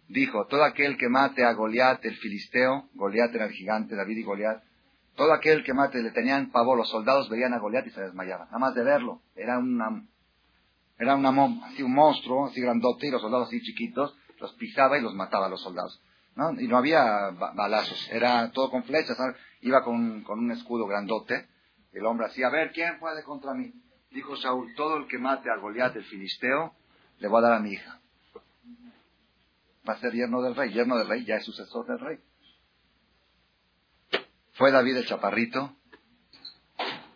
dijo, 0.09 0.47
todo 0.47 0.63
aquel 0.63 0.99
que 0.99 1.09
mate 1.09 1.43
a 1.43 1.55
Goliat, 1.55 2.05
el 2.05 2.17
filisteo, 2.17 2.91
Goliat 2.93 3.35
era 3.35 3.47
el 3.47 3.53
gigante, 3.53 3.97
David 3.97 4.19
y 4.19 4.23
Goliat, 4.23 4.63
todo 5.17 5.33
aquel 5.33 5.65
que 5.65 5.73
mate, 5.73 6.03
le 6.03 6.11
tenían 6.11 6.51
pavor, 6.51 6.77
los 6.77 6.91
soldados 6.91 7.31
veían 7.31 7.55
a 7.55 7.59
Goliat 7.61 7.87
y 7.87 7.91
se 7.93 8.03
desmayaban, 8.03 8.49
nada 8.49 8.59
más 8.59 8.75
de 8.75 8.85
verlo, 8.85 9.23
era 9.35 9.59
una, 9.59 10.07
era 10.99 11.15
así 11.15 11.83
un 11.83 11.95
monstruo, 11.95 12.45
así 12.45 12.61
grandote, 12.61 13.07
y 13.07 13.11
los 13.11 13.23
soldados 13.23 13.49
así 13.49 13.63
chiquitos, 13.63 14.15
los 14.39 14.53
pisaba 14.57 14.99
y 14.99 15.01
los 15.01 15.15
mataba 15.15 15.47
a 15.47 15.49
los 15.49 15.63
soldados. 15.63 15.99
¿no? 16.37 16.53
Y 16.61 16.69
no 16.69 16.77
había 16.77 17.31
balazos, 17.55 18.11
era 18.13 18.51
todo 18.51 18.71
con 18.71 18.85
flechas, 18.85 19.17
iba 19.63 19.83
con, 19.83 20.25
con 20.25 20.41
un 20.41 20.51
escudo 20.53 20.87
grandote, 20.87 21.49
el 21.95 22.05
hombre 22.05 22.27
así, 22.27 22.43
a 22.43 22.51
ver, 22.51 22.71
¿quién 22.73 22.99
puede 22.99 23.23
contra 23.23 23.55
mí? 23.55 23.73
Dijo 24.13 24.37
Saúl, 24.37 24.75
todo 24.75 24.97
el 24.97 25.07
que 25.09 25.19
mate 25.19 25.51
a 25.51 25.57
Goliat 25.57 25.97
el 25.97 26.05
filisteo, 26.05 26.75
le 27.19 27.29
voy 27.29 27.39
a 27.39 27.49
dar 27.49 27.53
a 27.55 27.61
mi 27.61 27.73
hija. 27.73 27.99
Va 29.89 29.95
a 29.95 29.99
ser 29.99 30.13
yerno 30.13 30.43
del 30.43 30.55
rey, 30.55 30.73
yerno 30.73 30.97
del 30.97 31.09
rey, 31.09 31.25
ya 31.25 31.37
es 31.37 31.45
sucesor 31.45 31.87
del 31.87 31.99
rey. 31.99 32.19
Fue 34.53 34.71
David 34.71 34.99
el 34.99 35.07
chaparrito, 35.07 35.75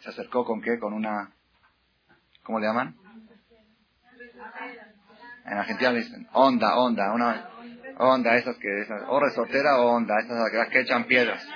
se 0.01 0.09
acercó 0.09 0.45
con 0.45 0.63
qué, 0.63 0.79
con 0.79 0.95
una, 0.95 1.33
¿cómo 2.43 2.59
le 2.59 2.67
llaman? 2.67 2.97
En 5.45 5.59
Argentina 5.59 5.93
le 5.93 5.99
dicen, 5.99 6.29
onda, 6.33 6.77
onda, 6.77 7.13
una 7.13 7.51
onda, 7.99 8.37
esas 8.37 8.57
que, 8.57 8.81
esas, 8.83 9.03
o 9.09 9.21
resortera 9.21 9.79
o 9.81 9.87
onda, 9.87 10.15
esas 10.21 10.71
que 10.71 10.81
echan 10.81 11.05
piedras. 11.05 11.47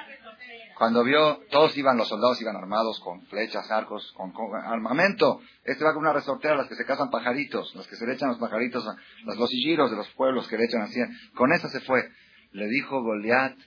Cuando 0.80 1.04
vio, 1.04 1.42
todos 1.50 1.76
iban, 1.76 1.98
los 1.98 2.08
soldados 2.08 2.40
iban 2.40 2.56
armados 2.56 3.00
con 3.00 3.20
flechas, 3.26 3.70
arcos, 3.70 4.14
con, 4.16 4.32
armamento. 4.54 5.42
Este 5.62 5.84
va 5.84 5.92
con 5.92 6.00
una 6.00 6.14
resortera, 6.14 6.56
las 6.56 6.68
que 6.68 6.74
se 6.74 6.86
cazan 6.86 7.10
pajaritos, 7.10 7.74
las 7.74 7.86
que 7.86 7.96
se 7.96 8.06
le 8.06 8.14
echan 8.14 8.30
los 8.30 8.38
pajaritos, 8.38 8.82
los 9.26 9.36
losilliros 9.36 9.90
de 9.90 9.98
los 9.98 10.08
pueblos 10.14 10.48
que 10.48 10.56
le 10.56 10.64
echan 10.64 10.80
así. 10.80 10.98
Con 11.34 11.52
esa 11.52 11.68
se 11.68 11.80
fue. 11.80 12.08
Le 12.52 12.66
dijo 12.68 13.02
Goliat, 13.02 13.58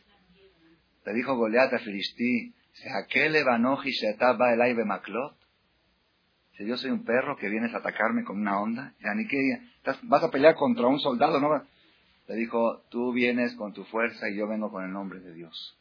le 1.06 1.13
dijo 1.13 1.36
Goliat 1.36 1.71
a 1.76 1.78
Filistí. 1.78 2.56
Si 6.58 6.65
yo 6.65 6.78
soy 6.78 6.89
un 6.89 7.04
perro 7.06 7.38
que 7.38 7.47
vienes 7.47 7.76
a 7.76 7.78
atacarme 7.78 8.23
con 8.23 8.39
una 8.39 8.60
onda, 8.60 8.95
vas 10.02 10.23
a 10.23 10.32
pelear 10.32 10.56
contra 10.56 10.88
un 10.88 10.99
soldado, 10.99 11.39
¿no? 11.39 11.63
Le 12.28 12.36
dijo, 12.36 12.82
tú 12.89 13.13
vienes 13.13 13.54
con 13.54 13.71
tu 13.71 13.84
fuerza 13.84 14.30
y 14.30 14.36
yo 14.36 14.47
vengo 14.47 14.71
con 14.71 14.84
el 14.84 14.91
nombre 14.91 15.19
de 15.19 15.32
Dios 15.36 15.78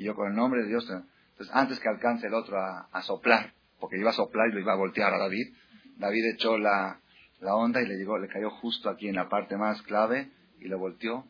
y 0.00 0.04
yo 0.04 0.14
con 0.14 0.30
el 0.30 0.34
nombre 0.34 0.62
de 0.62 0.68
Dios. 0.68 0.90
Entonces, 0.90 1.54
antes 1.54 1.78
que 1.78 1.86
alcance 1.86 2.26
el 2.26 2.32
otro 2.32 2.58
a, 2.58 3.02
soplar, 3.02 3.52
porque 3.78 3.98
iba 3.98 4.08
a 4.08 4.14
soplar 4.14 4.48
y 4.48 4.54
lo 4.54 4.60
iba 4.60 4.72
a 4.72 4.76
voltear 4.76 5.12
a 5.12 5.18
David, 5.18 5.54
David 5.98 6.24
echó 6.36 6.56
la, 6.56 6.98
la 7.40 7.54
onda 7.54 7.82
y 7.82 7.86
le 7.86 7.96
llegó, 7.96 8.18
le 8.18 8.28
cayó 8.28 8.48
justo 8.48 8.88
aquí 8.88 9.08
en 9.08 9.16
la 9.16 9.28
parte 9.28 9.58
más 9.58 9.82
clave 9.82 10.30
y 10.58 10.68
lo 10.68 10.78
volteó 10.78 11.26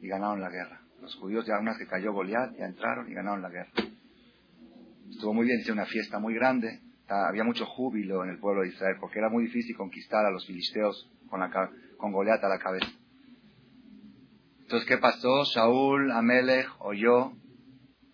y 0.00 0.08
ganaron 0.08 0.40
la 0.40 0.50
guerra. 0.50 0.80
Los 1.00 1.14
judíos 1.14 1.46
ya 1.46 1.60
una 1.60 1.70
vez 1.70 1.78
que 1.78 1.86
cayó 1.86 2.12
Goliat, 2.12 2.56
ya 2.58 2.64
entraron 2.64 3.08
y 3.08 3.14
ganaron 3.14 3.42
la 3.42 3.50
guerra. 3.50 3.70
Estuvo 5.08 5.32
muy 5.32 5.46
bien, 5.46 5.60
hice 5.60 5.70
una 5.70 5.86
fiesta 5.86 6.18
muy 6.18 6.34
grande, 6.34 6.80
había 7.06 7.44
mucho 7.44 7.64
júbilo 7.64 8.24
en 8.24 8.30
el 8.30 8.40
pueblo 8.40 8.62
de 8.62 8.70
Israel, 8.70 8.96
porque 8.98 9.20
era 9.20 9.28
muy 9.28 9.44
difícil 9.44 9.76
conquistar 9.76 10.26
a 10.26 10.32
los 10.32 10.44
filisteos 10.48 11.08
con, 11.28 11.38
la, 11.38 11.70
con 11.96 12.10
Goliat 12.10 12.42
a 12.42 12.48
la 12.48 12.58
cabeza. 12.58 12.90
Entonces, 14.70 14.88
¿qué 14.88 14.98
pasó? 14.98 15.44
Saúl, 15.46 16.12
Amelech 16.12 16.68
oyó 16.78 17.32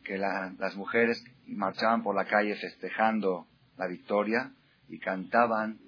que 0.03 0.17
las 0.17 0.75
mujeres 0.75 1.23
marchaban 1.47 2.03
por 2.03 2.17
la 2.17 2.25
calle 2.25 2.55
festejando 2.55 3.47
la 3.77 3.87
victoria 3.87 4.55
y 4.89 4.99
cantaban 4.99 5.79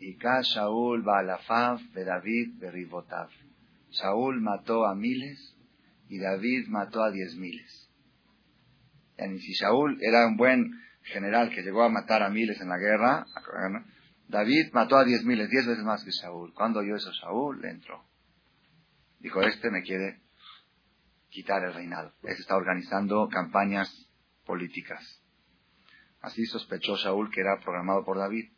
y 0.00 0.16
Ka 0.16 0.40
Shaul 0.42 1.02
Baalafav 1.02 1.78
de 1.92 2.04
David 2.04 2.58
Beribotav. 2.58 3.28
Saúl 3.90 4.40
mató 4.40 4.84
a 4.84 4.96
miles 4.96 5.54
y 6.08 6.18
David 6.18 6.66
mató 6.70 7.04
a 7.04 7.12
diez 7.12 7.36
miles. 7.36 7.88
Y 9.18 9.38
si 9.38 9.54
Saúl 9.54 9.96
era 10.00 10.26
un 10.26 10.36
buen 10.36 10.72
general 11.02 11.50
que 11.50 11.62
llegó 11.62 11.84
a 11.84 11.88
matar 11.88 12.24
a 12.24 12.30
miles 12.30 12.60
en 12.60 12.68
la 12.68 12.78
guerra, 12.78 13.26
David 14.26 14.72
mató 14.72 14.96
a 14.96 15.04
diez 15.04 15.24
miles, 15.24 15.48
diez 15.50 15.64
veces 15.68 15.84
más 15.84 16.02
que 16.02 16.10
Saúl. 16.10 16.52
Cuando 16.52 16.80
oyó 16.80 16.96
eso 16.96 17.12
Saúl, 17.12 17.64
entró. 17.64 18.02
Dijo, 19.26 19.42
este 19.42 19.72
me 19.72 19.82
quiere 19.82 20.20
quitar 21.30 21.64
el 21.64 21.74
reinado. 21.74 22.12
Este 22.22 22.42
está 22.42 22.54
organizando 22.54 23.28
campañas 23.28 23.90
políticas. 24.44 25.02
Así 26.20 26.44
sospechó 26.46 26.96
Saúl 26.96 27.28
que 27.32 27.40
era 27.40 27.58
programado 27.58 28.04
por 28.04 28.18
David. 28.18 28.52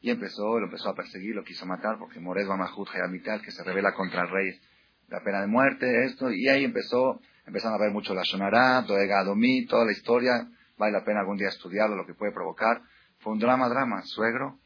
Y 0.00 0.08
empezó, 0.08 0.58
lo 0.58 0.64
empezó 0.64 0.88
a 0.88 0.94
perseguir, 0.94 1.34
lo 1.34 1.44
quiso 1.44 1.66
matar, 1.66 1.98
porque 1.98 2.20
Mored 2.20 2.46
Mahud 2.46 2.88
Hayamital, 2.90 3.42
que 3.42 3.50
se 3.50 3.62
revela 3.62 3.92
contra 3.92 4.22
el 4.22 4.30
rey, 4.30 4.58
la 5.08 5.22
pena 5.22 5.42
de 5.42 5.46
muerte, 5.46 6.06
esto, 6.06 6.32
y 6.32 6.48
ahí 6.48 6.64
empezó, 6.64 7.20
empezaron 7.44 7.78
a 7.78 7.84
ver 7.84 7.92
mucho 7.92 8.14
la 8.14 8.22
Shonará, 8.22 8.80
Doega 8.88 9.20
Adomí, 9.20 9.66
toda 9.66 9.84
la 9.84 9.92
historia, 9.92 10.48
vale 10.78 10.92
la 10.92 11.04
pena 11.04 11.20
algún 11.20 11.36
día 11.36 11.48
estudiarlo, 11.48 11.96
lo 11.96 12.06
que 12.06 12.14
puede 12.14 12.32
provocar. 12.32 12.80
Fue 13.18 13.34
un 13.34 13.40
drama, 13.40 13.68
drama, 13.68 14.00
suegro 14.06 14.58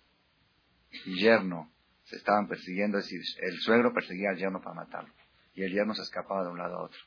y 1.05 1.19
yerno 1.21 1.73
se 2.05 2.15
estaban 2.15 2.47
persiguiendo, 2.47 2.99
es 2.99 3.07
decir, 3.07 3.23
el 3.41 3.59
suegro 3.59 3.93
perseguía 3.93 4.31
al 4.31 4.37
yerno 4.37 4.61
para 4.61 4.77
matarlo 4.77 5.13
y 5.55 5.63
el 5.63 5.73
yerno 5.73 5.95
se 5.95 6.03
escapaba 6.03 6.45
de 6.45 6.51
un 6.51 6.59
lado 6.59 6.77
a 6.77 6.83
otro. 6.85 6.99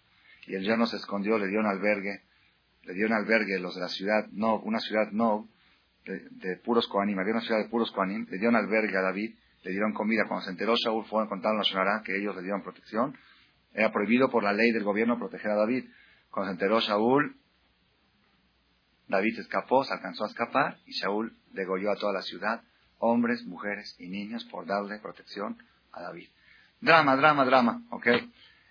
Y 0.47 0.55
el 0.55 0.63
yerno 0.63 0.85
se 0.85 0.97
escondió, 0.97 1.37
le 1.37 1.47
dio 1.47 1.59
un 1.59 1.65
albergue, 1.65 2.21
le 2.83 2.93
dio 2.93 3.07
un 3.07 3.13
albergue 3.13 3.59
los 3.59 3.75
de 3.75 3.81
la 3.81 3.89
ciudad 3.89 4.27
no, 4.31 4.59
una 4.59 4.79
ciudad 4.79 5.11
no, 5.11 5.49
de, 6.05 6.57
puros 6.57 6.87
Koanim, 6.87 7.17
había 7.17 7.33
una 7.33 7.41
ciudad 7.41 7.61
de 7.61 7.69
puros 7.69 7.91
Koanim, 7.91 8.27
le 8.29 8.37
dio 8.37 8.49
un 8.49 8.55
albergue 8.55 8.95
a 8.97 9.01
David, 9.01 9.35
le 9.63 9.71
dieron 9.71 9.93
comida. 9.93 10.25
Cuando 10.27 10.45
se 10.45 10.51
enteró 10.51 10.75
Shaul, 10.75 11.05
fue 11.05 11.23
a 11.23 11.27
contar 11.27 11.53
a 11.53 11.57
la 11.57 12.03
que 12.03 12.15
ellos 12.15 12.35
le 12.35 12.43
dieron 12.43 12.61
protección. 12.61 13.17
Era 13.73 13.91
prohibido 13.91 14.29
por 14.29 14.43
la 14.43 14.53
ley 14.53 14.71
del 14.71 14.83
gobierno 14.83 15.17
proteger 15.17 15.51
a 15.51 15.55
David. 15.55 15.85
Cuando 16.29 16.51
se 16.51 16.53
enteró 16.53 16.79
Shaul, 16.79 17.35
David 19.07 19.35
se 19.35 19.41
escapó, 19.41 19.83
se 19.83 19.93
alcanzó 19.93 20.25
a 20.25 20.27
escapar 20.27 20.77
y 20.85 20.91
Shaul 20.91 21.35
degolló 21.51 21.91
a 21.91 21.95
toda 21.95 22.13
la 22.13 22.21
ciudad, 22.21 22.61
hombres, 22.99 23.43
mujeres 23.45 23.95
y 23.99 24.07
niños, 24.09 24.45
por 24.45 24.65
darle 24.65 24.99
protección 24.99 25.57
a 25.91 26.01
David. 26.01 26.29
Drama, 26.85 27.15
drama, 27.15 27.45
drama, 27.45 27.81
¿ok? 27.89 28.05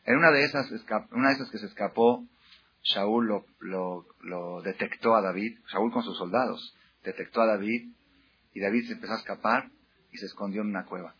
En 0.04 0.16
una 0.16 0.30
de 0.30 0.44
esas, 0.44 0.70
una 1.10 1.30
de 1.30 1.34
esas 1.34 1.50
que 1.50 1.58
se 1.58 1.66
escapó, 1.66 2.24
Shaul 2.84 3.26
lo, 3.26 3.44
lo, 4.20 4.62
detectó 4.62 5.16
a 5.16 5.20
David, 5.20 5.58
Shaul 5.66 5.90
con 5.90 6.04
sus 6.04 6.16
soldados, 6.16 6.76
detectó 7.02 7.40
a 7.40 7.46
David 7.46 7.92
y 8.52 8.60
David 8.60 8.86
se 8.86 8.92
empezó 8.92 9.14
a 9.14 9.16
escapar 9.16 9.68
y 10.12 10.18
se 10.18 10.26
escondió 10.26 10.62
en 10.62 10.68
una 10.68 10.84
cueva. 10.84 11.16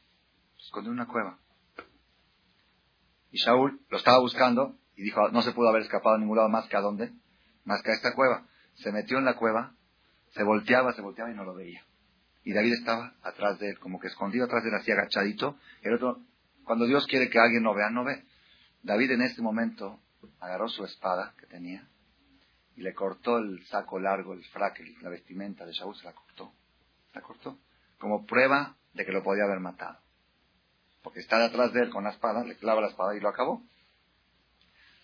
Se 0.57 0.67
escondió 0.67 0.93
en 0.93 1.01
una 1.01 1.09
cueva. 1.09 1.41
Y 3.33 3.39
Shaul 3.39 3.81
lo 3.89 3.97
estaba 3.97 4.21
buscando 4.21 4.79
y 4.95 5.03
dijo, 5.03 5.29
no 5.31 5.43
se 5.43 5.51
pudo 5.51 5.71
haber 5.71 5.83
escapado 5.83 6.15
a 6.15 6.19
ningún 6.19 6.37
lado 6.37 6.49
más 6.49 6.69
que 6.69 6.77
a 6.77 6.81
dónde, 6.81 7.13
más 7.65 7.83
que 7.83 7.91
a 7.91 7.95
esta 7.95 8.15
cueva. 8.15 8.47
Se 8.75 8.93
metió 8.93 9.19
en 9.19 9.25
la 9.25 9.35
cueva, 9.35 9.75
se 10.31 10.45
volteaba, 10.45 10.93
se 10.93 11.03
volteaba 11.03 11.33
y 11.33 11.35
no 11.35 11.43
lo 11.43 11.55
veía. 11.55 11.85
Y 12.45 12.53
David 12.53 12.75
estaba 12.75 13.15
atrás 13.25 13.59
de 13.59 13.71
él, 13.71 13.81
como 13.81 13.99
que 13.99 14.07
escondido 14.07 14.45
atrás 14.45 14.63
de 14.63 14.69
él, 14.69 14.77
así 14.77 14.93
agachadito. 14.93 15.59
El 15.83 15.95
otro 15.95 16.21
cuando 16.65 16.87
Dios 16.87 17.07
quiere 17.07 17.29
que 17.29 17.39
alguien 17.39 17.63
no 17.63 17.75
vea, 17.75 17.91
no 17.91 18.05
ve. 18.05 18.25
David 18.83 19.13
en 19.13 19.23
este 19.23 19.43
momento 19.43 20.01
agarró 20.41 20.69
su 20.69 20.85
espada 20.85 21.35
que 21.39 21.47
tenía 21.47 21.89
y 22.77 22.83
le 22.83 22.93
cortó 22.95 23.39
el 23.39 23.65
saco 23.67 23.99
largo, 23.99 24.33
el 24.33 24.45
fraque, 24.47 24.85
la 25.01 25.11
vestimenta 25.11 25.65
de 25.65 25.73
Shaul, 25.73 25.97
se 25.97 26.05
la 26.05 26.13
cortó. 26.13 26.53
La 27.13 27.21
cortó. 27.21 27.59
Como 27.99 28.27
prueba 28.27 28.77
de 28.93 29.05
que 29.05 29.13
lo 29.13 29.23
podía 29.23 29.45
haber 29.45 29.61
matado. 29.61 29.99
Porque 31.03 31.21
está 31.21 31.39
detrás 31.39 31.73
de 31.73 31.83
él 31.83 31.91
con 31.91 32.05
la 32.05 32.11
espada, 32.11 32.45
le 32.45 32.57
clava 32.57 32.81
la 32.81 32.89
espada 32.89 33.17
y 33.17 33.21
lo 33.21 33.29
acabó. 33.29 33.63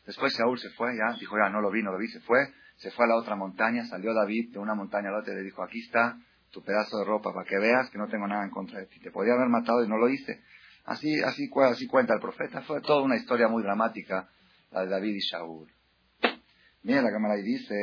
Después 0.07 0.35
Saúl 0.35 0.59
se 0.59 0.71
fue, 0.71 0.97
ya, 0.97 1.17
dijo, 1.19 1.37
ya, 1.37 1.51
no 1.51 1.61
lo 1.61 1.71
vi, 1.71 1.83
no 1.83 1.93
lo 1.93 1.99
vi, 1.99 2.09
se 2.09 2.21
fue, 2.21 2.53
se 2.77 2.91
fue 2.91 3.05
a 3.05 3.09
la 3.09 3.17
otra 3.17 3.37
montaña, 3.37 3.85
salió 3.87 4.15
David 4.15 4.53
de 4.53 4.59
una 4.59 4.75
montaña 4.75 5.11
a 5.11 5.13
la 5.13 5.23
y 5.23 5.37
le 5.37 5.43
dijo, 5.43 5.63
aquí 5.63 5.81
está 5.81 6.19
tu 6.51 6.63
pedazo 6.63 6.99
de 6.99 7.05
ropa 7.05 7.33
para 7.33 7.47
que 7.47 7.59
veas 7.59 7.91
que 7.91 7.99
no 7.99 8.09
tengo 8.09 8.27
nada 8.27 8.43
en 8.45 8.51
contra 8.51 8.81
de 8.81 8.87
ti. 8.87 8.99
Te 9.01 9.11
podía 9.11 9.35
haber 9.35 9.49
matado 9.49 9.85
y 9.85 9.89
no 9.89 9.99
lo 9.99 10.09
hice. 10.09 10.43
Así, 10.85 11.21
así, 11.23 11.51
así 11.71 11.87
cuenta 11.87 12.15
el 12.15 12.21
profeta. 12.21 12.63
Fue 12.63 12.81
toda 12.81 13.03
una 13.03 13.17
historia 13.17 13.49
muy 13.49 13.63
dramática, 13.63 14.29
la 14.71 14.83
de 14.83 14.89
David 14.89 15.15
y 15.15 15.21
Shaul. 15.21 15.71
Miren 16.83 17.05
la 17.05 17.13
cámara 17.13 17.39
y 17.39 17.43
dice, 17.43 17.75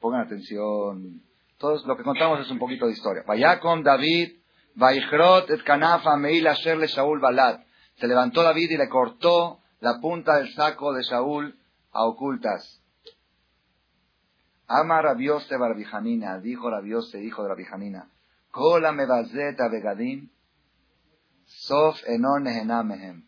pongan 0.00 0.22
atención. 0.22 1.22
Todo 1.58 1.86
lo 1.86 1.96
que 1.96 2.02
contamos 2.02 2.40
es 2.40 2.50
un 2.50 2.58
poquito 2.58 2.86
de 2.86 2.92
historia. 2.92 3.22
Vaya 3.26 3.60
con 3.60 3.82
David, 3.82 4.32
Vaichrot 4.74 5.50
et 5.50 5.62
kanafa 5.62 6.16
meil 6.16 6.46
asher 6.46 6.78
le 6.78 6.86
Shaul 6.86 7.20
balat. 7.20 7.60
Se 7.96 8.06
levantó 8.06 8.42
David 8.42 8.70
y 8.70 8.76
le 8.78 8.88
cortó 8.88 9.60
la 9.80 10.00
punta 10.00 10.38
del 10.38 10.52
saco 10.54 10.92
de 10.94 11.02
Shaul 11.02 11.54
a 11.92 12.04
ocultas. 12.06 12.80
Ama 14.66 15.02
Rabiose 15.02 15.56
Barbijanina, 15.58 16.38
dijo 16.38 16.70
Rabiose, 16.70 17.22
hijo 17.22 17.42
de 17.42 17.48
Barbijanina. 17.50 18.08
Kola 18.50 18.92
mebazeta 18.92 19.68
begadim, 19.68 20.30
sof 21.60 21.96
enon 22.06 22.44
nehenamehem. 22.44 23.24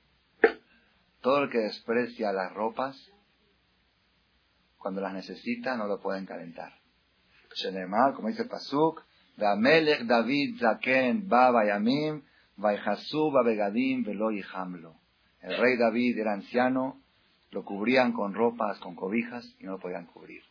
Todo 1.21 1.45
el 1.45 1.51
que 1.51 1.59
desprecia 1.59 2.33
las 2.33 2.53
ropas, 2.53 2.97
cuando 4.79 5.01
las 5.01 5.15
necesita, 5.15 5.77
no 5.77 5.87
lo 5.87 6.01
pueden 6.01 6.27
calentar. 6.27 6.73
Shenemar, 7.55 8.15
como 8.15 8.29
dice 8.29 8.45
Pasuk, 8.45 9.03
Melech 9.37 10.03
David 10.03 10.59
Zaken 10.61 11.29
Baba 11.29 11.65
Yamim, 11.65 12.23
Begadim 12.57 14.05
Velo 14.05 14.31
El 14.31 15.57
rey 15.59 15.77
David 15.77 16.19
era 16.19 16.35
anciano, 16.35 17.01
lo 17.51 17.65
cubrían 17.65 18.13
con 18.13 18.35
ropas, 18.35 18.79
con 18.79 18.95
cobijas 18.95 19.45
y 19.59 19.65
no 19.65 19.73
lo 19.73 19.79
podían 19.79 20.07
cubrir. 20.07 20.43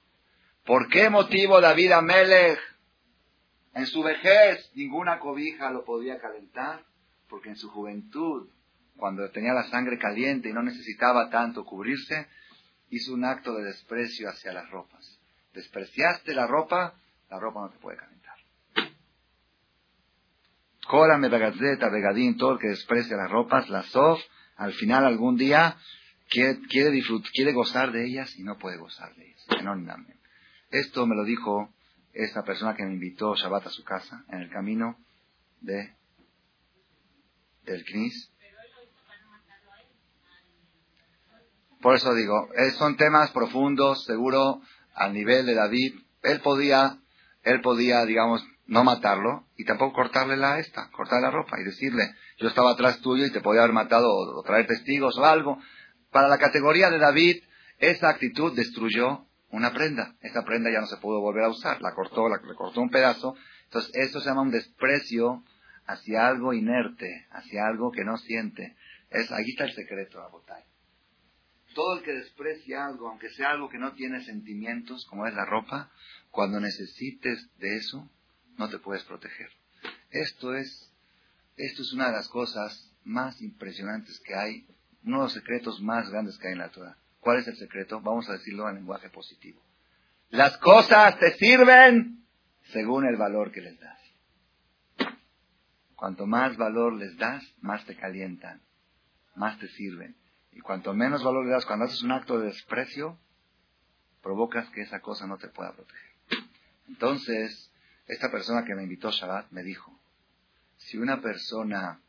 ¿Por 0.65 0.87
qué 0.89 1.09
motivo 1.09 1.59
David 1.59 1.91
Amelech 1.91 2.59
en 3.73 3.85
su 3.85 4.01
vejez 4.01 4.71
ninguna 4.75 5.19
cobija 5.19 5.69
lo 5.69 5.83
podía 5.83 6.19
calentar? 6.19 6.83
Porque 7.33 7.49
en 7.49 7.55
su 7.55 7.67
juventud, 7.71 8.47
cuando 8.95 9.27
tenía 9.31 9.53
la 9.53 9.63
sangre 9.63 9.97
caliente 9.97 10.49
y 10.49 10.53
no 10.53 10.61
necesitaba 10.61 11.31
tanto 11.31 11.65
cubrirse, 11.65 12.27
hizo 12.91 13.11
un 13.11 13.25
acto 13.25 13.55
de 13.55 13.63
desprecio 13.63 14.29
hacia 14.29 14.53
las 14.53 14.69
ropas. 14.69 15.19
Despreciaste 15.51 16.35
la 16.35 16.45
ropa, 16.45 16.93
la 17.31 17.39
ropa 17.39 17.61
no 17.61 17.69
te 17.71 17.79
puede 17.79 17.97
calentar. 17.97 18.35
Córame 20.87 21.27
Begazeta, 21.27 21.89
Begadín, 21.89 22.37
todo 22.37 22.51
el 22.51 22.59
que 22.59 22.67
desprecia 22.67 23.17
las 23.17 23.31
ropas, 23.31 23.67
las 23.67 23.87
sof, 23.87 24.21
al 24.57 24.73
final 24.73 25.03
algún 25.03 25.35
día 25.35 25.75
quiere, 26.29 26.59
quiere, 26.69 27.01
quiere 27.33 27.51
gozar 27.51 27.91
de 27.91 28.05
ellas 28.05 28.37
y 28.37 28.43
no 28.43 28.59
puede 28.59 28.77
gozar 28.77 29.15
de 29.15 29.25
ellas. 29.25 29.43
Esto 30.69 31.07
me 31.07 31.15
lo 31.15 31.23
dijo 31.23 31.73
esa 32.13 32.43
persona 32.43 32.75
que 32.75 32.85
me 32.85 32.93
invitó 32.93 33.33
Shabbat 33.33 33.65
a 33.65 33.71
su 33.71 33.83
casa 33.83 34.23
en 34.29 34.41
el 34.41 34.51
camino 34.51 34.99
de 35.61 35.95
del 37.65 37.83
Knis. 37.85 38.31
Por 41.81 41.95
eso 41.95 42.13
digo, 42.13 42.47
eh, 42.55 42.71
son 42.71 42.95
temas 42.95 43.31
profundos, 43.31 44.05
seguro, 44.05 44.61
al 44.95 45.13
nivel 45.13 45.45
de 45.45 45.53
David. 45.53 45.95
Él 46.21 46.39
podía, 46.39 46.97
él 47.43 47.59
podía, 47.59 48.05
digamos, 48.05 48.41
no 48.65 48.85
matarlo 48.85 49.45
y 49.57 49.65
tampoco 49.65 49.93
cortarle 49.93 50.37
la 50.37 50.59
esta, 50.59 50.89
cortarle 50.91 51.27
la 51.27 51.31
ropa 51.31 51.59
y 51.59 51.65
decirle, 51.65 52.15
yo 52.37 52.47
estaba 52.47 52.71
atrás 52.71 53.01
tuyo 53.01 53.25
y 53.25 53.31
te 53.31 53.41
podía 53.41 53.61
haber 53.61 53.73
matado 53.73 54.09
o, 54.09 54.41
traer 54.43 54.65
testigos 54.65 55.17
o 55.17 55.25
algo. 55.25 55.57
Para 56.09 56.29
la 56.29 56.37
categoría 56.37 56.89
de 56.89 56.99
David, 56.99 57.43
esa 57.79 58.09
actitud 58.09 58.55
destruyó 58.55 59.25
una 59.49 59.73
prenda. 59.73 60.15
Esa 60.21 60.43
prenda 60.43 60.71
ya 60.71 60.79
no 60.79 60.87
se 60.87 60.97
pudo 60.97 61.19
volver 61.19 61.43
a 61.43 61.49
usar, 61.49 61.81
la 61.81 61.93
cortó, 61.93 62.29
la, 62.29 62.37
le 62.37 62.55
cortó 62.55 62.79
un 62.79 62.89
pedazo. 62.89 63.35
Entonces, 63.65 63.91
eso 63.95 64.21
se 64.21 64.29
llama 64.29 64.43
un 64.43 64.51
desprecio 64.51 65.43
hacia 65.85 66.27
algo 66.27 66.53
inerte, 66.53 67.27
hacia 67.31 67.65
algo 67.67 67.91
que 67.91 68.03
no 68.03 68.17
siente. 68.17 68.75
Es, 69.09 69.31
aquí 69.31 69.51
está 69.51 69.65
el 69.65 69.73
secreto, 69.73 70.21
Abotay. 70.21 70.63
Todo 71.73 71.97
el 71.97 72.03
que 72.03 72.13
desprecia 72.13 72.85
algo, 72.85 73.09
aunque 73.09 73.29
sea 73.29 73.51
algo 73.51 73.69
que 73.69 73.79
no 73.79 73.93
tiene 73.93 74.23
sentimientos, 74.23 75.05
como 75.05 75.25
es 75.25 75.33
la 75.33 75.45
ropa, 75.45 75.91
cuando 76.29 76.59
necesites 76.59 77.49
de 77.57 77.77
eso, 77.77 78.09
no 78.57 78.69
te 78.69 78.79
puedes 78.79 79.03
proteger. 79.03 79.49
Esto 80.11 80.55
es, 80.55 80.91
esto 81.57 81.81
es 81.81 81.93
una 81.93 82.07
de 82.07 82.13
las 82.13 82.27
cosas 82.27 82.91
más 83.03 83.41
impresionantes 83.41 84.19
que 84.19 84.35
hay, 84.35 84.67
uno 85.03 85.17
de 85.17 85.23
los 85.23 85.33
secretos 85.33 85.81
más 85.81 86.09
grandes 86.09 86.37
que 86.37 86.47
hay 86.47 86.53
en 86.53 86.59
la 86.59 86.69
Torah. 86.69 86.95
¿Cuál 87.19 87.39
es 87.39 87.47
el 87.47 87.57
secreto? 87.57 88.01
Vamos 88.01 88.29
a 88.29 88.33
decirlo 88.33 88.69
en 88.69 88.75
lenguaje 88.75 89.09
positivo. 89.09 89.61
Las 90.29 90.57
cosas 90.57 91.17
te 91.19 91.31
sirven 91.37 92.25
según 92.71 93.05
el 93.05 93.15
valor 93.15 93.51
que 93.51 93.61
les 93.61 93.79
das. 93.79 94.02
Cuanto 96.03 96.25
más 96.25 96.57
valor 96.57 96.91
les 96.95 97.15
das, 97.15 97.41
más 97.61 97.85
te 97.85 97.95
calientan, 97.95 98.61
más 99.35 99.57
te 99.57 99.69
sirven. 99.69 100.17
Y 100.51 100.59
cuanto 100.59 100.93
menos 100.93 101.23
valor 101.23 101.45
le 101.45 101.51
das, 101.53 101.65
cuando 101.65 101.85
haces 101.85 102.03
un 102.03 102.11
acto 102.11 102.39
de 102.39 102.47
desprecio, 102.47 103.17
provocas 104.21 104.69
que 104.71 104.81
esa 104.81 104.99
cosa 104.99 105.27
no 105.27 105.37
te 105.37 105.47
pueda 105.47 105.71
proteger. 105.71 106.11
Entonces, 106.89 107.71
esta 108.05 108.29
persona 108.29 108.65
que 108.65 108.75
me 108.75 108.83
invitó 108.83 109.07
a 109.07 109.11
Shabbat 109.11 109.51
me 109.51 109.63
dijo, 109.63 109.97
si 110.75 110.97
una 110.97 111.21
persona 111.21 112.01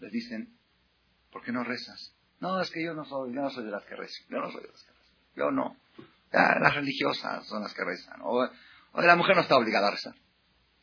le 0.00 0.10
dicen, 0.10 0.58
¿por 1.30 1.44
qué 1.44 1.52
no 1.52 1.62
rezas? 1.62 2.16
No, 2.40 2.60
es 2.60 2.72
que 2.72 2.82
yo 2.82 2.94
no 2.94 3.04
soy, 3.04 3.32
yo 3.32 3.42
no 3.42 3.50
soy 3.50 3.64
de 3.64 3.70
las 3.70 3.84
que 3.84 3.94
rezan, 3.94 4.26
yo 4.28 4.40
no 4.40 4.50
soy 4.50 4.62
de 4.62 4.68
las 4.70 4.82
que 4.82 4.90
rezan, 4.90 5.16
yo 5.36 5.50
no. 5.52 5.76
las 6.32 6.74
religiosas 6.74 7.46
son 7.46 7.62
las 7.62 7.72
que 7.72 7.84
rezan, 7.84 8.18
o, 8.24 8.44
la 8.94 9.14
mujer 9.14 9.36
no 9.36 9.42
está 9.42 9.56
obligada 9.56 9.86
a 9.86 9.92
rezar. 9.92 10.16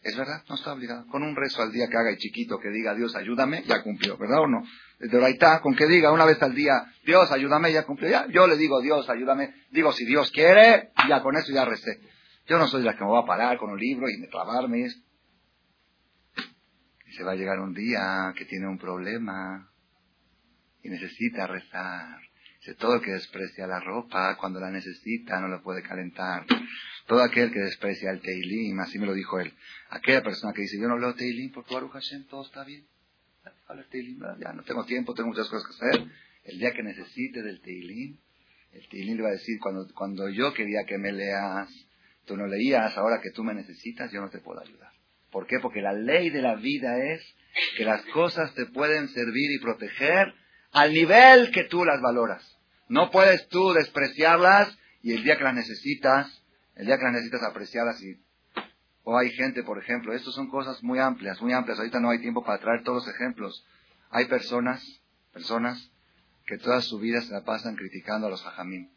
Es 0.02 0.16
verdad, 0.16 0.44
no 0.48 0.56
está 0.56 0.74
obligada. 0.74 1.06
Con 1.12 1.24
un 1.24 1.36
rezo 1.36 1.62
al 1.62 1.72
día 1.72 1.88
que 1.90 1.98
haga 1.98 2.12
el 2.12 2.18
chiquito 2.18 2.58
que 2.58 2.70
diga 2.70 2.96
Dios 2.96 3.16
ayúdame, 3.16 3.64
ya 3.64 3.84
cumplió, 3.84 4.18
¿verdad 4.18 4.42
o 4.42 4.48
no? 4.48 4.64
Desde 4.98 5.30
está, 5.30 5.60
con 5.62 5.76
que 5.76 5.88
diga 5.88 6.12
una 6.12 6.26
vez 6.26 6.42
al 6.42 6.56
día 6.56 6.86
Dios 7.06 7.30
ayúdame, 7.32 7.74
ya 7.74 7.84
cumplió. 7.84 8.10
Ya, 8.10 8.28
yo 8.28 8.48
le 8.48 8.56
digo 8.56 8.82
Dios 8.82 9.10
ayúdame, 9.10 9.54
digo 9.72 9.92
si 9.92 10.06
Dios 10.06 10.32
quiere, 10.32 10.92
ya 11.08 11.22
con 11.22 11.36
eso 11.36 11.52
ya 11.52 11.66
recé. 11.66 12.00
Yo 12.48 12.58
no 12.58 12.68
soy 12.68 12.84
la 12.84 12.96
que 12.96 13.04
me 13.04 13.12
va 13.12 13.20
a 13.20 13.26
parar 13.26 13.58
con 13.58 13.72
un 13.72 13.80
libro 13.80 14.10
y 14.10 14.18
me 14.18 14.28
clavarme. 14.28 14.88
Y 17.06 17.12
se 17.12 17.24
va 17.24 17.34
a 17.34 17.36
llegar 17.36 17.60
un 17.60 17.74
día 17.74 18.34
que 18.36 18.46
tiene 18.46 18.68
un 18.68 18.78
problema 18.78 19.70
y 20.82 20.90
necesita 20.90 21.46
rezar. 21.46 22.20
Dice, 22.60 22.76
todo 22.76 22.96
el 22.96 23.02
que 23.02 23.12
desprecia 23.12 23.68
la 23.68 23.80
ropa, 23.80 24.36
cuando 24.38 24.60
la 24.60 24.72
necesita, 24.72 25.40
no 25.40 25.48
la 25.48 25.62
puede 25.62 25.82
calentar. 25.82 26.46
Todo 27.10 27.24
aquel 27.24 27.52
que 27.52 27.60
desprecia 27.60 28.12
el 28.12 28.22
Teilim, 28.22 28.80
así 28.82 29.00
me 29.00 29.08
lo 29.08 29.16
dijo 29.16 29.40
él. 29.40 29.52
Aquella 29.90 30.22
persona 30.22 30.54
que 30.54 30.62
dice, 30.62 30.78
yo 30.80 30.88
no 30.88 31.00
leo 31.00 31.16
Teilim 31.16 31.52
porque 31.52 31.74
Baruch 31.74 31.94
Hashem 31.94 32.26
todo 32.28 32.46
está 32.46 32.64
bien. 32.64 32.86
Ya 34.40 34.54
no 34.54 34.62
tengo 34.62 34.86
tiempo, 34.86 35.16
tengo 35.16 35.30
muchas 35.30 35.50
cosas 35.50 35.68
que 35.68 35.88
hacer. 35.88 36.08
El 36.44 36.60
día 36.60 36.72
que 36.72 36.84
necesite 36.84 37.42
del 37.42 37.62
Teilim, 37.62 38.16
el 38.74 38.88
Teilim 38.90 39.18
le 39.18 39.24
va 39.24 39.30
a 39.30 39.32
decir, 39.32 39.58
cuando, 39.60 39.92
cuando 39.96 40.30
yo 40.30 40.54
quería 40.54 40.86
que 40.86 41.00
me 41.00 41.12
leas, 41.12 41.68
tú 42.26 42.38
no 42.38 42.46
leías, 42.46 42.96
ahora 42.96 43.20
que 43.24 43.32
tú 43.32 43.44
me 43.44 43.56
necesitas, 43.56 44.12
yo 44.12 44.22
no 44.22 44.30
te 44.30 44.38
puedo 44.38 44.62
ayudar. 44.62 44.92
¿Por 45.32 45.48
qué? 45.48 45.58
Porque 45.60 45.82
la 45.82 45.94
ley 45.94 46.30
de 46.30 46.44
la 46.44 46.58
vida 46.58 46.96
es 47.12 47.24
que 47.76 47.86
las 47.86 48.06
cosas 48.14 48.54
te 48.54 48.68
pueden 48.68 49.08
servir 49.10 49.52
y 49.52 49.60
proteger 49.60 50.32
al 50.74 50.94
nivel 50.94 51.50
que 51.50 51.64
tú 51.64 51.84
las 51.86 52.00
valoras. 52.02 52.56
No 52.88 53.10
puedes 53.10 53.48
tú 53.48 53.74
despreciarlas 53.74 54.78
y 55.02 55.14
el 55.14 55.24
día 55.24 55.40
que 55.40 55.44
las 55.44 55.56
necesitas, 55.56 56.39
el 56.80 56.86
día 56.86 56.98
que 56.98 57.04
las 57.04 57.14
necesitas 57.14 57.44
apreciarlas 57.44 58.02
y... 58.02 58.18
O 59.04 59.18
hay 59.18 59.32
gente, 59.32 59.64
por 59.64 59.78
ejemplo, 59.78 60.14
estas 60.14 60.34
son 60.34 60.50
cosas 60.50 60.82
muy 60.82 60.98
amplias, 61.00 61.42
muy 61.42 61.52
amplias. 61.52 61.78
Ahorita 61.78 62.00
no 62.00 62.10
hay 62.10 62.20
tiempo 62.20 62.44
para 62.44 62.60
traer 62.60 62.84
todos 62.84 63.06
los 63.06 63.16
ejemplos. 63.16 63.66
Hay 64.12 64.26
personas, 64.26 64.82
personas 65.34 65.92
que 66.46 66.58
toda 66.58 66.82
su 66.82 66.98
vida 67.00 67.22
se 67.22 67.34
la 67.34 67.44
pasan 67.44 67.76
criticando 67.76 68.28
a 68.28 68.30
los 68.30 68.46
hajamín. 68.46 68.92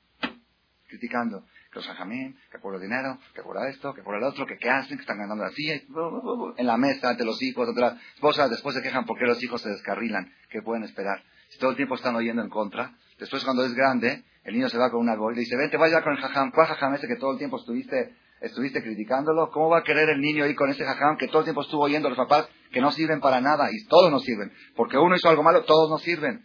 Criticando 0.86 1.44
que 1.72 1.80
los 1.80 1.88
hajamín, 1.88 2.38
que 2.52 2.58
por 2.58 2.74
el 2.76 2.80
dinero, 2.80 3.18
que 3.34 3.42
por 3.42 3.56
esto, 3.66 3.94
que 3.94 4.02
por 4.02 4.14
el 4.14 4.22
otro, 4.22 4.46
que 4.46 4.58
qué 4.58 4.70
hacen, 4.70 4.96
que 4.96 5.02
están 5.02 5.18
ganando 5.18 5.44
así, 5.44 5.68
en 5.70 6.66
la 6.66 6.76
mesa, 6.76 7.10
ante 7.10 7.24
los 7.24 7.42
hijos, 7.42 7.68
otras 7.68 8.00
esposas, 8.14 8.48
después 8.48 8.76
se 8.76 8.82
quejan 8.82 9.06
porque 9.06 9.24
los 9.24 9.42
hijos 9.42 9.60
se 9.60 9.70
descarrilan, 9.70 10.32
¿qué 10.50 10.62
pueden 10.62 10.84
esperar? 10.84 11.20
Si 11.48 11.58
todo 11.58 11.70
el 11.70 11.76
tiempo 11.76 11.96
están 11.96 12.14
oyendo 12.14 12.42
en 12.42 12.48
contra, 12.48 12.94
después 13.18 13.44
cuando 13.44 13.64
es 13.64 13.74
grande, 13.74 14.24
el 14.44 14.54
niño 14.54 14.68
se 14.68 14.78
va 14.78 14.90
con 14.90 15.00
una 15.00 15.14
gol 15.14 15.36
y 15.36 15.40
dice, 15.40 15.56
vente, 15.56 15.76
vaya 15.76 16.02
con 16.02 16.14
el 16.14 16.18
jajam, 16.18 16.50
¿cuál 16.50 16.66
jajam 16.66 16.94
ese 16.94 17.06
que 17.06 17.16
todo 17.16 17.32
el 17.32 17.38
tiempo 17.38 17.58
estuviste, 17.58 18.14
estuviste 18.40 18.82
criticándolo? 18.82 19.50
¿Cómo 19.50 19.68
va 19.68 19.78
a 19.78 19.82
querer 19.84 20.08
el 20.08 20.20
niño 20.20 20.46
ir 20.46 20.56
con 20.56 20.70
ese 20.70 20.84
jajam 20.84 21.16
que 21.16 21.28
todo 21.28 21.38
el 21.38 21.44
tiempo 21.44 21.62
estuvo 21.62 21.82
oyendo 21.82 22.08
a 22.08 22.10
los 22.10 22.18
papás 22.18 22.48
que 22.72 22.80
no 22.80 22.90
sirven 22.90 23.20
para 23.20 23.40
nada 23.40 23.68
y 23.70 23.84
todos 23.86 24.10
no 24.10 24.18
sirven? 24.18 24.52
Porque 24.74 24.98
uno 24.98 25.14
hizo 25.14 25.28
algo 25.28 25.42
malo, 25.42 25.64
todos 25.64 25.88
no 25.90 25.98
sirven. 25.98 26.44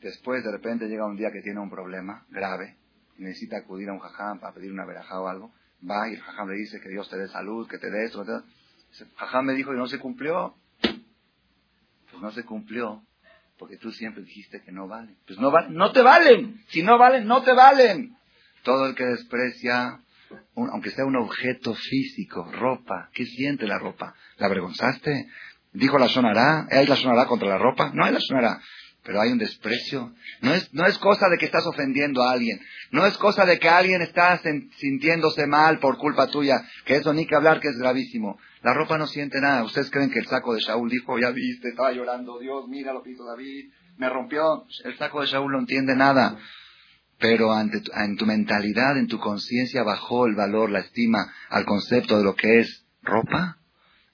Después 0.00 0.42
de 0.44 0.52
repente 0.52 0.86
llega 0.86 1.06
un 1.06 1.16
día 1.16 1.30
que 1.30 1.42
tiene 1.42 1.60
un 1.60 1.70
problema 1.70 2.26
grave, 2.30 2.76
necesita 3.18 3.58
acudir 3.58 3.88
a 3.90 3.92
un 3.92 3.98
jajam 3.98 4.40
para 4.40 4.54
pedir 4.54 4.72
una 4.72 4.86
verajá 4.86 5.20
o 5.20 5.28
algo, 5.28 5.52
va 5.88 6.08
y 6.08 6.14
el 6.14 6.20
jajam 6.20 6.48
le 6.48 6.56
dice 6.56 6.80
que 6.80 6.88
Dios 6.88 7.08
te 7.10 7.18
dé 7.18 7.28
salud, 7.28 7.68
que 7.68 7.78
te 7.78 7.90
dé 7.90 8.04
esto. 8.04 8.24
Jajam 9.16 9.44
me 9.44 9.54
dijo 9.54 9.74
y 9.74 9.76
no 9.76 9.86
se 9.86 9.98
cumplió. 9.98 10.54
Pues 10.80 12.22
no 12.22 12.30
se 12.30 12.44
cumplió 12.44 13.02
porque 13.58 13.76
tú 13.76 13.90
siempre 13.92 14.22
dijiste 14.22 14.62
que 14.62 14.72
no 14.72 14.86
valen. 14.86 15.16
Pues 15.26 15.38
no 15.38 15.50
valen, 15.50 15.74
no 15.74 15.92
te 15.92 16.02
valen. 16.02 16.62
Si 16.68 16.82
no 16.82 16.98
valen, 16.98 17.26
no 17.26 17.42
te 17.42 17.52
valen. 17.52 18.16
Todo 18.62 18.86
el 18.86 18.94
que 18.94 19.04
desprecia, 19.04 20.00
aunque 20.54 20.90
sea 20.90 21.04
un 21.04 21.16
objeto 21.16 21.74
físico, 21.74 22.50
ropa, 22.52 23.10
¿qué 23.12 23.24
siente 23.24 23.66
la 23.66 23.78
ropa? 23.78 24.14
¿La 24.36 24.46
avergonzaste? 24.46 25.28
¿Dijo 25.72 25.98
la 25.98 26.08
sonará? 26.08 26.66
¿Hay 26.70 26.86
la 26.86 26.96
sonará 26.96 27.26
contra 27.26 27.48
la 27.48 27.58
ropa? 27.58 27.90
No 27.94 28.04
hay 28.04 28.12
la 28.12 28.20
sonará 28.20 28.60
pero 29.06 29.20
hay 29.20 29.30
un 29.30 29.38
desprecio. 29.38 30.12
No 30.40 30.52
es, 30.52 30.74
no 30.74 30.84
es 30.84 30.98
cosa 30.98 31.28
de 31.28 31.38
que 31.38 31.46
estás 31.46 31.64
ofendiendo 31.64 32.24
a 32.24 32.32
alguien. 32.32 32.60
No 32.90 33.06
es 33.06 33.16
cosa 33.16 33.46
de 33.46 33.58
que 33.60 33.68
alguien 33.68 34.02
está 34.02 34.40
sintiéndose 34.78 35.46
mal 35.46 35.78
por 35.78 35.96
culpa 35.96 36.26
tuya. 36.26 36.56
Que 36.84 36.96
eso 36.96 37.14
ni 37.14 37.24
que 37.24 37.36
hablar 37.36 37.60
que 37.60 37.68
es 37.68 37.78
gravísimo. 37.78 38.36
La 38.66 38.74
ropa 38.74 38.98
no 38.98 39.06
siente 39.06 39.40
nada. 39.40 39.62
¿Ustedes 39.62 39.92
creen 39.92 40.10
que 40.10 40.18
el 40.18 40.26
saco 40.26 40.52
de 40.52 40.58
Shaul 40.58 40.90
dijo, 40.90 41.16
ya 41.20 41.30
viste, 41.30 41.68
estaba 41.68 41.92
llorando, 41.92 42.40
Dios, 42.40 42.66
mira 42.66 42.92
lo 42.92 43.00
que 43.00 43.12
hizo 43.12 43.24
David, 43.24 43.70
me 43.96 44.08
rompió? 44.08 44.66
El 44.82 44.98
saco 44.98 45.20
de 45.20 45.28
Shaul 45.28 45.52
no 45.52 45.60
entiende 45.60 45.94
nada. 45.94 46.36
Pero 47.20 47.52
ante 47.52 47.80
en 47.94 48.16
tu 48.16 48.26
mentalidad, 48.26 48.98
en 48.98 49.06
tu 49.06 49.20
conciencia, 49.20 49.84
bajó 49.84 50.26
el 50.26 50.34
valor, 50.34 50.70
la 50.70 50.80
estima 50.80 51.32
al 51.48 51.64
concepto 51.64 52.18
de 52.18 52.24
lo 52.24 52.34
que 52.34 52.58
es 52.58 52.84
ropa. 53.04 53.56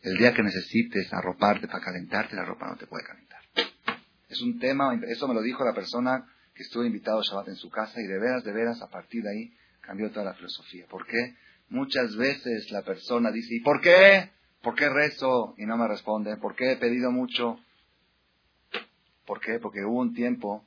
El 0.03 0.19
día 0.19 0.35
que 0.35 0.43
necesites 0.43 1.11
arroparte 1.15 1.67
para 1.67 1.83
calentarte, 1.83 2.37
la 2.37 2.45
ropa 2.45 2.67
no 2.67 2.77
te 2.77 2.87
puede 2.87 3.07
calentar. 3.07 3.41
Es 4.29 4.43
un 4.43 4.59
tema, 4.59 5.01
eso 5.09 5.29
me 5.29 5.35
lo 5.35 5.41
dijo 5.41 5.65
la 5.65 5.73
persona 5.73 6.27
que 6.55 6.65
estuvo 6.65 6.85
invitado 6.85 7.21
a 7.21 7.23
Shabbat 7.23 7.49
en 7.49 7.57
su 7.57 7.71
casa 7.71 8.03
y 8.03 8.07
de 8.07 8.19
veras, 8.19 8.45
de 8.45 8.53
veras, 8.53 8.83
a 8.83 8.91
partir 8.91 9.23
de 9.23 9.31
ahí 9.31 9.55
cambió 9.81 10.11
toda 10.11 10.27
la 10.27 10.35
filosofía. 10.35 10.85
¿Por 10.91 11.07
qué? 11.07 11.37
Muchas 11.71 12.15
veces 12.17 12.71
la 12.71 12.83
persona 12.83 13.31
dice, 13.31 13.55
¿y 13.55 13.61
por 13.61 13.81
qué? 13.81 14.29
¿Por 14.63 14.75
qué 14.77 14.89
rezo? 14.89 15.55
Y 15.59 15.67
no 15.67 15.77
me 15.77 15.89
responde. 15.89 16.37
¿Por 16.37 16.55
qué 16.55 16.73
he 16.73 16.77
pedido 16.77 17.11
mucho? 17.11 17.59
¿Por 19.27 19.41
qué? 19.41 19.59
Porque 19.59 19.85
hubo 19.85 20.01
un 20.01 20.15
tiempo 20.15 20.67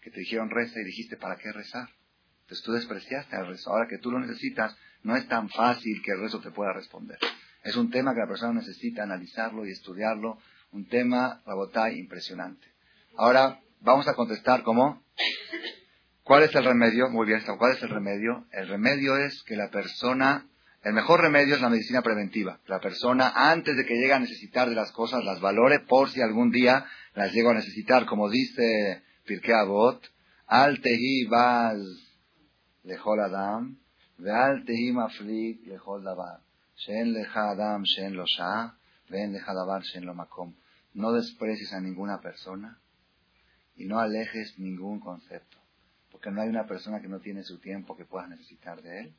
que 0.00 0.10
te 0.10 0.20
dijeron 0.20 0.50
reza 0.50 0.80
y 0.80 0.84
dijiste, 0.84 1.16
¿para 1.16 1.36
qué 1.36 1.50
rezar? 1.52 1.88
Entonces 2.42 2.64
tú 2.64 2.72
despreciaste 2.72 3.34
al 3.34 3.48
rezo. 3.48 3.70
Ahora 3.70 3.88
que 3.88 3.98
tú 3.98 4.10
lo 4.10 4.20
necesitas, 4.20 4.76
no 5.02 5.16
es 5.16 5.26
tan 5.28 5.48
fácil 5.48 6.00
que 6.02 6.12
el 6.12 6.20
rezo 6.20 6.40
te 6.40 6.50
pueda 6.50 6.72
responder. 6.72 7.18
Es 7.64 7.76
un 7.76 7.90
tema 7.90 8.14
que 8.14 8.20
la 8.20 8.28
persona 8.28 8.52
necesita 8.52 9.02
analizarlo 9.02 9.66
y 9.66 9.72
estudiarlo. 9.72 10.38
Un 10.72 10.86
tema, 10.86 11.42
Rabotay, 11.46 11.98
impresionante. 11.98 12.68
Ahora 13.16 13.60
vamos 13.80 14.06
a 14.06 14.14
contestar 14.14 14.62
cómo. 14.62 15.02
¿Cuál 16.22 16.42
es 16.44 16.54
el 16.54 16.64
remedio? 16.64 17.08
Muy 17.08 17.26
bien, 17.26 17.42
¿cuál 17.58 17.72
es 17.72 17.82
el 17.82 17.88
remedio? 17.88 18.46
El 18.52 18.68
remedio 18.68 19.16
es 19.16 19.42
que 19.44 19.56
la 19.56 19.70
persona, 19.70 20.46
el 20.86 20.92
mejor 20.92 21.20
remedio 21.20 21.56
es 21.56 21.60
la 21.60 21.68
medicina 21.68 22.00
preventiva. 22.00 22.60
La 22.68 22.78
persona, 22.78 23.32
antes 23.34 23.76
de 23.76 23.84
que 23.84 23.96
llegue 23.96 24.12
a 24.12 24.20
necesitar 24.20 24.68
de 24.68 24.76
las 24.76 24.92
cosas, 24.92 25.24
las 25.24 25.40
valore 25.40 25.80
por 25.80 26.10
si 26.10 26.22
algún 26.22 26.52
día 26.52 26.86
las 27.16 27.32
llego 27.32 27.50
a 27.50 27.54
necesitar. 27.54 28.06
Como 28.06 28.30
dice 28.30 29.02
Pirkei 29.24 29.52
Avot, 29.52 30.00
al 30.46 30.80
tehi 30.80 31.24
baz 31.24 31.76
lechol 32.84 33.18
adam, 33.18 33.76
ve 34.18 34.30
al 34.30 34.64
tehi 34.64 34.92
maflik 34.92 35.66
lechol 35.66 36.04
davar. 36.04 36.38
Shen 36.76 37.14
lecha 37.14 37.50
adam, 37.50 37.82
shen 37.82 38.14
lo 38.14 38.24
shah, 38.24 38.76
ven 39.08 39.32
lecha 39.32 39.52
davar, 39.54 39.82
shen 39.82 40.06
lo 40.06 40.14
makom. 40.14 40.54
No 40.94 41.10
desprecies 41.10 41.72
a 41.72 41.80
ninguna 41.80 42.20
persona 42.20 42.78
y 43.74 43.86
no 43.86 43.98
alejes 43.98 44.56
ningún 44.60 45.00
concepto 45.00 45.58
porque 46.12 46.30
no 46.30 46.42
hay 46.42 46.48
una 46.48 46.66
persona 46.66 47.00
que 47.00 47.08
no 47.08 47.18
tiene 47.18 47.42
su 47.42 47.58
tiempo 47.58 47.96
que 47.96 48.06
pueda 48.06 48.26
necesitar 48.26 48.80
de 48.80 49.00
él, 49.00 49.14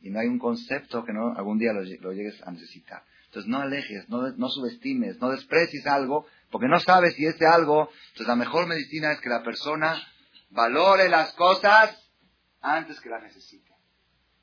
y 0.00 0.10
no 0.10 0.20
hay 0.20 0.28
un 0.28 0.38
concepto 0.38 1.04
que 1.04 1.12
no 1.12 1.34
algún 1.36 1.58
día 1.58 1.72
lo, 1.72 1.82
llegues 1.82 2.42
a 2.42 2.50
necesitar. 2.50 3.02
Entonces 3.26 3.48
no 3.48 3.58
alejes, 3.58 4.08
no, 4.08 4.28
no, 4.30 4.48
subestimes, 4.48 5.20
no 5.20 5.30
desprecies 5.30 5.86
algo, 5.86 6.26
porque 6.50 6.66
no 6.66 6.80
sabes 6.80 7.14
si 7.14 7.26
ese 7.26 7.46
algo, 7.46 7.90
entonces 8.08 8.26
la 8.26 8.36
mejor 8.36 8.66
medicina 8.66 9.12
es 9.12 9.20
que 9.20 9.28
la 9.28 9.42
persona 9.42 10.02
valore 10.50 11.08
las 11.08 11.32
cosas 11.34 11.96
antes 12.60 13.00
que 13.00 13.08
las 13.08 13.22
necesite. 13.22 13.70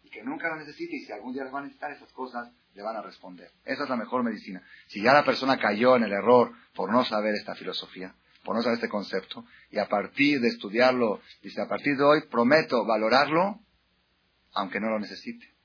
Y 0.04 0.10
que 0.10 0.24
nunca 0.24 0.48
las 0.50 0.60
necesite, 0.60 0.96
y 0.96 1.00
si 1.02 1.12
algún 1.12 1.34
día 1.34 1.44
las 1.44 1.54
va 1.54 1.60
a 1.60 1.64
necesitar, 1.64 1.92
esas 1.92 2.12
cosas 2.14 2.50
le 2.74 2.82
van 2.82 2.96
a 2.96 3.02
responder. 3.02 3.52
Esa 3.66 3.84
es 3.84 3.90
la 3.90 3.98
mejor 3.98 4.24
medicina. 4.24 4.62
Si 4.88 5.02
ya 5.02 5.12
la 5.12 5.26
persona 5.26 5.58
cayó 5.58 5.96
en 5.98 6.04
el 6.04 6.14
error 6.14 6.54
por 6.74 6.92
no 6.92 7.04
saber 7.04 7.34
esta 7.34 7.56
filosofía, 7.56 8.16
por 8.46 8.56
no 8.56 8.62
saber 8.62 8.76
este 8.76 8.88
concepto, 8.88 9.44
y 9.70 9.80
a 9.80 9.90
partir 9.90 10.40
de 10.40 10.48
estudiarlo, 10.48 11.20
dice, 11.42 11.62
a 11.62 11.68
partir 11.68 11.98
de 11.98 12.04
hoy 12.04 12.22
prometo 12.30 12.86
valorarlo, 12.86 13.60
aunque 14.54 14.80
no 14.80 14.90
lo 14.90 15.00
necesite. 15.00 15.58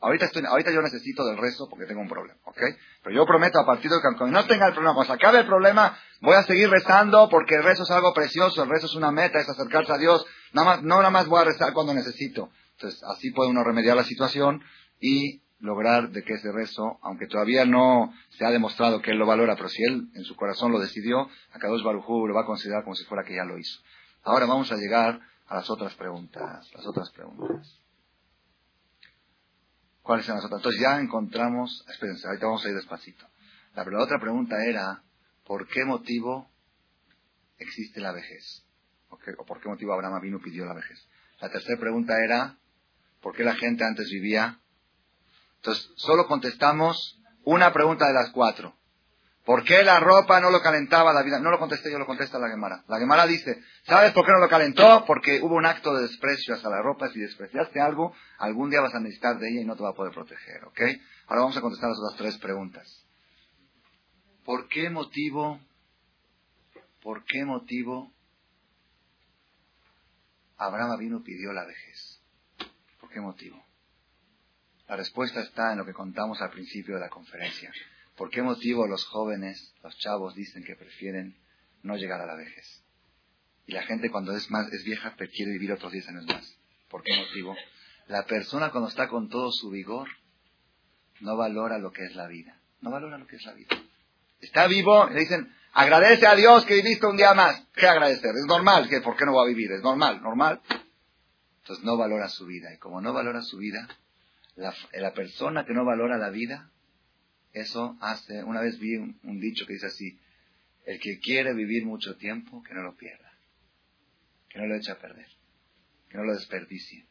Ahorita, 0.00 0.26
estoy, 0.26 0.44
ahorita 0.44 0.70
yo 0.70 0.82
necesito 0.82 1.24
del 1.24 1.38
rezo 1.38 1.68
porque 1.70 1.86
tengo 1.86 2.02
un 2.02 2.08
problema, 2.08 2.38
¿ok? 2.44 2.60
Pero 3.02 3.16
yo 3.16 3.24
prometo 3.24 3.58
a 3.58 3.64
partir 3.64 3.90
de 3.90 3.96
que 4.00 4.30
no 4.30 4.46
tenga 4.46 4.66
el 4.66 4.74
problema, 4.74 4.94
cuando 4.94 5.12
se 5.12 5.16
acabe 5.16 5.40
el 5.40 5.46
problema, 5.46 5.98
voy 6.20 6.34
a 6.34 6.42
seguir 6.42 6.68
rezando 6.68 7.28
porque 7.30 7.54
el 7.54 7.64
rezo 7.64 7.84
es 7.84 7.90
algo 7.90 8.12
precioso, 8.12 8.62
el 8.62 8.68
rezo 8.68 8.86
es 8.86 8.94
una 8.94 9.10
meta, 9.10 9.38
es 9.38 9.48
acercarse 9.48 9.92
a 9.92 9.98
Dios, 9.98 10.26
nada 10.52 10.76
más, 10.76 10.82
no 10.82 10.96
nada 10.96 11.10
más 11.10 11.26
voy 11.26 11.40
a 11.40 11.44
rezar 11.44 11.72
cuando 11.72 11.94
necesito. 11.94 12.50
Entonces, 12.72 13.02
así 13.04 13.30
puede 13.30 13.50
uno 13.50 13.64
remediar 13.64 13.96
la 13.96 14.04
situación 14.04 14.62
y 15.00 15.40
lograr 15.60 16.10
de 16.10 16.22
que 16.22 16.34
ese 16.34 16.52
rezo, 16.52 16.98
aunque 17.02 17.26
todavía 17.26 17.64
no 17.64 18.12
se 18.28 18.44
ha 18.44 18.50
demostrado 18.50 19.00
que 19.00 19.12
él 19.12 19.18
lo 19.18 19.26
valora, 19.26 19.56
pero 19.56 19.70
si 19.70 19.82
él 19.82 20.08
en 20.14 20.24
su 20.24 20.36
corazón 20.36 20.72
lo 20.72 20.78
decidió, 20.78 21.28
a 21.52 21.58
Kadosh 21.58 21.82
Barujú 21.82 22.26
lo 22.26 22.34
va 22.34 22.42
a 22.42 22.46
considerar 22.46 22.84
como 22.84 22.94
si 22.94 23.04
fuera 23.04 23.24
que 23.24 23.34
ya 23.34 23.44
lo 23.44 23.58
hizo. 23.58 23.80
Ahora 24.22 24.44
vamos 24.44 24.70
a 24.72 24.76
llegar 24.76 25.20
a 25.46 25.54
las 25.56 25.70
otras 25.70 25.94
preguntas, 25.94 26.70
las 26.74 26.86
otras 26.86 27.10
preguntas. 27.10 27.80
¿Cuáles 30.06 30.24
son 30.24 30.36
las 30.36 30.44
otras? 30.44 30.60
Entonces 30.60 30.80
ya 30.80 31.00
encontramos, 31.00 31.84
espérense, 31.88 32.26
ahorita 32.26 32.46
vamos 32.46 32.64
a 32.64 32.68
ir 32.68 32.76
despacito. 32.76 33.26
La, 33.74 33.84
la 33.84 34.02
otra 34.02 34.18
pregunta 34.20 34.64
era, 34.64 35.02
¿por 35.44 35.66
qué 35.66 35.84
motivo 35.84 36.48
existe 37.58 38.00
la 38.00 38.12
vejez? 38.12 38.64
¿O 39.08 39.44
por 39.44 39.60
qué 39.60 39.68
motivo 39.68 39.92
Abraham 39.92 40.22
vino 40.22 40.38
pidió 40.40 40.64
la 40.64 40.74
vejez? 40.74 41.06
La 41.40 41.50
tercera 41.50 41.78
pregunta 41.78 42.14
era, 42.24 42.56
¿por 43.20 43.34
qué 43.34 43.42
la 43.44 43.54
gente 43.56 43.84
antes 43.84 44.08
vivía 44.08 44.60
entonces, 45.66 45.90
solo 45.96 46.28
contestamos 46.28 47.18
una 47.42 47.72
pregunta 47.72 48.06
de 48.06 48.12
las 48.14 48.30
cuatro. 48.30 48.76
¿Por 49.46 49.62
qué 49.62 49.84
la 49.84 50.00
ropa 50.00 50.40
no 50.40 50.50
lo 50.50 50.60
calentaba 50.60 51.12
la 51.12 51.22
vida? 51.22 51.38
No 51.38 51.52
lo 51.52 51.60
contesté 51.60 51.88
yo, 51.88 52.00
lo 52.00 52.04
contesta 52.04 52.36
la 52.36 52.48
Gemara. 52.48 52.82
La 52.88 52.98
Gemara 52.98 53.28
dice, 53.28 53.62
¿sabes 53.84 54.10
por 54.10 54.26
qué 54.26 54.32
no 54.32 54.40
lo 54.40 54.48
calentó? 54.48 55.04
Porque 55.06 55.40
hubo 55.40 55.54
un 55.54 55.64
acto 55.64 55.94
de 55.94 56.02
desprecio 56.02 56.56
hacia 56.56 56.68
la 56.68 56.82
ropa. 56.82 57.08
Si 57.10 57.20
despreciaste 57.20 57.80
algo, 57.80 58.12
algún 58.38 58.70
día 58.70 58.80
vas 58.80 58.96
a 58.96 58.98
necesitar 58.98 59.38
de 59.38 59.48
ella 59.48 59.60
y 59.60 59.64
no 59.64 59.76
te 59.76 59.84
va 59.84 59.90
a 59.90 59.94
poder 59.94 60.12
proteger, 60.12 60.64
¿ok? 60.64 60.80
Ahora 61.28 61.42
vamos 61.42 61.56
a 61.56 61.60
contestar 61.60 61.90
las 61.90 61.98
otras 62.00 62.18
tres 62.18 62.38
preguntas. 62.38 63.06
¿Por 64.44 64.66
qué 64.66 64.90
motivo, 64.90 65.60
por 67.00 67.24
qué 67.24 67.44
motivo 67.44 68.12
Abraham 70.56 70.98
vino 70.98 71.22
pidió 71.22 71.52
la 71.52 71.64
vejez? 71.64 72.20
¿Por 72.98 73.10
qué 73.10 73.20
motivo? 73.20 73.64
La 74.88 74.96
respuesta 74.96 75.40
está 75.40 75.70
en 75.70 75.78
lo 75.78 75.84
que 75.84 75.92
contamos 75.92 76.42
al 76.42 76.50
principio 76.50 76.96
de 76.96 77.02
la 77.02 77.10
conferencia. 77.10 77.70
¿Por 78.16 78.30
qué 78.30 78.42
motivo 78.42 78.86
los 78.86 79.04
jóvenes, 79.04 79.74
los 79.82 79.96
chavos, 79.98 80.34
dicen 80.34 80.64
que 80.64 80.74
prefieren 80.74 81.36
no 81.82 81.96
llegar 81.96 82.20
a 82.20 82.26
la 82.26 82.34
vejez? 82.34 82.82
Y 83.66 83.72
la 83.72 83.82
gente 83.82 84.10
cuando 84.10 84.34
es 84.36 84.50
más 84.50 84.72
es 84.72 84.84
vieja 84.84 85.14
quiere 85.16 85.52
vivir 85.52 85.72
otros 85.72 85.92
10 85.92 86.08
años 86.08 86.26
más. 86.26 86.56
¿Por 86.88 87.02
qué 87.02 87.16
motivo? 87.16 87.56
La 88.08 88.24
persona 88.24 88.70
cuando 88.70 88.88
está 88.88 89.08
con 89.08 89.28
todo 89.28 89.50
su 89.52 89.70
vigor 89.70 90.08
no 91.20 91.36
valora 91.36 91.78
lo 91.78 91.92
que 91.92 92.04
es 92.04 92.14
la 92.14 92.26
vida. 92.28 92.60
No 92.80 92.90
valora 92.90 93.18
lo 93.18 93.26
que 93.26 93.36
es 93.36 93.44
la 93.44 93.52
vida. 93.52 93.76
Está 94.40 94.66
vivo, 94.66 95.08
le 95.08 95.20
dicen, 95.20 95.52
agradece 95.72 96.26
a 96.26 96.34
Dios 96.34 96.64
que 96.64 96.74
viviste 96.74 97.06
un 97.06 97.16
día 97.16 97.34
más. 97.34 97.66
¿Qué 97.74 97.86
agradecer? 97.86 98.30
Es 98.30 98.46
normal, 98.46 98.88
que 98.88 99.00
¿por 99.00 99.16
qué 99.16 99.24
no 99.24 99.34
va 99.34 99.42
a 99.42 99.46
vivir? 99.46 99.72
Es 99.72 99.82
normal, 99.82 100.22
normal. 100.22 100.60
Entonces 101.60 101.84
no 101.84 101.96
valora 101.96 102.28
su 102.28 102.46
vida. 102.46 102.72
Y 102.72 102.78
como 102.78 103.00
no 103.00 103.12
valora 103.12 103.42
su 103.42 103.56
vida, 103.56 103.88
la, 104.54 105.12
persona 105.12 105.64
que 105.64 105.74
no 105.74 105.84
valora 105.84 106.16
la 106.16 106.30
vida, 106.30 106.70
eso 107.60 107.96
hace, 108.00 108.44
una 108.44 108.60
vez 108.60 108.78
vi 108.78 108.96
un, 108.96 109.40
dicho 109.40 109.66
que 109.66 109.74
dice 109.74 109.86
así, 109.86 110.18
el 110.84 111.00
que 111.00 111.18
quiere 111.18 111.54
vivir 111.54 111.84
mucho 111.84 112.16
tiempo, 112.16 112.62
que 112.62 112.74
no 112.74 112.82
lo 112.82 112.96
pierda, 112.96 113.32
que 114.48 114.58
no 114.58 114.66
lo 114.66 114.76
eche 114.76 114.92
a 114.92 114.98
perder, 114.98 115.26
que 116.08 116.18
no 116.18 116.24
lo 116.24 116.34
desperdicie. 116.34 117.06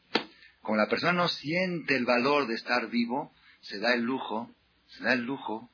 Como 0.60 0.76
la 0.76 0.88
persona 0.88 1.12
no 1.12 1.28
siente 1.28 1.96
el 1.96 2.04
valor 2.04 2.46
de 2.46 2.54
estar 2.54 2.88
vivo, 2.88 3.34
se 3.60 3.78
da 3.78 3.94
el 3.94 4.02
lujo, 4.02 4.54
se 4.86 5.04
da 5.04 5.12
el 5.12 5.22
lujo 5.22 5.70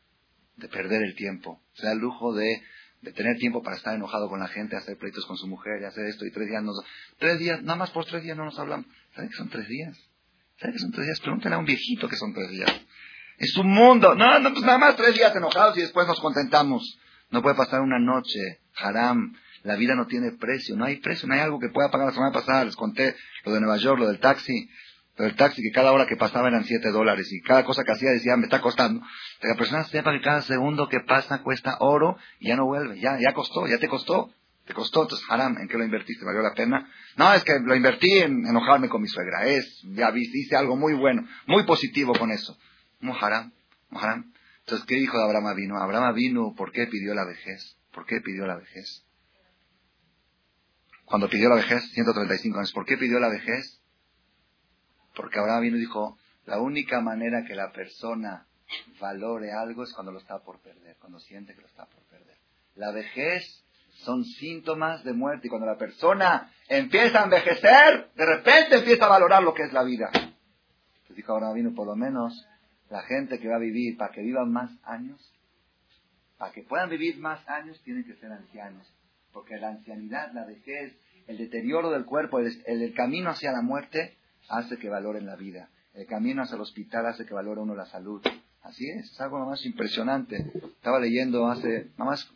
de 0.56 0.68
perder 0.68 1.02
el 1.02 1.14
tiempo, 1.14 1.62
se 1.74 1.86
da 1.86 1.92
el 1.92 1.98
lujo 1.98 2.34
de, 2.34 2.62
de 3.02 3.12
tener 3.12 3.36
tiempo 3.38 3.62
para 3.62 3.76
estar 3.76 3.94
enojado 3.94 4.28
con 4.28 4.40
la 4.40 4.48
gente, 4.48 4.76
hacer 4.76 4.96
pleitos 4.96 5.26
con 5.26 5.36
su 5.36 5.46
mujer, 5.46 5.80
y 5.82 5.84
hacer 5.84 6.06
esto, 6.06 6.26
y 6.26 6.30
tres 6.30 6.48
días, 6.48 6.62
nos, 6.62 6.82
tres 7.18 7.38
días, 7.38 7.62
nada 7.62 7.76
más 7.76 7.90
por 7.90 8.04
tres 8.06 8.22
días 8.22 8.36
no 8.36 8.44
nos 8.44 8.58
hablamos. 8.58 8.86
¿Saben 9.14 9.30
que 9.30 9.36
son 9.36 9.50
tres 9.50 9.68
días? 9.68 9.96
¿Sabes 10.58 10.76
qué 10.76 10.78
son 10.80 10.92
tres 10.92 11.06
días? 11.06 11.20
Pregúntale 11.20 11.54
a 11.56 11.58
un 11.58 11.66
viejito 11.66 12.08
que 12.08 12.16
son 12.16 12.32
tres 12.32 12.50
días. 12.50 12.70
Es 13.42 13.56
un 13.56 13.66
mundo. 13.66 14.14
No, 14.14 14.38
no, 14.38 14.52
pues 14.52 14.64
nada 14.64 14.78
más 14.78 14.94
tres 14.94 15.14
días 15.14 15.34
enojados 15.34 15.76
y 15.76 15.80
después 15.80 16.06
nos 16.06 16.20
contentamos. 16.20 16.96
No 17.30 17.42
puede 17.42 17.56
pasar 17.56 17.80
una 17.80 17.98
noche. 17.98 18.60
Haram. 18.76 19.34
La 19.64 19.74
vida 19.74 19.96
no 19.96 20.06
tiene 20.06 20.30
precio. 20.30 20.76
No 20.76 20.84
hay 20.84 20.98
precio. 20.98 21.26
No 21.26 21.34
hay 21.34 21.40
algo 21.40 21.58
que 21.58 21.68
pueda 21.70 21.90
pagar. 21.90 22.06
La 22.06 22.12
semana 22.12 22.30
pasada 22.30 22.64
les 22.64 22.76
conté 22.76 23.16
lo 23.44 23.52
de 23.52 23.60
Nueva 23.60 23.78
York, 23.78 23.98
lo 23.98 24.06
del 24.06 24.20
taxi. 24.20 24.70
Lo 25.16 25.24
del 25.24 25.34
taxi, 25.34 25.60
que 25.60 25.72
cada 25.72 25.90
hora 25.90 26.06
que 26.06 26.14
pasaba 26.16 26.46
eran 26.46 26.62
siete 26.62 26.90
dólares. 26.92 27.32
Y 27.32 27.42
cada 27.42 27.64
cosa 27.64 27.82
que 27.82 27.90
hacía 27.90 28.12
decía, 28.12 28.36
me 28.36 28.44
está 28.44 28.60
costando. 28.60 29.04
Que 29.40 29.48
la 29.48 29.56
persona 29.56 29.82
sepa 29.86 30.12
que 30.12 30.20
cada 30.20 30.42
segundo 30.42 30.88
que 30.88 31.00
pasa 31.00 31.42
cuesta 31.42 31.78
oro 31.80 32.18
y 32.38 32.46
ya 32.46 32.54
no 32.54 32.66
vuelve. 32.66 33.00
Ya, 33.00 33.18
ya 33.18 33.32
costó, 33.32 33.66
ya 33.66 33.78
te 33.78 33.88
costó. 33.88 34.30
Te 34.66 34.72
costó, 34.72 35.02
entonces, 35.02 35.26
haram, 35.28 35.58
¿en 35.58 35.66
qué 35.66 35.76
lo 35.76 35.82
invertiste? 35.82 36.24
¿Valió 36.24 36.42
la 36.42 36.54
pena? 36.54 36.88
No, 37.16 37.34
es 37.34 37.42
que 37.42 37.58
lo 37.58 37.74
invertí 37.74 38.18
en 38.18 38.46
enojarme 38.46 38.88
con 38.88 39.02
mi 39.02 39.08
suegra. 39.08 39.46
Es, 39.46 39.82
ya 39.82 40.12
hice 40.14 40.54
algo 40.54 40.76
muy 40.76 40.94
bueno, 40.94 41.26
muy 41.48 41.64
positivo 41.64 42.12
con 42.14 42.30
eso. 42.30 42.56
No, 43.02 43.14
haram, 43.14 43.52
haram. 43.90 44.32
Entonces, 44.60 44.86
¿qué 44.86 44.94
dijo 44.94 45.18
de 45.18 45.24
Abraham 45.24 45.56
vino? 45.56 45.76
Abraham 45.76 46.14
vino, 46.14 46.54
¿por 46.54 46.72
qué 46.72 46.86
pidió 46.86 47.14
la 47.14 47.24
vejez? 47.24 47.76
¿Por 47.92 48.06
qué 48.06 48.20
pidió 48.20 48.46
la 48.46 48.56
vejez? 48.56 49.04
Cuando 51.04 51.28
pidió 51.28 51.48
la 51.48 51.56
vejez, 51.56 51.82
135 51.92 52.58
años, 52.58 52.72
¿por 52.72 52.86
qué 52.86 52.96
pidió 52.96 53.18
la 53.18 53.28
vejez? 53.28 53.82
Porque 55.14 55.38
Abraham 55.38 55.62
vino 55.62 55.76
dijo, 55.76 56.16
la 56.46 56.60
única 56.60 57.00
manera 57.00 57.44
que 57.44 57.54
la 57.54 57.72
persona 57.72 58.46
valore 59.00 59.52
algo 59.52 59.82
es 59.82 59.92
cuando 59.92 60.12
lo 60.12 60.20
está 60.20 60.38
por 60.38 60.60
perder, 60.60 60.96
cuando 60.98 61.18
siente 61.18 61.54
que 61.54 61.60
lo 61.60 61.66
está 61.66 61.86
por 61.86 62.02
perder. 62.04 62.38
La 62.76 62.92
vejez 62.92 63.64
son 64.04 64.24
síntomas 64.24 65.04
de 65.04 65.12
muerte 65.12 65.48
y 65.48 65.50
cuando 65.50 65.66
la 65.66 65.76
persona 65.76 66.50
empieza 66.68 67.20
a 67.20 67.24
envejecer, 67.24 68.10
de 68.14 68.26
repente 68.26 68.76
empieza 68.76 69.04
a 69.06 69.10
valorar 69.10 69.42
lo 69.42 69.52
que 69.52 69.64
es 69.64 69.72
la 69.72 69.82
vida. 69.82 70.10
Pues 71.06 71.16
dijo 71.16 71.32
ahora 71.32 71.52
vino 71.52 71.74
por 71.74 71.86
lo 71.86 71.96
menos 71.96 72.46
la 72.92 73.02
gente 73.04 73.40
que 73.40 73.48
va 73.48 73.56
a 73.56 73.58
vivir 73.58 73.96
para 73.96 74.12
que 74.12 74.20
vivan 74.20 74.52
más 74.52 74.70
años, 74.84 75.18
para 76.36 76.52
que 76.52 76.62
puedan 76.62 76.90
vivir 76.90 77.16
más 77.18 77.40
años 77.48 77.80
tienen 77.84 78.04
que 78.04 78.14
ser 78.16 78.30
ancianos, 78.30 78.86
porque 79.32 79.56
la 79.56 79.70
ancianidad, 79.70 80.30
la 80.34 80.44
vejez, 80.44 80.92
el 81.26 81.38
deterioro 81.38 81.90
del 81.90 82.04
cuerpo, 82.04 82.38
el 82.38 82.94
camino 82.94 83.30
hacia 83.30 83.50
la 83.50 83.62
muerte 83.62 84.18
hace 84.50 84.76
que 84.76 84.90
valoren 84.90 85.24
la 85.24 85.36
vida. 85.36 85.70
El 85.94 86.06
camino 86.06 86.42
hacia 86.42 86.56
el 86.56 86.60
hospital 86.60 87.06
hace 87.06 87.24
que 87.24 87.32
valore 87.32 87.62
uno 87.62 87.74
la 87.74 87.86
salud. 87.86 88.20
Así 88.60 88.86
es, 88.90 89.10
es 89.10 89.20
algo 89.22 89.44
más 89.46 89.64
impresionante. 89.64 90.52
Estaba 90.54 91.00
leyendo 91.00 91.46
hace, 91.46 91.90
más 91.96 92.30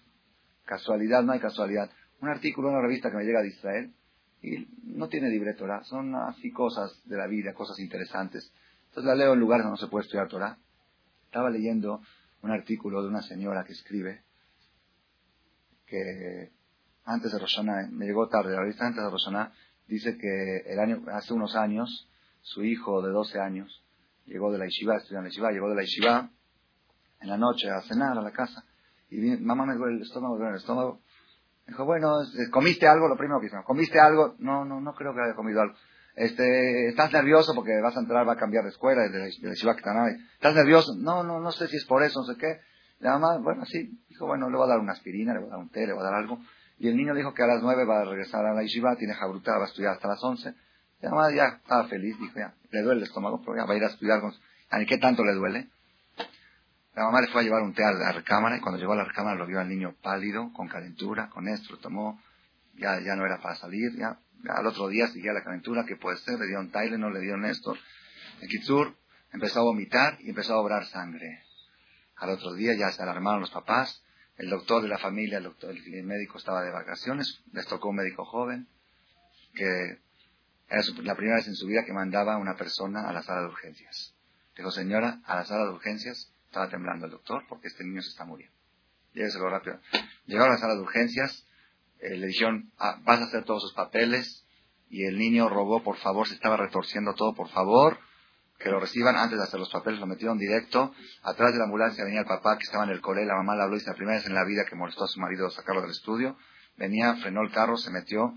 casualidad, 0.65 1.23
no 1.23 1.33
hay 1.33 1.41
casualidad, 1.41 1.91
un 2.23 2.31
artículo 2.31 2.69
en 2.69 2.77
una 2.77 2.83
revista 2.83 3.11
que 3.11 3.17
me 3.19 3.25
llega 3.25 3.43
de 3.43 3.49
Israel 3.49 3.93
y 4.43 4.67
no 4.85 5.09
tiene 5.09 5.29
libre 5.29 5.53
Torah, 5.53 5.85
son 5.85 6.15
así 6.15 6.51
cosas 6.51 6.99
de 7.05 7.17
la 7.17 7.27
vida, 7.27 7.53
cosas 7.53 7.79
interesantes. 7.79 8.51
Entonces 8.97 9.15
la 9.15 9.25
leo 9.25 9.35
en 9.35 9.41
lugares 9.41 9.63
donde 9.63 9.79
no 9.79 9.87
se 9.87 9.91
puede 9.91 10.07
estudiar 10.07 10.27
Torah. 10.27 10.57
Estaba 11.27 11.51
leyendo 11.51 12.01
un 12.41 12.51
artículo 12.51 13.03
de 13.03 13.09
una 13.09 13.21
señora 13.21 13.63
que 13.63 13.73
escribe 13.73 14.25
que 15.85 16.51
antes 17.05 17.31
de 17.31 17.39
Roshaná, 17.39 17.91
me 17.91 18.07
llegó 18.07 18.27
tarde, 18.31 18.55
la 18.55 18.63
revista 18.63 18.87
antes 18.87 19.05
de 19.05 19.11
Roshaná, 19.11 19.53
dice 19.87 20.17
que 20.17 20.63
el 20.73 20.79
año, 20.81 21.03
hace 21.13 21.35
unos 21.35 21.55
años 21.57 22.09
su 22.41 22.65
hijo 22.65 23.03
de 23.03 23.11
12 23.11 23.39
años 23.39 23.85
llegó 24.25 24.51
de 24.51 24.57
la 24.57 24.65
yeshiva, 24.65 24.97
estudió 24.97 25.19
en 25.19 25.25
la 25.25 25.29
yeshiva, 25.29 25.51
llegó 25.51 25.69
de 25.69 25.75
la 25.75 25.83
yeshiva 25.83 26.31
en 27.21 27.29
la 27.29 27.37
noche 27.37 27.69
a 27.69 27.83
cenar 27.83 28.17
a 28.17 28.23
la 28.23 28.33
casa 28.33 28.65
y 29.11 29.19
mamá 29.37 29.67
me 29.67 29.75
duele 29.75 29.97
el 29.97 30.03
estómago, 30.05 30.37
me 30.37 30.41
duele 30.41 30.55
el 30.55 30.61
estómago. 30.63 31.01
Dijo, 31.67 31.85
bueno, 31.85 32.15
¿comiste 32.51 32.89
algo? 32.89 33.09
Lo 33.09 33.17
primero 33.19 33.41
que 33.41 33.49
hizo, 33.49 33.63
¿comiste 33.63 34.01
algo? 34.01 34.37
No, 34.39 34.65
no, 34.65 34.81
no 34.81 34.95
creo 34.95 35.13
que 35.13 35.21
haya 35.21 35.35
comido 35.35 35.61
algo. 35.61 35.75
Este, 36.17 36.89
¿estás 36.89 37.13
nervioso 37.13 37.55
porque 37.55 37.79
vas 37.83 37.95
a 37.95 38.01
entrar, 38.01 38.27
va 38.27 38.33
a 38.33 38.39
cambiar 38.39 38.65
de 38.65 38.71
escuela, 38.71 39.03
de 39.03 39.11
de 39.11 39.31
que 39.39 39.51
¿Estás 39.51 40.55
nervioso? 40.55 40.95
No, 40.97 41.23
no, 41.23 41.41
no 41.41 41.53
sé 41.53 41.69
si 41.69 41.77
es 41.77 41.85
por 41.85 42.03
eso, 42.03 42.21
no 42.21 42.27
sé 42.27 42.39
qué. 42.39 42.61
La 43.01 43.19
mamá, 43.19 43.37
bueno, 43.39 43.67
sí, 43.67 44.01
dijo, 44.09 44.27
bueno, 44.27 44.49
le 44.49 44.57
voy 44.57 44.65
a 44.65 44.71
dar 44.71 44.79
una 44.79 44.93
aspirina, 44.93 45.35
le 45.35 45.41
voy 45.41 45.49
a 45.49 45.51
dar 45.53 45.61
un 45.61 45.69
té, 45.69 45.87
le 45.87 45.93
voy 45.93 46.01
a 46.01 46.07
dar 46.07 46.15
algo. 46.15 46.41
Y 46.79 46.89
el 46.89 46.97
niño 46.97 47.15
dijo 47.15 47.35
que 47.35 47.43
a 47.43 47.47
las 47.47 47.63
nueve 47.63 47.85
va 47.85 48.01
a 48.01 48.05
regresar 48.05 48.47
a 48.47 48.55
la 48.55 48.63
yeshiva, 48.63 48.97
tiene 48.97 49.13
jabruta, 49.13 49.59
va 49.59 49.65
a 49.65 49.69
estudiar 49.69 49.93
hasta 49.93 50.09
las 50.09 50.25
once. 50.25 50.55
La 51.01 51.11
mamá 51.11 51.35
ya 51.35 51.59
estaba 51.59 51.87
feliz, 51.89 52.19
dijo 52.19 52.39
ya, 52.39 52.55
le 52.71 52.81
duele 52.81 53.03
el 53.03 53.07
estómago, 53.07 53.43
pero 53.45 53.59
ya 53.59 53.67
va 53.67 53.75
a 53.75 53.77
ir 53.77 53.85
a 53.85 53.89
estudiar. 53.89 54.23
Con... 54.23 54.33
¿A 54.71 54.85
qué 54.87 54.97
tanto 54.97 55.23
le 55.23 55.35
duele? 55.35 55.69
La 56.95 57.05
mamá 57.05 57.21
le 57.21 57.29
fue 57.29 57.43
a 57.43 57.45
llevar 57.45 57.61
un 57.61 57.75
té 57.75 57.85
a 57.85 57.93
la 57.93 58.13
recámara 58.13 58.57
y 58.57 58.61
cuando 58.61 58.81
llegó 58.81 58.95
a 58.95 58.97
la 58.97 59.05
recámara 59.05 59.37
lo 59.37 59.47
vio 59.47 59.61
al 59.61 59.69
niño 59.69 59.95
pálido, 60.03 60.51
con 60.55 60.67
calentura, 60.67 61.29
con 61.29 61.47
esto, 61.47 61.75
lo 61.75 61.79
tomó, 61.79 62.19
ya, 62.73 63.01
ya 63.01 63.15
no 63.17 63.27
era 63.27 63.39
para 63.43 63.55
salir, 63.55 63.93
ya, 63.99 64.19
al 64.49 64.67
otro 64.67 64.89
día 64.89 65.09
seguía 65.09 65.33
la 65.33 65.43
calentura, 65.43 65.85
que 65.85 65.97
puede 65.97 66.19
ser, 66.19 66.39
le 66.39 66.47
dieron 66.47 66.71
no 67.01 67.11
le 67.11 67.21
dieron 67.21 67.45
esto. 67.45 67.75
En 68.41 68.49
Kitsur 68.49 68.97
empezó 69.33 69.61
a 69.61 69.65
vomitar 69.65 70.19
y 70.21 70.31
empezó 70.31 70.55
a 70.55 70.61
obrar 70.61 70.87
sangre. 70.87 71.43
Al 72.17 72.31
otro 72.31 72.55
día 72.55 72.75
ya 72.75 72.91
se 72.91 73.03
alarmaron 73.03 73.41
los 73.41 73.51
papás, 73.51 74.03
el 74.37 74.51
doctor 74.51 74.83
de 74.83 74.89
la 74.89 74.99
familia, 74.99 75.39
el, 75.39 75.53
el 75.67 76.05
médico 76.05 76.39
estaba 76.39 76.63
de 76.63 76.71
vacaciones, 76.71 77.43
les 77.53 77.67
tocó 77.67 77.89
un 77.89 77.97
médico 77.97 78.25
joven 78.25 78.69
que 79.55 79.99
era 80.69 80.83
la 81.03 81.15
primera 81.15 81.37
vez 81.37 81.49
en 81.49 81.55
su 81.55 81.67
vida 81.67 81.85
que 81.85 81.93
mandaba 81.93 82.35
a 82.35 82.39
una 82.39 82.57
persona 82.57 83.09
a 83.09 83.13
la 83.13 83.23
sala 83.23 83.43
de 83.43 83.47
urgencias. 83.47 84.15
Dijo, 84.57 84.71
señora, 84.71 85.21
a 85.25 85.37
la 85.37 85.45
sala 85.45 85.65
de 85.65 85.71
urgencias 85.71 86.33
estaba 86.47 86.69
temblando 86.69 87.07
el 87.07 87.13
doctor 87.13 87.45
porque 87.49 87.69
este 87.69 87.85
niño 87.85 88.03
se 88.03 88.11
está 88.11 88.25
muriendo. 88.25 88.55
Lléveselo 89.13 89.49
rápido. 89.49 89.81
Llegaron 90.27 90.51
a 90.51 90.55
la 90.55 90.61
sala 90.61 90.75
de 90.75 90.81
urgencias, 90.81 91.46
eh, 92.01 92.17
le 92.17 92.27
dijeron, 92.27 92.73
ah, 92.79 92.99
vas 93.05 93.21
a 93.21 93.25
hacer 93.25 93.45
todos 93.45 93.63
sus 93.63 93.75
papeles, 93.75 94.47
y 94.89 95.05
el 95.05 95.19
niño 95.19 95.49
robó, 95.49 95.83
por 95.83 95.97
favor, 95.97 96.29
se 96.29 96.35
estaba 96.35 96.57
retorciendo 96.57 97.15
todo, 97.15 97.35
por 97.35 97.49
favor, 97.49 97.99
que 98.59 98.71
lo 98.71 98.81
reciban 98.81 99.17
antes 99.17 99.39
de 99.39 99.45
hacer 99.45 99.61
los 99.61 99.71
papeles, 99.71 100.01
lo 100.01 100.07
metieron 100.07 100.39
directo. 100.39 100.93
Atrás 101.23 101.53
de 101.53 101.59
la 101.59 101.65
ambulancia 101.65 102.05
venía 102.05 102.21
el 102.21 102.27
papá 102.27 102.57
que 102.57 102.65
estaba 102.65 102.85
en 102.85 102.91
el 102.91 103.01
cole, 103.01 103.27
la 103.27 103.35
mamá 103.35 103.57
le 103.57 103.63
habló 103.63 103.77
y 103.77 103.81
dice, 103.81 103.91
la 103.91 103.97
primera 103.97 104.19
vez 104.19 104.27
en 104.27 104.35
la 104.35 104.45
vida 104.45 104.65
que 104.69 104.77
molestó 104.77 105.05
a 105.05 105.09
su 105.09 105.21
marido 105.21 105.51
sacarlo 105.51 105.83
del 105.83 105.91
estudio. 105.91 106.37
Venía, 106.77 107.17
frenó 107.17 107.43
el 107.43 107.51
carro, 107.51 107.77
se 107.77 107.91
metió, 107.91 108.35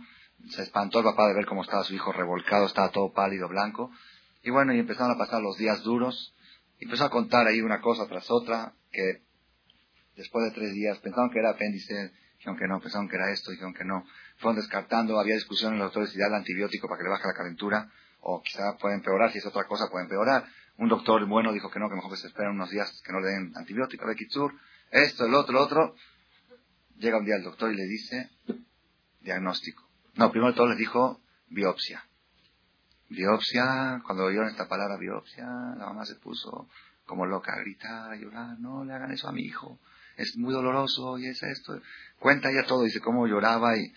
se 0.50 0.64
espantó 0.64 1.00
el 1.00 1.06
papá 1.06 1.28
de 1.28 1.36
ver 1.36 1.46
cómo 1.46 1.62
estaba 1.62 1.84
su 1.84 1.94
hijo 1.94 2.12
revolcado, 2.12 2.66
estaba 2.66 2.90
todo 2.90 3.14
pálido, 3.14 3.48
blanco. 3.48 3.92
Y 4.44 4.50
bueno, 4.50 4.74
y 4.74 4.80
empezaron 4.80 5.12
a 5.12 5.18
pasar 5.18 5.42
los 5.42 5.58
días 5.58 5.84
duros. 5.84 6.34
Y 6.80 6.86
empezó 6.86 7.06
a 7.06 7.10
contar 7.10 7.48
ahí 7.48 7.62
una 7.62 7.82
cosa 7.82 8.08
tras 8.08 8.30
otra, 8.32 8.74
que 8.92 9.22
después 10.16 10.46
de 10.46 10.52
tres 10.52 10.74
días 10.74 10.98
pensaron 11.00 11.30
que 11.30 11.40
era 11.40 11.52
apéndice, 11.52 12.12
dijeron 12.40 12.58
que 12.58 12.68
no, 12.68 12.80
pensaron 12.80 13.08
que 13.08 13.16
era 13.16 13.32
esto, 13.32 13.52
dijeron 13.52 13.74
que 13.74 13.86
no. 13.86 14.06
Fueron 14.38 14.56
descartando, 14.56 15.20
había 15.20 15.36
discusión 15.36 15.74
en 15.74 15.80
los 15.80 15.88
doctores 15.88 16.10
si 16.10 16.18
darle 16.18 16.38
antibiótico 16.38 16.88
para 16.88 16.98
que 16.98 17.04
le 17.04 17.10
baje 17.12 17.28
la 17.28 17.34
calentura, 17.34 17.92
o 18.22 18.42
quizá 18.42 18.78
puede 18.78 18.96
empeorar, 18.96 19.32
si 19.32 19.38
es 19.38 19.46
otra 19.46 19.66
cosa 19.66 19.88
puede 19.92 20.06
empeorar. 20.06 20.46
Un 20.78 20.90
doctor 20.90 21.26
bueno 21.28 21.54
dijo 21.54 21.70
que 21.70 21.80
no, 21.80 21.90
que 21.90 21.96
mejor 21.96 22.12
que 22.12 22.18
se 22.18 22.28
esperen 22.28 22.52
unos 22.52 22.72
días 22.72 23.02
que 23.06 23.12
no 23.12 23.20
le 23.20 23.28
den 23.28 23.54
antibiótico, 23.56 24.08
de 24.08 24.16
Kitsur, 24.16 24.54
esto, 24.92 25.26
el 25.26 25.36
otro, 25.36 25.52
el 25.52 25.64
otro. 25.64 25.96
Llega 26.98 27.18
un 27.18 27.26
día 27.26 27.36
el 27.36 27.44
doctor 27.44 27.72
y 27.72 27.76
le 27.76 27.86
dice, 27.86 28.30
diagnóstico 29.22 29.90
no, 30.20 30.32
primero 30.32 30.52
de 30.52 30.58
todo 30.58 30.68
les 30.68 30.78
dijo 30.78 31.22
biopsia. 31.48 32.04
Biopsia, 33.08 34.02
cuando 34.06 34.26
oyeron 34.26 34.50
esta 34.50 34.68
palabra 34.68 34.98
biopsia, 34.98 35.46
la 35.46 35.86
mamá 35.86 36.06
se 36.06 36.16
puso 36.16 36.68
como 37.06 37.26
loca 37.26 37.54
a 37.54 37.60
gritar, 37.60 38.12
a 38.12 38.16
llorar, 38.18 38.60
no 38.60 38.84
le 38.84 38.94
hagan 38.94 39.12
eso 39.12 39.30
a 39.30 39.32
mi 39.32 39.44
hijo, 39.44 39.80
es 40.20 40.38
muy 40.38 40.54
doloroso 40.54 41.18
y 41.18 41.28
es 41.28 41.42
esto. 41.42 41.82
Cuenta 42.20 42.50
ella 42.52 42.66
todo, 42.68 42.84
dice 42.84 43.00
cómo 43.00 43.26
lloraba 43.26 43.78
y 43.78 43.94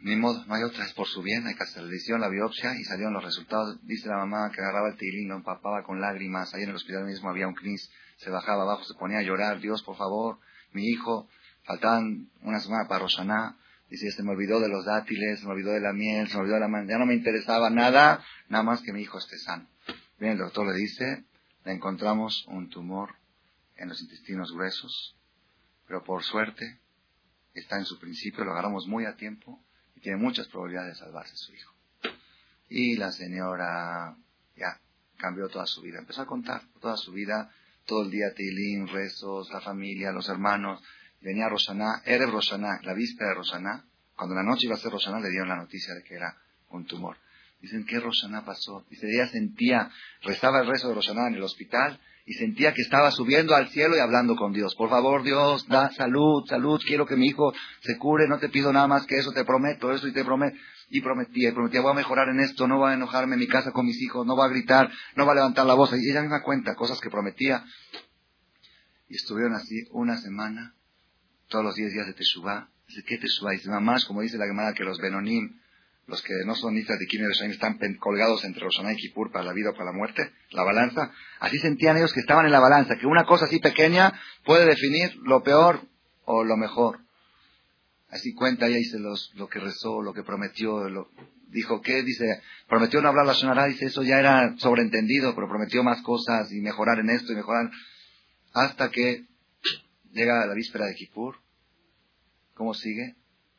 ni 0.00 0.16
modo, 0.16 0.44
no 0.46 0.54
hay 0.54 0.62
otra, 0.62 0.84
es 0.84 0.92
por 0.92 1.06
su 1.06 1.22
bien, 1.22 1.46
hay 1.46 1.54
que 1.54 1.64
le 1.80 2.18
la 2.18 2.28
biopsia 2.28 2.74
y 2.74 2.84
salieron 2.84 3.14
los 3.14 3.24
resultados. 3.24 3.78
Dice 3.86 4.08
la 4.08 4.18
mamá 4.18 4.50
que 4.50 4.60
agarraba 4.60 4.88
el 4.88 4.96
tilín, 4.96 5.28
lo 5.28 5.36
empapaba 5.36 5.82
con 5.82 6.00
lágrimas, 6.00 6.52
ahí 6.54 6.62
en 6.62 6.70
el 6.70 6.76
hospital 6.76 7.04
mismo 7.04 7.30
había 7.30 7.48
un 7.48 7.54
cris, 7.54 7.90
se 8.16 8.30
bajaba 8.30 8.62
abajo, 8.62 8.84
se 8.84 8.94
ponía 8.94 9.18
a 9.18 9.22
llorar, 9.22 9.60
Dios, 9.60 9.82
por 9.82 9.96
favor, 9.96 10.38
mi 10.72 10.88
hijo, 10.88 11.28
faltaban 11.64 12.28
una 12.42 12.60
semana 12.60 12.88
para 12.88 13.00
Roshaná, 13.00 13.56
Dice, 13.90 14.10
se 14.10 14.22
me 14.22 14.30
olvidó 14.30 14.60
de 14.60 14.68
los 14.68 14.86
dátiles, 14.86 15.38
se 15.38 15.46
me 15.46 15.52
olvidó 15.52 15.70
de 15.70 15.80
la 15.80 15.92
miel, 15.92 16.26
se 16.26 16.34
me 16.34 16.40
olvidó 16.40 16.54
de 16.54 16.62
la 16.62 16.68
man... 16.68 16.88
Ya 16.88 16.98
no 16.98 17.06
me 17.06 17.14
interesaba 17.14 17.70
nada, 17.70 18.24
nada 18.48 18.64
más 18.64 18.80
que 18.80 18.92
mi 18.92 19.02
hijo 19.02 19.18
esté 19.18 19.38
sano. 19.38 19.68
Bien, 20.18 20.32
el 20.32 20.38
doctor 20.38 20.66
le 20.66 20.74
dice, 20.74 21.24
le 21.64 21.72
encontramos 21.72 22.46
un 22.48 22.70
tumor 22.70 23.14
en 23.76 23.88
los 23.88 24.00
intestinos 24.00 24.52
gruesos, 24.52 25.16
pero 25.86 26.02
por 26.04 26.22
suerte 26.22 26.80
está 27.54 27.76
en 27.78 27.84
su 27.84 27.98
principio, 27.98 28.44
lo 28.44 28.52
agarramos 28.52 28.86
muy 28.86 29.04
a 29.04 29.16
tiempo 29.16 29.62
y 29.94 30.00
tiene 30.00 30.18
muchas 30.18 30.48
probabilidades 30.48 30.94
de 30.94 31.00
salvarse 31.00 31.36
su 31.36 31.52
hijo. 31.54 31.74
Y 32.68 32.96
la 32.96 33.12
señora 33.12 34.16
ya 34.56 34.80
cambió 35.16 35.48
toda 35.48 35.66
su 35.66 35.82
vida, 35.82 35.98
empezó 35.98 36.22
a 36.22 36.26
contar 36.26 36.62
toda 36.80 36.96
su 36.96 37.12
vida, 37.12 37.50
todo 37.86 38.04
el 38.04 38.10
día 38.10 38.34
tilín, 38.34 38.88
rezos, 38.88 39.50
la 39.52 39.60
familia, 39.60 40.10
los 40.10 40.28
hermanos, 40.28 40.82
venía 41.20 41.48
Rosaná, 41.48 42.02
era 42.04 42.26
Rosaná, 42.26 42.80
la 42.82 42.94
víspera 42.94 43.30
de 43.30 43.36
Rosaná, 43.36 43.84
cuando 44.16 44.34
la 44.34 44.42
noche 44.42 44.66
iba 44.66 44.74
a 44.74 44.78
ser 44.78 44.90
Rosaná 44.90 45.20
le 45.20 45.30
dieron 45.30 45.48
la 45.48 45.56
noticia 45.56 45.94
de 45.94 46.02
que 46.02 46.14
era 46.14 46.36
un 46.70 46.86
tumor. 46.86 47.16
Dicen, 47.60 47.84
¿qué 47.86 47.98
Rosaná 47.98 48.44
pasó? 48.44 48.84
Dice, 48.90 49.06
ella 49.10 49.28
sentía, 49.28 49.90
rezaba 50.22 50.60
el 50.60 50.66
rezo 50.66 50.88
de 50.88 50.94
Rosaná 50.94 51.28
en 51.28 51.34
el 51.34 51.42
hospital 51.42 51.98
y 52.26 52.32
sentía 52.34 52.72
que 52.72 52.82
estaba 52.82 53.10
subiendo 53.10 53.54
al 53.54 53.68
cielo 53.68 53.96
y 53.96 54.00
hablando 54.00 54.34
con 54.34 54.52
Dios. 54.52 54.74
Por 54.76 54.88
favor, 54.88 55.22
Dios, 55.22 55.66
da 55.68 55.90
salud, 55.92 56.44
salud, 56.48 56.80
quiero 56.86 57.06
que 57.06 57.16
mi 57.16 57.26
hijo 57.26 57.52
se 57.80 57.98
cure, 57.98 58.26
no 58.28 58.38
te 58.38 58.48
pido 58.48 58.72
nada 58.72 58.88
más 58.88 59.06
que 59.06 59.18
eso, 59.18 59.32
te 59.32 59.44
prometo 59.44 59.92
eso 59.92 60.08
y 60.08 60.12
te 60.12 60.24
prometo. 60.24 60.56
Y 60.88 61.00
prometía, 61.00 61.50
y 61.50 61.52
prometía, 61.52 61.80
voy 61.80 61.92
a 61.92 61.94
mejorar 61.94 62.28
en 62.28 62.40
esto, 62.40 62.66
no 62.66 62.78
voy 62.78 62.92
a 62.92 62.94
enojarme 62.94 63.34
en 63.34 63.40
mi 63.40 63.46
casa 63.46 63.72
con 63.72 63.84
mis 63.86 64.00
hijos, 64.00 64.26
no 64.26 64.36
voy 64.36 64.46
a 64.46 64.48
gritar, 64.48 64.90
no 65.16 65.24
voy 65.24 65.32
a 65.32 65.36
levantar 65.36 65.66
la 65.66 65.74
voz. 65.74 65.92
Y 65.92 66.10
ella 66.10 66.22
misma 66.22 66.42
cuenta 66.42 66.74
cosas 66.74 67.00
que 67.00 67.10
prometía. 67.10 67.64
Y 69.08 69.16
estuvieron 69.16 69.54
así 69.54 69.86
una 69.90 70.16
semana 70.16 70.74
todos 71.48 71.64
los 71.64 71.74
10 71.74 71.92
días 71.92 72.06
de 72.06 72.14
Teshuvah. 72.14 72.68
Dice, 72.88 73.02
¿qué 73.06 73.18
Teshuvah? 73.18 73.52
Dice, 73.52 73.70
más, 73.80 74.04
como 74.04 74.22
dice 74.22 74.38
la 74.38 74.46
Gemara, 74.46 74.72
que 74.72 74.84
los 74.84 74.98
Benonim, 74.98 75.58
los 76.06 76.22
que 76.22 76.34
no 76.44 76.54
son 76.54 76.76
hijas 76.76 76.98
de 76.98 77.06
Kim 77.06 77.22
y 77.22 77.50
están 77.50 77.78
colgados 77.98 78.44
entre 78.44 78.62
Roshaná 78.62 78.92
y 78.92 78.96
Kippur 78.96 79.32
para 79.32 79.44
la 79.44 79.52
vida 79.52 79.70
o 79.70 79.72
para 79.72 79.86
la 79.86 79.96
muerte, 79.96 80.32
la 80.50 80.62
balanza. 80.62 81.12
Así 81.40 81.58
sentían 81.58 81.96
ellos 81.96 82.12
que 82.12 82.20
estaban 82.20 82.46
en 82.46 82.52
la 82.52 82.60
balanza, 82.60 82.96
que 82.96 83.06
una 83.06 83.24
cosa 83.24 83.46
así 83.46 83.58
pequeña 83.58 84.12
puede 84.44 84.66
definir 84.66 85.16
lo 85.22 85.42
peor 85.42 85.80
o 86.24 86.44
lo 86.44 86.56
mejor. 86.56 87.00
Así 88.10 88.34
cuenta 88.34 88.66
ella, 88.66 88.76
dice 88.76 88.98
los, 88.98 89.32
lo 89.34 89.48
que 89.48 89.60
rezó, 89.60 90.02
lo 90.02 90.12
que 90.12 90.22
prometió, 90.22 90.88
lo, 90.88 91.08
dijo 91.48 91.80
que, 91.80 92.02
dice, 92.02 92.42
prometió 92.68 93.00
no 93.00 93.08
hablar 93.08 93.26
la 93.26 93.32
Shonara, 93.32 93.66
dice, 93.66 93.86
eso 93.86 94.02
ya 94.02 94.18
era 94.18 94.56
sobreentendido, 94.58 95.34
pero 95.34 95.48
prometió 95.48 95.82
más 95.82 96.02
cosas 96.02 96.52
y 96.52 96.60
mejorar 96.60 96.98
en 96.98 97.10
esto 97.10 97.32
y 97.32 97.36
mejorar, 97.36 97.70
hasta 98.52 98.90
que 98.90 99.24
llega 100.12 100.46
la 100.46 100.54
víspera 100.54 100.86
de 100.86 100.94
Kippur, 100.94 101.36
¿cómo 102.54 102.74
sigue? 102.74 103.16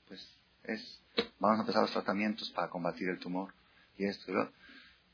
Pues 0.07 0.21
es, 0.63 1.01
vamos 1.39 1.59
a 1.59 1.61
empezar 1.61 1.81
los 1.81 1.91
tratamientos 1.91 2.51
para 2.51 2.69
combatir 2.69 3.09
el 3.09 3.19
tumor 3.19 3.53
y 3.97 4.05
esto, 4.05 4.31
¿no? 4.31 4.49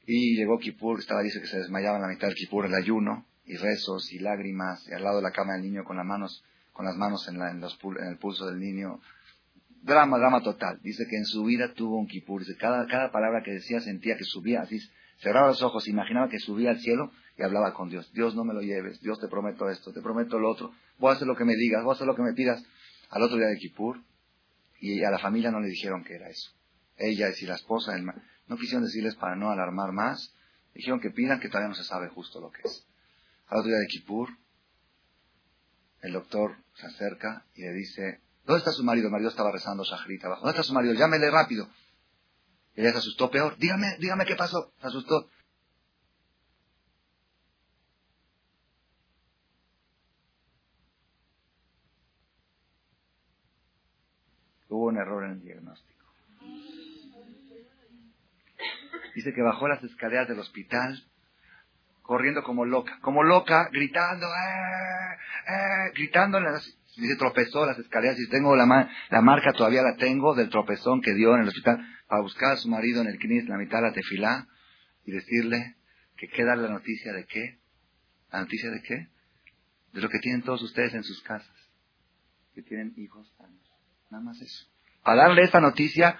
Y 0.06 0.36
llegó 0.36 0.58
Kippur, 0.58 1.00
estaba 1.00 1.22
dice 1.22 1.40
que 1.40 1.48
se 1.48 1.60
desmayaba 1.60 1.98
en 1.98 2.02
la 2.04 2.08
mitad 2.08 2.28
del 2.28 2.36
Kippur 2.36 2.66
el 2.66 2.74
ayuno, 2.74 3.26
y 3.46 3.58
rezos 3.58 4.12
y 4.14 4.20
lágrimas, 4.20 4.88
y 4.88 4.94
al 4.94 5.04
lado 5.04 5.18
de 5.18 5.24
la 5.24 5.32
cama 5.32 5.54
del 5.54 5.64
niño 5.64 5.84
con 5.84 5.98
las 5.98 6.06
manos, 6.06 6.44
con 6.74 6.86
las 6.86 6.96
manos 6.96 7.28
en, 7.28 7.42
el 7.42 8.18
pulso 8.18 8.48
del 8.48 8.60
niño. 8.60 9.00
Drama, 9.84 10.18
drama 10.18 10.42
total. 10.42 10.80
Dice 10.82 11.06
que 11.10 11.18
en 11.18 11.26
su 11.26 11.44
vida 11.44 11.74
tuvo 11.74 11.98
un 11.98 12.08
kipur. 12.08 12.44
Cada, 12.58 12.86
cada 12.88 13.12
palabra 13.12 13.42
que 13.44 13.52
decía 13.52 13.82
sentía 13.82 14.16
que 14.16 14.24
subía, 14.24 14.62
así 14.62 14.80
cerraba 15.20 15.48
los 15.48 15.62
ojos, 15.64 15.88
imaginaba 15.88 16.30
que 16.30 16.40
subía 16.40 16.70
al 16.70 16.80
cielo 16.80 17.12
y 17.38 17.44
hablaba 17.44 17.74
con 17.74 17.90
Dios. 17.90 18.12
Dios, 18.14 18.36
no 18.36 18.44
me 18.44 18.54
lo 18.54 18.62
lleves. 18.62 19.02
Dios, 19.02 19.20
te 19.20 19.28
prometo 19.28 19.70
esto, 19.70 19.92
te 19.92 20.02
prometo 20.02 20.40
lo 20.40 20.52
otro. 20.52 20.72
Voy 21.00 21.12
a 21.12 21.16
hacer 21.16 21.28
lo 21.28 21.36
que 21.36 21.46
me 21.46 21.56
digas, 21.56 21.84
voy 21.84 21.92
a 21.92 21.96
hacer 21.96 22.08
lo 22.08 22.16
que 22.16 22.22
me 22.22 22.34
pidas. 22.34 22.64
Al 23.10 23.24
otro 23.24 23.38
día 23.38 23.48
de 23.48 23.58
Kipur, 23.58 24.00
y 24.82 25.04
a 25.04 25.12
la 25.12 25.20
familia 25.20 25.52
no 25.52 25.60
le 25.60 25.68
dijeron 25.68 26.04
que 26.04 26.16
era 26.16 26.28
eso. 26.28 26.52
Ella 26.98 27.30
y 27.30 27.46
la 27.46 27.56
esposa, 27.56 27.94
no 28.48 28.58
quisieron 28.58 28.84
decirles 28.84 29.16
para 29.16 29.36
no 29.36 29.52
alarmar 29.52 29.92
más. 29.92 30.34
Dijeron 30.74 31.00
que 31.00 31.12
pidan 31.12 31.40
que 31.40 31.50
todavía 31.50 31.70
no 31.70 31.76
se 31.76 31.84
sabe 31.84 32.10
justo 32.10 32.42
lo 32.42 32.52
que 32.52 32.62
es. 32.64 32.88
Al 33.48 33.60
otro 33.60 33.70
día 33.70 33.80
de 33.80 33.88
Kipur, 33.88 34.30
el 36.02 36.14
doctor 36.14 36.58
se 36.74 36.88
acerca 36.88 37.46
y 37.54 37.62
le 37.62 37.74
dice, 37.74 38.22
¿dónde 38.44 38.60
está 38.60 38.72
su 38.72 38.84
marido? 38.84 39.06
El 39.08 39.12
marido 39.12 39.30
estaba 39.30 39.52
rezando 39.52 39.84
Shahrit 39.84 40.26
abajo. 40.26 40.42
¿Dónde 40.42 40.60
está 40.60 40.64
su 40.64 40.74
marido? 40.74 40.96
Llámele 40.96 41.30
rápido. 41.30 41.70
Ella 42.74 42.92
se 42.92 42.98
asustó 42.98 43.30
peor. 43.30 43.58
Dígame, 43.58 43.98
dígame 44.00 44.26
qué 44.26 44.36
pasó. 44.36 44.74
Se 44.82 44.88
asustó. 44.88 45.30
Hubo 54.72 54.86
un 54.86 54.98
error 54.98 55.26
en 55.26 55.32
el 55.32 55.42
diagnóstico. 55.42 56.06
Dice 59.22 59.36
que 59.36 59.44
bajó 59.44 59.68
las 59.68 59.84
escaleras 59.84 60.28
del 60.28 60.40
hospital 60.40 61.00
corriendo 62.02 62.42
como 62.42 62.66
loca, 62.66 62.98
como 63.02 63.22
loca, 63.22 63.70
gritando, 63.72 64.26
eh, 64.26 65.18
eh, 65.48 65.92
gritando, 65.94 66.40
dice 66.98 67.16
tropezó 67.20 67.68
las 67.68 67.78
escaleras 67.78 68.20
y 68.20 68.28
tengo 68.30 68.56
la, 68.56 68.66
marca, 68.66 69.54
todavía 69.54 69.84
la 69.84 69.96
tengo 69.98 70.34
del 70.34 70.50
tropezón 70.50 71.02
que 71.02 71.14
dio 71.14 71.36
en 71.36 71.42
el 71.44 71.50
hospital 71.50 71.88
para 72.08 72.24
buscar 72.24 72.54
a 72.54 72.58
su 72.58 72.68
marido 72.68 73.02
en 73.02 73.10
el 73.10 73.20
Knis, 73.20 73.48
la 73.48 73.58
mitad 73.58 73.78
de 73.78 73.90
la 73.90 73.94
tefilá, 73.94 74.48
y 75.06 75.12
decirle 75.12 75.76
que 76.18 76.28
queda 76.28 76.56
la 76.56 76.70
noticia 76.70 77.14
de 77.14 77.26
qué, 77.26 77.60
la 78.32 78.40
noticia 78.40 78.72
de 78.72 78.82
qué, 78.82 79.08
de 79.94 80.02
lo 80.02 80.10
que 80.10 80.18
tienen 80.18 80.42
todos 80.42 80.64
ustedes 80.64 80.96
en 80.96 81.04
sus 81.04 81.22
casas, 81.22 81.70
que 82.56 82.64
tienen 82.64 82.96
hijos. 82.98 83.32
Nada 84.10 84.24
más 84.24 84.42
eso. 84.42 84.66
Para 85.04 85.28
darle 85.28 85.44
esta 85.44 85.62
noticia, 85.62 86.18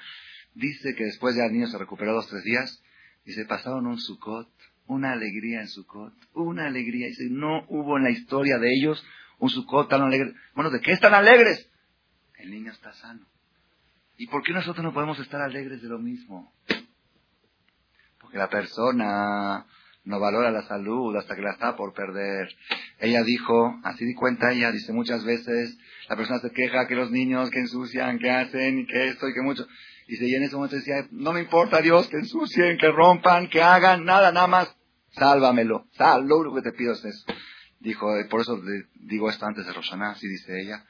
dice 0.54 0.94
que 0.96 1.06
después 1.06 1.36
ya 1.36 1.46
el 1.46 1.54
niño 1.54 1.66
se 1.66 1.80
recuperó 1.80 2.14
dos, 2.14 2.28
tres 2.30 2.44
días, 2.44 2.84
y 3.26 3.34
se 3.34 3.46
pasaron 3.46 3.88
un 3.88 4.00
sucot, 4.00 4.50
una 4.88 5.12
alegría 5.12 5.62
en 5.62 5.68
sucot, 5.68 6.14
una 6.34 6.68
alegría. 6.68 7.08
Dice, 7.08 7.28
no 7.30 7.66
hubo 7.70 7.98
en 7.98 8.04
la 8.04 8.12
historia 8.12 8.58
de 8.58 8.74
ellos 8.74 9.04
un 9.40 9.50
sucot 9.50 9.90
tan 9.90 10.02
alegre. 10.02 10.34
Bueno, 10.54 10.70
¿de 10.70 10.82
qué 10.82 10.92
están 10.92 11.14
alegres? 11.14 11.70
El 12.38 12.52
niño 12.52 12.72
está 12.72 12.94
sano. 12.94 13.26
¿Y 14.18 14.28
por 14.28 14.44
qué 14.44 14.54
nosotros 14.54 14.84
no 14.84 14.94
podemos 14.94 15.20
estar 15.20 15.42
alegres 15.42 15.82
de 15.82 15.88
lo 15.88 16.00
mismo? 16.00 16.54
Porque 18.20 18.38
la 18.38 18.50
persona 18.50 19.66
no 20.04 20.20
valora 20.20 20.52
la 20.52 20.64
salud 20.64 21.16
hasta 21.16 21.36
que 21.36 21.42
la 21.42 21.52
está 21.52 21.76
por 21.76 21.94
perder. 21.94 22.50
Ella 23.00 23.24
dijo, 23.24 23.80
así 23.84 24.06
di 24.06 24.14
cuenta 24.14 24.52
ella, 24.52 24.72
dice 24.72 24.94
muchas 24.94 25.24
veces, 25.24 25.78
la 26.10 26.16
persona 26.16 26.40
se 26.40 26.52
queja 26.52 26.88
que 26.88 26.96
los 26.96 27.12
niños 27.12 27.50
que 27.50 27.60
ensucian, 27.60 28.20
que 28.20 28.30
hacen, 28.30 28.80
y 28.80 28.86
que 28.86 29.10
esto 29.10 29.28
y 29.28 29.34
que 29.34 29.42
mucho. 29.42 29.68
Dice, 30.12 30.28
y 30.28 30.36
en 30.36 30.44
ese 30.44 30.58
momento 30.58 30.76
decía, 30.76 31.08
no 31.12 31.32
me 31.32 31.40
importa 31.40 31.82
Dios 31.82 32.10
que 32.10 32.18
ensucien, 32.18 32.78
que 32.78 32.92
rompan, 32.92 33.48
que 33.48 33.62
hagan, 33.62 34.04
nada, 34.04 34.34
nada 34.34 34.48
más, 34.48 34.76
sálvamelo. 35.12 35.88
Sal, 35.94 36.28
lo 36.28 36.40
único 36.40 36.56
que 36.56 36.70
te 36.70 36.74
pido 36.74 36.92
es 36.92 37.06
eso. 37.06 37.26
Dijo, 37.80 38.08
por 38.30 38.42
eso 38.42 38.62
digo 38.96 39.30
esto 39.30 39.46
antes 39.46 39.66
de 39.66 39.72
Roshaná, 39.72 40.12
así 40.12 40.28
dice 40.28 40.60
ella, 40.60 40.84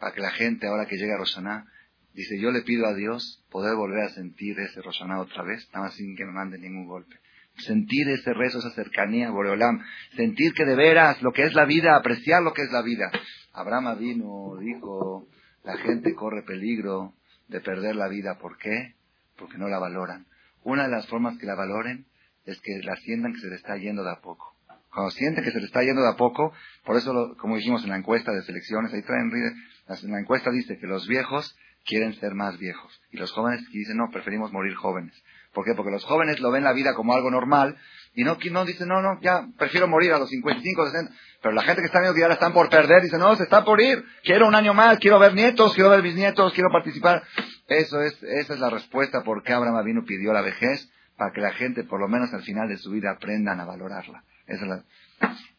para 0.00 0.12
que 0.12 0.20
la 0.20 0.32
gente 0.32 0.66
ahora 0.66 0.86
que 0.86 0.96
llegue 0.96 1.12
a 1.12 1.16
Roshaná, 1.16 1.64
dice, 2.12 2.40
yo 2.40 2.50
le 2.50 2.62
pido 2.62 2.88
a 2.88 2.94
Dios 2.94 3.40
poder 3.52 3.76
volver 3.76 4.02
a 4.02 4.08
sentir 4.08 4.58
ese 4.58 4.82
Roshaná 4.82 5.20
otra 5.20 5.44
vez, 5.44 5.68
nada 5.72 5.84
más 5.84 5.94
sin 5.94 6.16
que 6.16 6.24
me 6.24 6.32
mande 6.32 6.58
ningún 6.58 6.88
golpe 6.88 7.20
sentir 7.58 8.06
ese 8.10 8.34
rezo, 8.34 8.58
esa 8.58 8.72
cercanía, 8.72 9.30
Boreolam, 9.30 9.80
sentir 10.14 10.52
que 10.52 10.66
de 10.66 10.76
veras 10.76 11.22
lo 11.22 11.32
que 11.32 11.44
es 11.44 11.54
la 11.54 11.64
vida, 11.64 11.96
apreciar 11.96 12.42
lo 12.42 12.52
que 12.52 12.60
es 12.60 12.70
la 12.70 12.82
vida. 12.82 13.10
Abraham 13.54 13.98
vino, 13.98 14.56
dijo, 14.60 15.26
la 15.64 15.78
gente 15.78 16.14
corre 16.14 16.42
peligro 16.42 17.14
de 17.48 17.60
perder 17.60 17.96
la 17.96 18.08
vida. 18.08 18.38
¿Por 18.38 18.58
qué? 18.58 18.94
Porque 19.36 19.58
no 19.58 19.68
la 19.68 19.78
valoran. 19.78 20.26
Una 20.62 20.84
de 20.84 20.90
las 20.90 21.06
formas 21.06 21.38
que 21.38 21.46
la 21.46 21.54
valoren 21.54 22.06
es 22.44 22.60
que 22.60 22.80
la 22.82 22.96
sientan 22.96 23.32
que 23.32 23.40
se 23.40 23.48
le 23.48 23.56
está 23.56 23.76
yendo 23.76 24.02
de 24.02 24.12
a 24.12 24.20
poco. 24.20 24.54
Cuando 24.92 25.10
sienten 25.10 25.44
que 25.44 25.50
se 25.50 25.60
le 25.60 25.66
está 25.66 25.82
yendo 25.82 26.02
de 26.02 26.08
a 26.08 26.16
poco, 26.16 26.52
por 26.84 26.96
eso, 26.96 27.36
como 27.38 27.56
dijimos 27.56 27.84
en 27.84 27.90
la 27.90 27.96
encuesta 27.96 28.32
de 28.32 28.42
selecciones, 28.42 28.94
ahí 28.94 29.02
traen, 29.02 29.30
en 29.30 30.10
la 30.10 30.20
encuesta 30.20 30.50
dice 30.50 30.78
que 30.78 30.86
los 30.86 31.06
viejos 31.06 31.54
quieren 31.84 32.14
ser 32.14 32.34
más 32.34 32.58
viejos 32.58 33.00
y 33.10 33.16
los 33.16 33.30
jóvenes 33.32 33.64
dicen, 33.70 33.96
no, 33.96 34.10
preferimos 34.10 34.52
morir 34.52 34.74
jóvenes. 34.74 35.14
¿Por 35.52 35.64
qué? 35.64 35.74
Porque 35.74 35.90
los 35.90 36.04
jóvenes 36.04 36.40
lo 36.40 36.50
ven 36.50 36.64
la 36.64 36.72
vida 36.72 36.94
como 36.94 37.14
algo 37.14 37.30
normal 37.30 37.76
y 38.14 38.24
no, 38.24 38.38
no 38.50 38.64
dicen, 38.64 38.88
no, 38.88 39.00
no, 39.00 39.20
ya 39.20 39.46
prefiero 39.56 39.86
morir 39.86 40.12
a 40.12 40.18
los 40.18 40.28
55, 40.30 40.90
60. 40.90 41.12
Pero 41.46 41.54
la 41.54 41.62
gente 41.62 41.80
que 41.80 41.86
está 41.86 42.00
viendo 42.00 42.12
que 42.12 42.22
ya 42.22 42.26
la 42.26 42.34
están 42.34 42.52
por 42.52 42.68
perder 42.68 43.02
dice, 43.02 43.18
no, 43.18 43.36
se 43.36 43.44
está 43.44 43.64
por 43.64 43.80
ir, 43.80 44.04
quiero 44.24 44.48
un 44.48 44.56
año 44.56 44.74
más, 44.74 44.98
quiero 44.98 45.20
ver 45.20 45.32
nietos, 45.32 45.74
quiero 45.74 45.90
ver 45.90 46.02
bisnietos, 46.02 46.52
quiero 46.52 46.70
participar. 46.72 47.22
Eso 47.68 48.00
es, 48.00 48.20
esa 48.20 48.54
es 48.54 48.58
la 48.58 48.68
respuesta 48.68 49.22
por 49.22 49.44
qué 49.44 49.52
Abraham 49.52 49.84
vino 49.84 50.04
pidió 50.04 50.32
la 50.32 50.40
vejez, 50.40 50.90
para 51.16 51.30
que 51.32 51.40
la 51.40 51.52
gente, 51.52 51.84
por 51.84 52.00
lo 52.00 52.08
menos 52.08 52.34
al 52.34 52.42
final 52.42 52.68
de 52.68 52.78
su 52.78 52.90
vida, 52.90 53.12
aprendan 53.12 53.60
a 53.60 53.64
valorarla. 53.64 54.24
Es 54.48 54.60
la... 54.60 54.82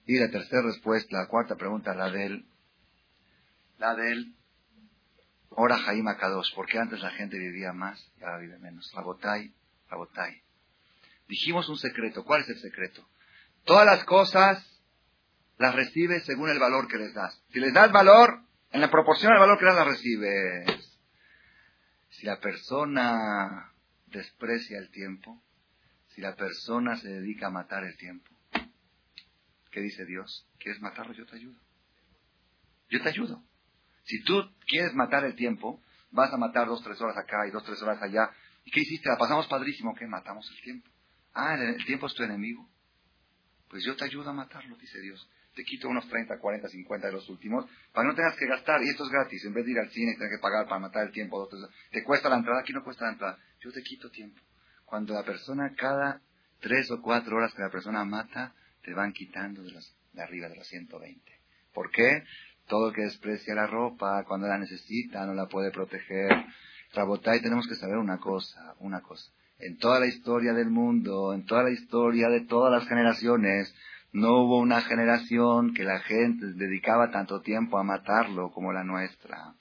Y 0.06 0.20
la 0.20 0.30
tercera 0.30 0.62
respuesta, 0.62 1.20
la 1.20 1.28
cuarta 1.28 1.56
pregunta, 1.56 1.96
la 1.96 2.10
del, 2.10 2.46
la 3.78 3.96
del, 3.96 4.36
Ora 5.52 5.78
Jaime 5.78 6.12
Akadosh, 6.12 6.54
¿por 6.54 6.66
qué 6.66 6.80
antes 6.80 7.00
la 7.00 7.12
gente 7.12 7.40
vivía 7.40 7.72
más 7.72 8.12
y 8.20 8.26
ahora 8.26 8.40
vive 8.40 8.60
menos? 8.60 8.92
Rabotay, 8.94 9.54
Rabotay. 9.90 10.42
Dijimos 11.30 11.70
un 11.70 11.78
secreto. 11.78 12.26
¿Cuál 12.26 12.42
es 12.42 12.50
el 12.50 12.60
secreto? 12.60 13.08
Todas 13.64 13.86
las 13.86 14.04
cosas 14.04 14.77
las 15.58 15.76
recibes 15.76 16.26
según 16.26 16.50
el 16.50 16.60
valor 16.60 16.88
que 16.88 16.98
les 16.98 17.14
das. 17.14 17.42
Si 17.50 17.60
les 17.60 17.74
das 17.74 17.92
valor, 17.92 18.42
en 18.72 18.82
la 18.82 18.92
proporción 18.92 19.32
al 19.34 19.40
valor 19.40 19.58
que 19.58 19.66
das, 19.66 19.76
las 19.76 19.88
recibes. 19.88 21.00
Si 22.10 22.26
la 22.26 22.40
persona 22.40 23.72
desprecia 24.08 24.78
el 24.78 24.90
tiempo, 24.90 25.42
si 26.10 26.22
la 26.22 26.36
persona 26.36 26.98
se 26.98 27.10
dedica 27.10 27.48
a 27.48 27.52
matar 27.52 27.84
el 27.84 27.96
tiempo, 27.98 28.32
¿qué 29.72 29.82
dice 29.82 30.06
Dios? 30.06 30.48
¿Quieres 30.60 30.82
matarlo? 30.82 31.14
Yo 31.14 31.26
te 31.26 31.36
ayudo. 31.36 31.60
Yo 32.90 33.02
te 33.02 33.10
ayudo. 33.10 33.44
Si 34.04 34.24
tú 34.24 34.50
quieres 34.66 34.94
matar 34.94 35.26
el 35.26 35.36
tiempo, 35.36 35.82
vas 36.12 36.34
a 36.34 36.38
matar 36.38 36.68
dos, 36.68 36.82
tres 36.84 37.00
horas 37.02 37.18
acá 37.18 37.46
y 37.48 37.52
dos, 37.52 37.64
tres 37.64 37.82
horas 37.82 38.02
allá. 38.02 38.32
¿Y 38.64 38.72
qué 38.72 38.82
hiciste? 38.82 39.10
La 39.10 39.18
pasamos 39.18 39.48
padrísimo. 39.48 39.94
¿Qué? 39.96 40.08
Matamos 40.08 40.50
el 40.52 40.62
tiempo. 40.62 40.90
Ah, 41.34 41.56
el 41.56 41.84
tiempo 41.86 42.08
es 42.08 42.14
tu 42.14 42.24
enemigo. 42.24 42.68
Pues 43.70 43.84
yo 43.84 43.96
te 43.96 44.06
ayudo 44.06 44.30
a 44.30 44.34
matarlo, 44.34 44.78
dice 44.78 45.00
Dios. 45.02 45.30
Te 45.58 45.64
quito 45.64 45.90
unos 45.90 46.08
30, 46.08 46.38
40, 46.38 46.70
50 46.70 47.08
de 47.08 47.14
los 47.14 47.28
últimos 47.30 47.66
para 47.92 48.06
que 48.06 48.10
no 48.10 48.16
tengas 48.16 48.38
que 48.38 48.46
gastar. 48.46 48.84
Y 48.84 48.90
esto 48.90 49.06
es 49.06 49.10
gratis. 49.10 49.44
En 49.44 49.56
vez 49.56 49.66
de 49.66 49.72
ir 49.72 49.80
al 49.80 49.90
cine 49.90 50.12
y 50.12 50.16
tener 50.16 50.30
que 50.30 50.40
pagar 50.40 50.68
para 50.68 50.80
matar 50.80 51.08
el 51.08 51.12
tiempo, 51.12 51.50
te 51.90 52.04
cuesta 52.04 52.30
la 52.30 52.36
entrada. 52.36 52.60
Aquí 52.60 52.74
no 52.74 52.84
cuesta 52.84 53.06
la 53.06 53.14
entrada. 53.14 53.40
Yo 53.60 53.72
te 53.72 53.82
quito 53.82 54.12
tiempo. 54.12 54.40
Cuando 54.86 55.16
la 55.16 55.24
persona, 55.24 55.74
cada 55.76 56.22
tres 56.60 56.92
o 56.92 57.02
cuatro 57.02 57.38
horas 57.38 57.56
que 57.56 57.64
la 57.64 57.72
persona 57.72 58.06
mata, 58.06 58.54
te 58.84 58.94
van 58.94 59.14
quitando 59.14 59.64
de, 59.64 59.72
los, 59.72 59.98
de 60.14 60.22
arriba 60.22 60.48
de 60.48 60.58
los 60.58 60.68
120. 60.68 61.24
¿Por 61.74 61.90
qué? 61.90 62.24
Todo 62.68 62.90
el 62.90 62.96
que 62.96 63.02
desprecia 63.02 63.56
la 63.56 63.66
ropa, 63.66 64.26
cuando 64.26 64.48
la 64.48 64.60
necesita, 64.60 65.26
no 65.26 65.34
la 65.34 65.48
puede 65.48 65.72
proteger. 65.72 66.30
Rabotay, 66.94 67.42
tenemos 67.42 67.68
que 67.68 67.74
saber 67.74 67.98
una 67.98 68.20
cosa, 68.20 68.76
una 68.78 69.02
cosa 69.02 69.32
en 69.60 69.78
toda 69.78 70.00
la 70.00 70.06
historia 70.06 70.54
del 70.54 70.70
mundo, 70.70 71.34
en 71.34 71.46
toda 71.46 71.64
la 71.64 71.72
historia 71.72 72.30
de 72.30 72.42
todas 72.42 72.72
las 72.72 72.88
generaciones, 72.88 73.74
no 74.12 74.42
hubo 74.42 74.60
una 74.60 74.82
generación 74.82 75.74
que 75.74 75.84
la 75.84 76.00
gente 76.00 76.46
dedicaba 76.56 77.12
tanto 77.12 77.42
tiempo 77.42 77.78
a 77.78 77.84
matarlo 77.84 78.52
como 78.52 78.74
la 78.74 78.84
nuestra. 78.84 79.54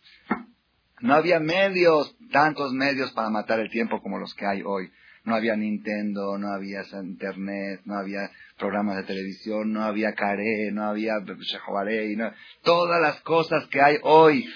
No 1.01 1.14
había 1.14 1.40
medios, 1.40 2.16
tantos 2.30 2.72
medios 2.72 3.12
para 3.12 3.28
matar 3.30 3.61
el 3.61 3.70
tiempo 3.70 4.01
como 4.01 4.18
los 4.18 4.34
que 4.34 4.47
hay 4.47 4.62
hoy. 4.64 4.90
No 5.24 5.34
había 5.34 5.57
Nintendo, 5.57 6.38
no 6.38 6.53
había 6.53 6.82
Internet, 7.03 7.82
no 7.84 7.99
había 7.99 8.30
programas 8.57 8.97
de 8.97 9.03
televisión, 9.03 9.72
no 9.72 9.82
había 9.82 10.14
Care, 10.14 10.70
no 10.72 10.84
había 10.84 11.14
Shehobarei, 11.20 12.16
no, 12.16 12.30
todas 12.62 13.01
las 13.03 13.20
cosas 13.22 13.66
que 13.66 13.82
hay 13.82 13.99
hoy 14.03 14.49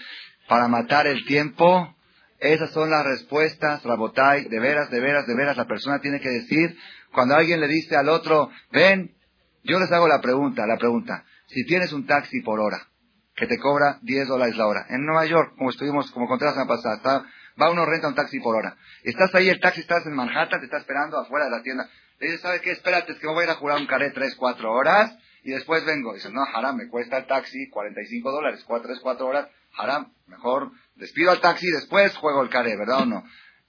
para 0.49 0.68
matar 0.68 1.07
el 1.07 1.24
tiempo 1.26 1.95
esas 2.41 2.70
son 2.70 2.88
las 2.88 3.05
respuestas, 3.05 3.82
Rabotai, 3.82 4.49
de 4.49 4.61
veras, 4.61 4.91
de 4.91 4.99
veras, 4.99 5.26
de 5.26 5.34
veras, 5.34 5.59
la 5.59 5.66
persona 5.66 6.01
tiene 6.01 6.20
que 6.20 6.30
decir, 6.30 6.74
cuando 7.12 7.34
alguien 7.34 7.61
le 7.61 7.68
dice 7.68 7.97
al 7.97 8.09
otro, 8.09 8.51
ven, 8.72 9.14
yo 9.63 9.79
les 9.79 9.91
hago 9.93 10.09
la 10.09 10.21
pregunta, 10.21 10.67
la 10.67 10.77
pregunta, 10.77 11.25
si 11.47 11.65
tienes 11.65 11.93
un 11.93 12.07
taxi 12.07 12.41
por 12.41 12.61
hora, 12.61 12.89
que 13.35 13.47
te 13.47 13.59
cobra 13.59 13.99
10 14.03 14.29
dólares 14.29 14.57
la 14.57 14.67
hora, 14.67 14.87
en 14.89 15.05
Nueva 15.05 15.27
York, 15.27 15.55
como 15.57 15.71
estuvimos, 15.71 16.11
como 16.13 16.27
conté 16.27 16.45
la 16.45 16.53
semana 16.53 16.69
pasada, 16.69 17.25
va 17.61 17.71
uno 17.71 17.87
renta 17.87 18.09
un 18.09 18.15
taxi 18.15 18.41
por 18.41 18.57
hora, 18.57 18.77
estás 19.03 19.35
ahí, 19.35 19.49
el 19.49 19.61
taxi 19.61 19.81
estás 19.81 20.07
en 20.07 20.15
Manhattan, 20.15 20.61
te 20.61 20.67
está 20.67 20.79
esperando 20.79 21.19
afuera 21.19 21.47
de 21.47 21.51
la 21.51 21.63
tienda, 21.63 21.89
Le 22.21 22.33
dice, 22.33 22.43
¿sabe 22.43 22.61
qué? 22.61 22.73
Espérate, 22.73 23.13
es 23.13 23.19
que 23.19 23.27
me 23.27 23.33
voy 23.33 23.43
a 23.43 23.45
ir 23.47 23.51
a 23.51 23.55
jugar 23.55 23.81
un 23.81 23.87
caré 23.87 24.11
tres, 24.11 24.35
cuatro 24.37 24.73
horas 24.73 25.17
y 25.43 25.51
después 25.53 25.85
vengo. 25.87 26.15
Dice, 26.15 26.31
no, 26.31 26.43
haram, 26.43 26.77
me 26.77 26.89
cuesta 26.89 27.19
el 27.19 27.27
taxi 27.27 27.69
45 27.71 28.31
dólares, 28.31 28.63
cuatro, 28.67 28.89
tres, 28.89 29.01
cuatro 29.01 29.27
horas. 29.27 29.49
Haram, 29.77 30.13
mejor 30.27 30.71
despido 30.97 31.31
al 31.31 31.41
taxi 31.41 31.67
y 31.67 31.73
después 31.73 32.15
juego 32.17 32.43
el 32.43 32.51
caré, 32.51 32.77
¿verdad 32.77 33.03
o 33.03 33.07
no? 33.07 33.25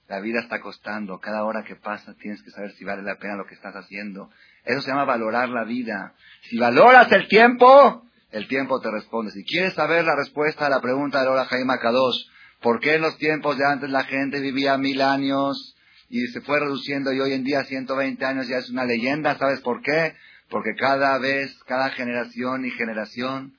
La 0.08 0.20
vida 0.20 0.40
está 0.40 0.60
costando. 0.60 1.18
Cada 1.18 1.44
hora 1.44 1.64
que 1.64 1.76
pasa 1.76 2.14
tienes 2.14 2.42
que 2.42 2.50
saber 2.50 2.72
si 2.72 2.84
vale 2.84 3.02
la 3.02 3.16
pena 3.16 3.36
lo 3.36 3.46
que 3.46 3.54
estás 3.54 3.74
haciendo. 3.74 4.30
Eso 4.64 4.80
se 4.80 4.90
llama 4.90 5.04
valorar 5.04 5.48
la 5.48 5.64
vida. 5.64 6.14
Si 6.48 6.58
valoras 6.58 7.10
el 7.12 7.28
tiempo, 7.28 8.04
el 8.30 8.48
tiempo 8.48 8.80
te 8.80 8.90
responde. 8.90 9.32
Si 9.32 9.44
quieres 9.44 9.74
saber 9.74 10.04
la 10.04 10.16
respuesta 10.16 10.66
a 10.66 10.70
la 10.70 10.80
pregunta 10.80 11.20
de 11.20 11.26
Lola 11.26 11.46
Jaime 11.46 11.78
Kadosh, 11.80 12.26
¿por 12.60 12.80
qué 12.80 12.94
en 12.94 13.02
los 13.02 13.18
tiempos 13.18 13.58
de 13.58 13.66
antes 13.66 13.90
la 13.90 14.04
gente 14.04 14.40
vivía 14.40 14.78
mil 14.78 15.00
años 15.00 15.76
y 16.08 16.26
se 16.28 16.40
fue 16.42 16.60
reduciendo 16.60 17.12
y 17.12 17.20
hoy 17.20 17.32
en 17.32 17.44
día 17.44 17.64
120 17.64 18.24
años 18.24 18.48
ya 18.48 18.58
es 18.58 18.70
una 18.70 18.84
leyenda? 18.84 19.36
¿Sabes 19.36 19.60
por 19.60 19.82
qué? 19.82 20.14
Porque 20.48 20.74
cada 20.78 21.18
vez, 21.18 21.52
cada 21.64 21.90
generación 21.90 22.64
y 22.64 22.70
generación, 22.70 23.56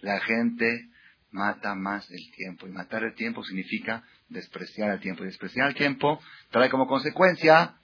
la 0.00 0.20
gente 0.20 0.88
mata 1.30 1.74
más 1.74 2.10
el 2.10 2.30
tiempo. 2.32 2.66
Y 2.66 2.70
matar 2.70 3.04
el 3.04 3.14
tiempo 3.14 3.44
significa 3.44 4.02
despreciar 4.28 4.90
el 4.90 5.00
tiempo. 5.00 5.22
Y 5.22 5.26
despreciar 5.26 5.68
el 5.68 5.74
tiempo 5.74 6.20
trae 6.50 6.70
como 6.70 6.86
consecuencia, 6.86 7.76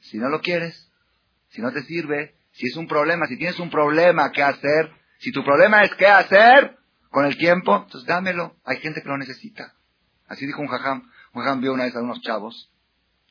si 0.00 0.18
no 0.18 0.28
lo 0.28 0.40
quieres, 0.40 0.91
si 1.52 1.60
no 1.60 1.70
te 1.70 1.82
sirve, 1.82 2.34
si 2.52 2.66
es 2.66 2.76
un 2.76 2.86
problema, 2.86 3.26
si 3.26 3.36
tienes 3.36 3.58
un 3.58 3.70
problema 3.70 4.30
que 4.32 4.42
hacer, 4.42 4.90
si 5.18 5.32
tu 5.32 5.44
problema 5.44 5.82
es 5.82 5.94
qué 5.94 6.06
hacer 6.06 6.78
con 7.10 7.26
el 7.26 7.36
tiempo, 7.36 7.76
entonces 7.84 8.06
dámelo. 8.06 8.56
Hay 8.64 8.78
gente 8.78 9.02
que 9.02 9.08
lo 9.08 9.18
necesita. 9.18 9.74
Así 10.26 10.46
dijo 10.46 10.60
un 10.60 10.68
jajam. 10.68 11.10
Un 11.34 11.42
jajam 11.42 11.60
vio 11.60 11.72
una 11.72 11.84
vez 11.84 11.94
a 11.94 12.02
unos 12.02 12.20
chavos 12.22 12.72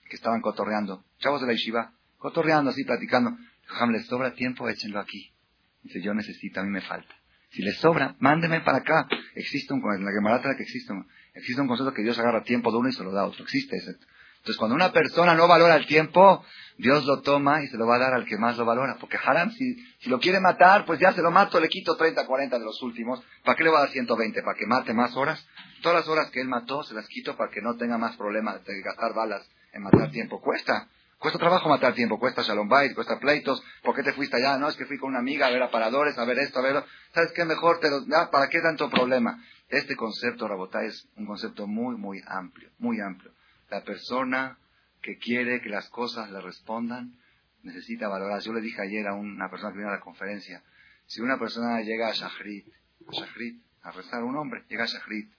que 0.08 0.16
estaban 0.16 0.42
cotorreando, 0.42 1.04
chavos 1.20 1.42
de 1.42 1.48
la 1.48 1.54
yeshiva, 1.54 1.94
cotorreando 2.18 2.70
así, 2.70 2.84
platicando. 2.84 3.36
Jajam, 3.66 3.92
les 3.92 4.06
sobra 4.06 4.34
tiempo, 4.34 4.70
échenlo 4.70 5.00
aquí. 5.00 5.34
Dice, 5.82 6.02
yo 6.02 6.14
necesito, 6.14 6.60
a 6.60 6.64
mí 6.64 6.70
me 6.70 6.82
falta. 6.82 7.16
Si 7.50 7.64
les 7.64 7.78
sobra, 7.78 8.16
mándeme 8.20 8.62
para 8.62 8.80
acá. 8.80 9.08
Existe 9.36 9.74
un, 9.74 9.82
en 9.96 10.06
la 10.06 10.12
Gemara 10.12 10.56
que 10.56 10.64
existe 10.64 10.94
un, 10.94 11.08
existe 11.34 11.62
un 11.62 11.68
concepto 11.68 11.94
que 11.94 12.04
Dios 12.04 12.20
agarra 12.20 12.44
tiempo 12.44 12.72
de 12.72 12.78
uno 12.78 12.90
y 12.90 12.94
se 12.94 13.04
lo 13.04 13.12
da 13.12 13.22
a 13.22 13.26
otro. 13.26 13.44
Existe 13.44 13.78
ese. 13.78 13.98
Entonces, 14.42 14.58
cuando 14.58 14.76
una 14.76 14.92
persona 14.92 15.36
no 15.36 15.48
valora 15.48 15.76
el 15.76 15.86
tiempo, 15.86 16.44
Dios 16.82 17.06
lo 17.06 17.22
toma 17.22 17.62
y 17.62 17.68
se 17.68 17.78
lo 17.78 17.86
va 17.86 17.98
a 17.98 18.00
dar 18.00 18.14
al 18.16 18.26
que 18.26 18.38
más 18.38 18.58
lo 18.58 18.66
valora. 18.66 18.98
Porque 19.00 19.16
Haram, 19.24 19.52
si, 19.52 19.76
si 20.00 20.10
lo 20.10 20.20
quiere 20.20 20.40
matar, 20.40 20.84
pues 20.86 21.00
ya 21.00 21.14
se 21.14 21.22
lo 21.22 21.30
mato, 21.30 21.60
le 21.60 21.70
quito 21.70 21.96
30, 21.96 22.26
40 22.26 22.58
de 22.58 22.66
los 22.66 22.82
últimos. 22.82 23.24
¿Para 23.44 23.56
qué 23.56 23.64
le 23.64 23.70
va 23.70 23.78
a 23.78 23.82
dar 23.82 23.90
120? 23.92 24.42
¿Para 24.42 24.58
que 24.58 24.66
mate 24.66 24.92
más 24.92 25.16
horas? 25.16 25.48
Todas 25.84 26.00
las 26.00 26.08
horas 26.08 26.32
que 26.32 26.42
él 26.42 26.48
mató, 26.48 26.82
se 26.82 26.96
las 26.96 27.08
quito 27.08 27.38
para 27.38 27.52
que 27.52 27.62
no 27.62 27.76
tenga 27.78 28.00
más 28.00 28.18
problemas 28.18 28.66
de 28.66 28.82
gastar 28.82 29.14
balas 29.14 29.48
en 29.74 29.84
matar 29.84 30.10
tiempo. 30.10 30.42
Cuesta. 30.42 30.88
Cuesta 31.20 31.38
trabajo 31.38 31.70
matar 31.70 31.94
tiempo, 31.94 32.18
cuesta 32.18 32.42
Shalom 32.42 32.68
Bait, 32.68 32.96
cuesta 32.96 33.20
pleitos. 33.20 33.64
¿Por 33.84 33.96
qué 33.96 34.02
te 34.02 34.14
fuiste 34.14 34.38
allá? 34.38 34.58
No, 34.58 34.68
es 34.68 34.76
que 34.76 34.88
fui 34.88 34.98
con 34.98 35.10
una 35.10 35.20
amiga 35.20 35.46
a 35.46 35.52
ver 35.52 35.62
aparadores, 35.62 36.18
a 36.18 36.26
ver 36.26 36.40
esto, 36.40 36.58
a 36.58 36.64
ver... 36.64 36.84
¿Sabes 37.14 37.32
qué? 37.34 37.46
Mejor 37.46 37.80
te 37.80 37.92
lo... 37.92 38.04
¿Para 38.32 38.50
qué 38.50 38.60
tanto 38.60 38.90
problema? 38.90 39.40
Este 39.70 39.96
concepto, 39.96 40.48
Rabotá, 40.48 40.84
es 40.84 41.08
un 41.18 41.28
concepto 41.28 41.68
muy, 41.68 41.96
muy 41.96 42.20
amplio, 42.26 42.72
muy 42.80 43.00
amplio. 43.00 43.32
La 43.70 43.84
persona 43.84 44.58
que 45.02 45.18
quiere 45.18 45.62
que 45.62 45.70
las 45.70 45.90
cosas 45.90 46.30
le 46.32 46.42
respondan, 46.42 47.18
necesita 47.64 48.08
valorar. 48.08 48.42
Yo 48.42 48.54
le 48.54 48.62
dije 48.62 48.82
ayer 48.82 49.08
a 49.08 49.14
una 49.14 49.50
persona 49.50 49.72
que 49.72 49.78
vino 49.78 49.90
a 49.90 49.96
la 49.96 50.00
conferencia, 50.00 50.64
si 51.06 51.22
una 51.22 51.38
persona 51.38 51.82
llega 51.82 52.10
a 52.10 52.14
Shahrit, 52.14 52.68
a, 53.08 53.12
Shahrit, 53.12 53.62
a 53.82 53.92
rezar, 53.92 54.24
un 54.24 54.38
hombre 54.38 54.64
llega 54.70 54.84
a 54.84 54.88
Shahrit 54.88 55.32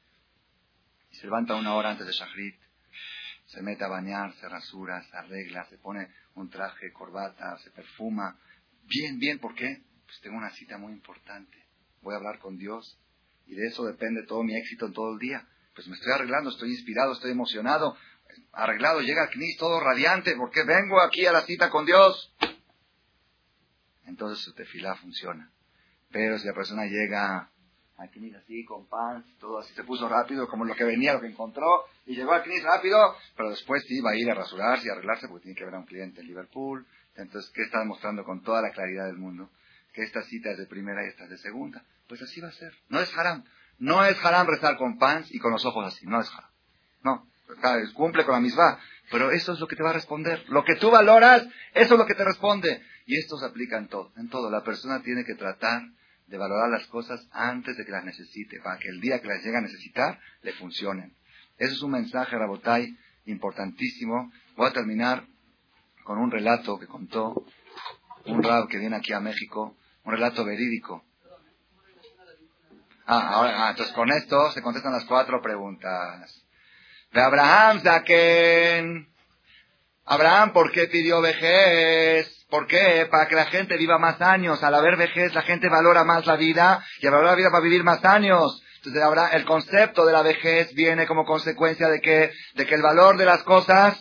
y 1.11 1.17
se 1.17 1.25
levanta 1.25 1.55
una 1.55 1.75
hora 1.75 1.91
antes 1.91 2.07
de 2.07 2.13
Shahrit, 2.13 2.61
se 3.47 3.63
mete 3.63 3.85
a 3.85 3.89
bañar, 3.89 4.35
se 4.35 4.49
rasura, 4.49 5.03
se 5.03 5.17
arregla, 5.17 5.65
se 5.67 5.79
pone 5.79 6.09
un 6.35 6.49
traje, 6.49 6.93
corbata, 6.93 7.59
se 7.59 7.71
perfuma. 7.71 8.39
Bien, 8.85 9.19
bien, 9.19 9.39
¿por 9.39 9.55
qué? 9.55 9.83
Pues 10.07 10.21
tengo 10.21 10.37
una 10.37 10.51
cita 10.51 10.79
muy 10.79 10.93
importante. 10.93 11.67
Voy 12.01 12.15
a 12.15 12.17
hablar 12.17 12.39
con 12.39 12.57
Dios 12.57 12.99
y 13.47 13.55
de 13.55 13.67
eso 13.67 13.85
depende 13.85 14.25
todo 14.25 14.43
mi 14.43 14.57
éxito 14.57 14.87
en 14.87 14.93
todo 14.93 15.13
el 15.13 15.19
día. 15.19 15.47
Pues 15.75 15.87
me 15.87 15.95
estoy 15.95 16.13
arreglando, 16.13 16.51
estoy 16.51 16.71
inspirado, 16.71 17.13
estoy 17.13 17.31
emocionado, 17.31 17.97
arreglado, 18.53 19.01
llega 19.01 19.23
al 19.23 19.31
CNIS 19.31 19.57
todo 19.57 19.81
radiante, 19.81 20.37
porque 20.37 20.63
vengo 20.65 21.01
aquí 21.01 21.27
a 21.27 21.33
la 21.33 21.43
cita 21.43 21.71
con 21.71 21.87
Dios. 21.87 22.33
Entonces 24.07 24.45
su 24.45 24.55
tefilá 24.55 24.95
funciona. 24.97 25.51
Pero 26.11 26.39
si 26.39 26.47
la 26.47 26.53
persona 26.53 26.85
llega 26.85 27.51
al 27.97 28.11
CNIS 28.11 28.37
así, 28.37 28.65
con 28.65 28.87
pants, 28.87 29.27
todo 29.39 29.59
así, 29.59 29.73
se 29.75 29.85
puso 29.85 30.09
rápido, 30.09 30.49
como 30.49 30.65
lo 30.65 30.75
que 30.75 30.85
venía, 30.85 31.15
lo 31.15 31.21
que 31.21 31.29
encontró, 31.29 31.85
y 32.05 32.15
llegó 32.15 32.33
al 32.33 32.43
CNIS 32.43 32.63
rápido, 32.63 33.17
pero 33.37 33.51
después 33.51 33.85
sí 33.87 34.01
va 34.01 34.11
a 34.11 34.17
ir 34.17 34.31
a 34.31 34.35
rasurarse 34.35 34.87
y 34.87 34.91
arreglarse 34.91 35.29
porque 35.29 35.45
tiene 35.45 35.59
que 35.59 35.65
ver 35.65 35.75
a 35.75 35.79
un 35.79 35.87
cliente 35.87 36.21
en 36.21 36.27
Liverpool. 36.27 36.87
Entonces, 37.17 37.51
¿qué 37.55 37.63
está 37.63 37.79
demostrando 37.79 38.25
con 38.25 38.43
toda 38.43 38.61
la 38.61 38.71
claridad 38.71 39.07
del 39.07 39.17
mundo? 39.17 39.51
Que 39.93 40.03
esta 40.03 40.23
cita 40.23 40.51
es 40.51 40.59
de 40.59 40.67
primera 40.67 41.05
y 41.05 41.09
esta 41.09 41.25
es 41.25 41.31
de 41.31 41.39
segunda. 41.39 41.85
Pues 42.09 42.23
así 42.23 42.41
va 42.41 42.49
a 42.49 42.53
ser. 42.53 42.73
No 42.89 43.01
es 43.01 43.17
haram. 43.17 43.45
No 43.79 44.05
es 44.05 44.23
haram 44.25 44.47
rezar 44.47 44.77
con 44.77 44.99
pants 44.99 45.33
y 45.35 45.39
con 45.39 45.53
los 45.53 45.65
ojos 45.65 45.87
así. 45.87 46.07
No 46.07 46.21
es 46.21 46.31
haram. 46.31 46.51
No 47.03 47.32
cumple 47.95 48.25
con 48.25 48.35
la 48.35 48.41
misma, 48.41 48.79
pero 49.11 49.31
eso 49.31 49.53
es 49.53 49.61
lo 49.61 49.67
que 49.67 49.77
te 49.77 49.83
va 49.83 49.91
a 49.91 49.95
responder. 49.95 50.45
Lo 50.49 50.65
que 50.65 50.77
tú 50.77 50.91
valoras, 50.91 51.47
eso 51.75 51.95
es 51.95 51.99
lo 51.99 52.07
que 52.07 52.15
te 52.15 52.25
responde. 52.25 52.83
Y 53.07 53.19
esto 53.19 53.37
se 53.37 53.47
aplica 53.47 53.79
en 53.79 53.89
todo. 53.89 54.13
En 54.17 54.29
todo. 54.29 54.51
La 54.51 54.63
persona 54.63 55.03
tiene 55.03 55.25
que 55.25 55.35
tratar 55.35 55.83
de 56.27 56.39
valorar 56.39 56.71
las 56.71 56.87
cosas 56.87 57.27
antes 57.31 57.77
de 57.77 57.85
que 57.85 57.93
las 57.93 58.05
necesite, 58.05 58.61
para 58.61 58.79
que 58.79 58.89
el 58.89 59.01
día 59.01 59.21
que 59.21 59.29
las 59.29 59.45
llegue 59.45 59.59
a 59.59 59.63
necesitar, 59.63 60.19
le 60.43 60.53
funcionen. 60.55 61.15
Eso 61.59 61.75
es 61.75 61.83
un 61.83 61.91
mensaje, 61.91 62.37
Rabotai, 62.37 62.97
importantísimo. 63.27 64.33
Voy 64.57 64.69
a 64.69 64.73
terminar 64.73 65.25
con 66.05 66.19
un 66.19 66.31
relato 66.31 66.79
que 66.79 66.87
contó 66.87 67.45
un 68.27 68.43
rab 68.43 68.69
que 68.69 68.79
viene 68.79 68.97
aquí 68.97 69.13
a 69.13 69.21
México, 69.21 69.77
un 70.05 70.13
relato 70.13 70.45
verídico. 70.45 71.05
Ah, 73.05 73.29
ahora, 73.29 73.67
ah, 73.67 73.71
entonces 73.71 73.95
con 73.95 74.11
esto 74.11 74.51
se 74.53 74.63
contestan 74.63 74.93
las 74.93 75.05
cuatro 75.05 75.43
preguntas. 75.43 76.43
De 77.13 77.21
Abraham 77.21 77.81
Zaken. 77.83 79.09
Abraham, 80.07 80.53
¿por 80.53 80.73
qué 80.73 80.89
pidió 80.89 81.21
vejez? 81.21 82.47
¿Por 82.49 82.67
qué? 82.67 83.07
Para 83.11 83.29
que 83.29 83.35
la 83.35 83.47
gente 83.47 83.77
viva 83.77 83.99
más 83.99 84.21
años. 84.23 84.63
Al 84.63 84.75
haber 84.75 84.97
vejez, 84.97 85.35
la 85.35 85.43
gente 85.43 85.69
valora 85.69 86.05
más 86.05 86.27
la 86.27 86.37
vida 86.37 86.83
y 87.01 87.07
al 87.07 87.25
la 87.25 87.35
vida 87.35 87.51
para 87.51 87.63
vivir 87.63 87.85
más 87.85 88.03
años. 88.05 88.63
Entonces, 88.77 89.03
el 89.33 89.45
concepto 89.45 90.07
de 90.07 90.13
la 90.13 90.23
vejez 90.23 90.73
viene 90.75 91.07
como 91.07 91.25
consecuencia 91.25 91.89
de 91.89 92.01
que, 92.01 92.33
de 92.55 92.67
que 92.67 92.75
el 92.75 92.83
valor 92.83 93.19
de 93.19 93.27
las 93.27 93.43
cosas 93.43 93.97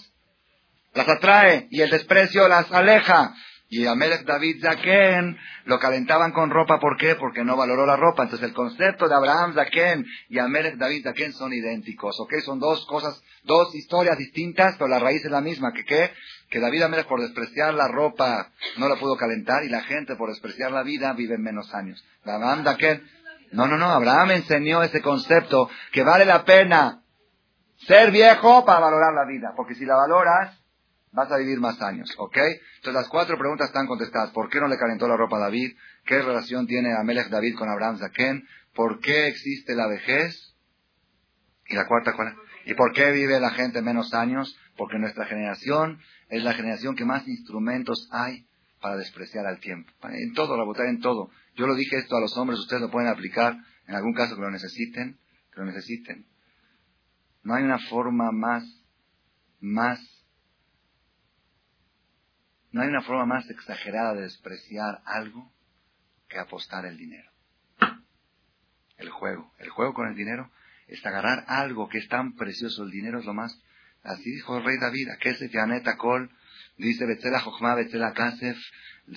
las 0.93 1.07
atrae 1.07 1.67
y 1.69 1.81
el 1.81 1.89
desprecio 1.89 2.47
las 2.47 2.71
aleja. 2.71 3.33
Y 3.73 3.87
a 3.87 3.95
David 3.95 4.61
Zaken 4.61 5.37
lo 5.63 5.79
calentaban 5.79 6.33
con 6.33 6.49
ropa, 6.49 6.77
¿por 6.77 6.97
qué? 6.97 7.15
Porque 7.15 7.45
no 7.45 7.55
valoró 7.55 7.85
la 7.85 7.95
ropa. 7.95 8.23
Entonces 8.23 8.49
el 8.49 8.53
concepto 8.53 9.07
de 9.07 9.15
Abraham 9.15 9.53
Zaken 9.53 10.05
y 10.27 10.39
Amelech 10.39 10.75
David 10.75 11.05
Zaken 11.05 11.31
son 11.31 11.53
idénticos, 11.53 12.19
¿ok? 12.19 12.33
Son 12.43 12.59
dos 12.59 12.85
cosas, 12.85 13.23
dos 13.45 13.73
historias 13.73 14.17
distintas, 14.17 14.75
pero 14.77 14.89
la 14.89 14.99
raíz 14.99 15.23
es 15.23 15.31
la 15.31 15.39
misma. 15.39 15.71
¿Que 15.71 15.85
qué? 15.85 16.11
Que 16.49 16.59
David 16.59 16.81
Amelech 16.81 17.07
por 17.07 17.21
despreciar 17.21 17.73
la 17.73 17.87
ropa 17.87 18.51
no 18.75 18.89
la 18.89 18.97
pudo 18.97 19.15
calentar 19.15 19.63
y 19.63 19.69
la 19.69 19.83
gente 19.83 20.17
por 20.17 20.27
despreciar 20.27 20.73
la 20.73 20.83
vida 20.83 21.13
vive 21.13 21.37
menos 21.37 21.73
años. 21.73 22.03
Abraham 22.25 22.65
Zaken, 22.65 23.01
no, 23.53 23.67
no, 23.67 23.77
no, 23.77 23.89
Abraham 23.89 24.31
enseñó 24.31 24.83
ese 24.83 25.01
concepto 25.01 25.69
que 25.93 26.03
vale 26.03 26.25
la 26.25 26.43
pena 26.43 27.03
ser 27.87 28.11
viejo 28.11 28.65
para 28.65 28.81
valorar 28.81 29.13
la 29.13 29.25
vida, 29.25 29.53
porque 29.55 29.75
si 29.75 29.85
la 29.85 29.95
valoras, 29.95 30.60
vas 31.11 31.31
a 31.31 31.37
vivir 31.37 31.59
más 31.59 31.81
años, 31.81 32.13
¿ok? 32.17 32.37
Entonces 32.37 32.93
las 32.93 33.09
cuatro 33.09 33.37
preguntas 33.37 33.67
están 33.67 33.87
contestadas. 33.87 34.31
¿Por 34.31 34.49
qué 34.49 34.59
no 34.59 34.67
le 34.67 34.77
calentó 34.77 35.07
la 35.07 35.17
ropa 35.17 35.37
a 35.37 35.41
David? 35.41 35.75
¿Qué 36.05 36.21
relación 36.21 36.67
tiene 36.67 36.93
Amelech 36.93 37.29
David 37.29 37.55
con 37.55 37.69
Abraham 37.69 37.97
Zaken? 37.97 38.47
¿Por 38.73 38.99
qué 39.01 39.27
existe 39.27 39.75
la 39.75 39.87
vejez? 39.87 40.55
Y 41.67 41.75
la 41.75 41.87
cuarta, 41.87 42.13
¿cuál? 42.13 42.35
¿Y 42.65 42.73
por 42.75 42.93
qué 42.93 43.11
vive 43.11 43.39
la 43.39 43.51
gente 43.51 43.81
menos 43.81 44.13
años? 44.13 44.57
Porque 44.77 44.99
nuestra 44.99 45.25
generación 45.25 45.99
es 46.29 46.43
la 46.43 46.53
generación 46.53 46.95
que 46.95 47.05
más 47.05 47.27
instrumentos 47.27 48.07
hay 48.11 48.45
para 48.81 48.97
despreciar 48.97 49.45
al 49.45 49.59
tiempo. 49.59 49.91
En 50.03 50.33
todo, 50.33 50.57
la 50.57 50.63
votar 50.63 50.87
en 50.87 50.99
todo. 50.99 51.29
Yo 51.55 51.67
lo 51.67 51.75
dije 51.75 51.97
esto 51.97 52.15
a 52.15 52.21
los 52.21 52.35
hombres, 52.37 52.59
ustedes 52.59 52.81
lo 52.81 52.89
pueden 52.89 53.09
aplicar 53.09 53.57
en 53.87 53.95
algún 53.95 54.13
caso 54.13 54.35
que 54.35 54.41
lo 54.41 54.49
necesiten, 54.49 55.19
que 55.53 55.59
lo 55.59 55.65
necesiten. 55.65 56.25
No 57.43 57.55
hay 57.55 57.63
una 57.63 57.79
forma 57.79 58.31
más, 58.31 58.63
más 59.59 59.99
no 62.71 62.81
hay 62.81 62.87
una 62.87 63.01
forma 63.01 63.25
más 63.25 63.49
exagerada 63.49 64.13
de 64.13 64.21
despreciar 64.21 65.01
algo 65.05 65.51
que 66.29 66.39
apostar 66.39 66.85
el 66.85 66.97
dinero. 66.97 67.29
El 68.97 69.09
juego. 69.09 69.51
El 69.57 69.69
juego 69.69 69.93
con 69.93 70.07
el 70.07 70.15
dinero 70.15 70.49
es 70.87 71.05
agarrar 71.05 71.43
algo 71.47 71.89
que 71.89 71.97
es 71.97 72.07
tan 72.07 72.35
precioso. 72.35 72.83
El 72.83 72.91
dinero 72.91 73.19
es 73.19 73.25
lo 73.25 73.33
más. 73.33 73.59
Así 74.03 74.31
dijo 74.31 74.57
el 74.57 74.63
rey 74.63 74.77
David. 74.79 75.09
Akesef 75.09 75.51
Yaneta 75.51 75.97
Kol. 75.97 76.29
Dice 76.77 77.05
Betzela 77.05 77.41
Jochma, 77.41 77.75
Betzela 77.75 78.13
Kasef. 78.13 78.57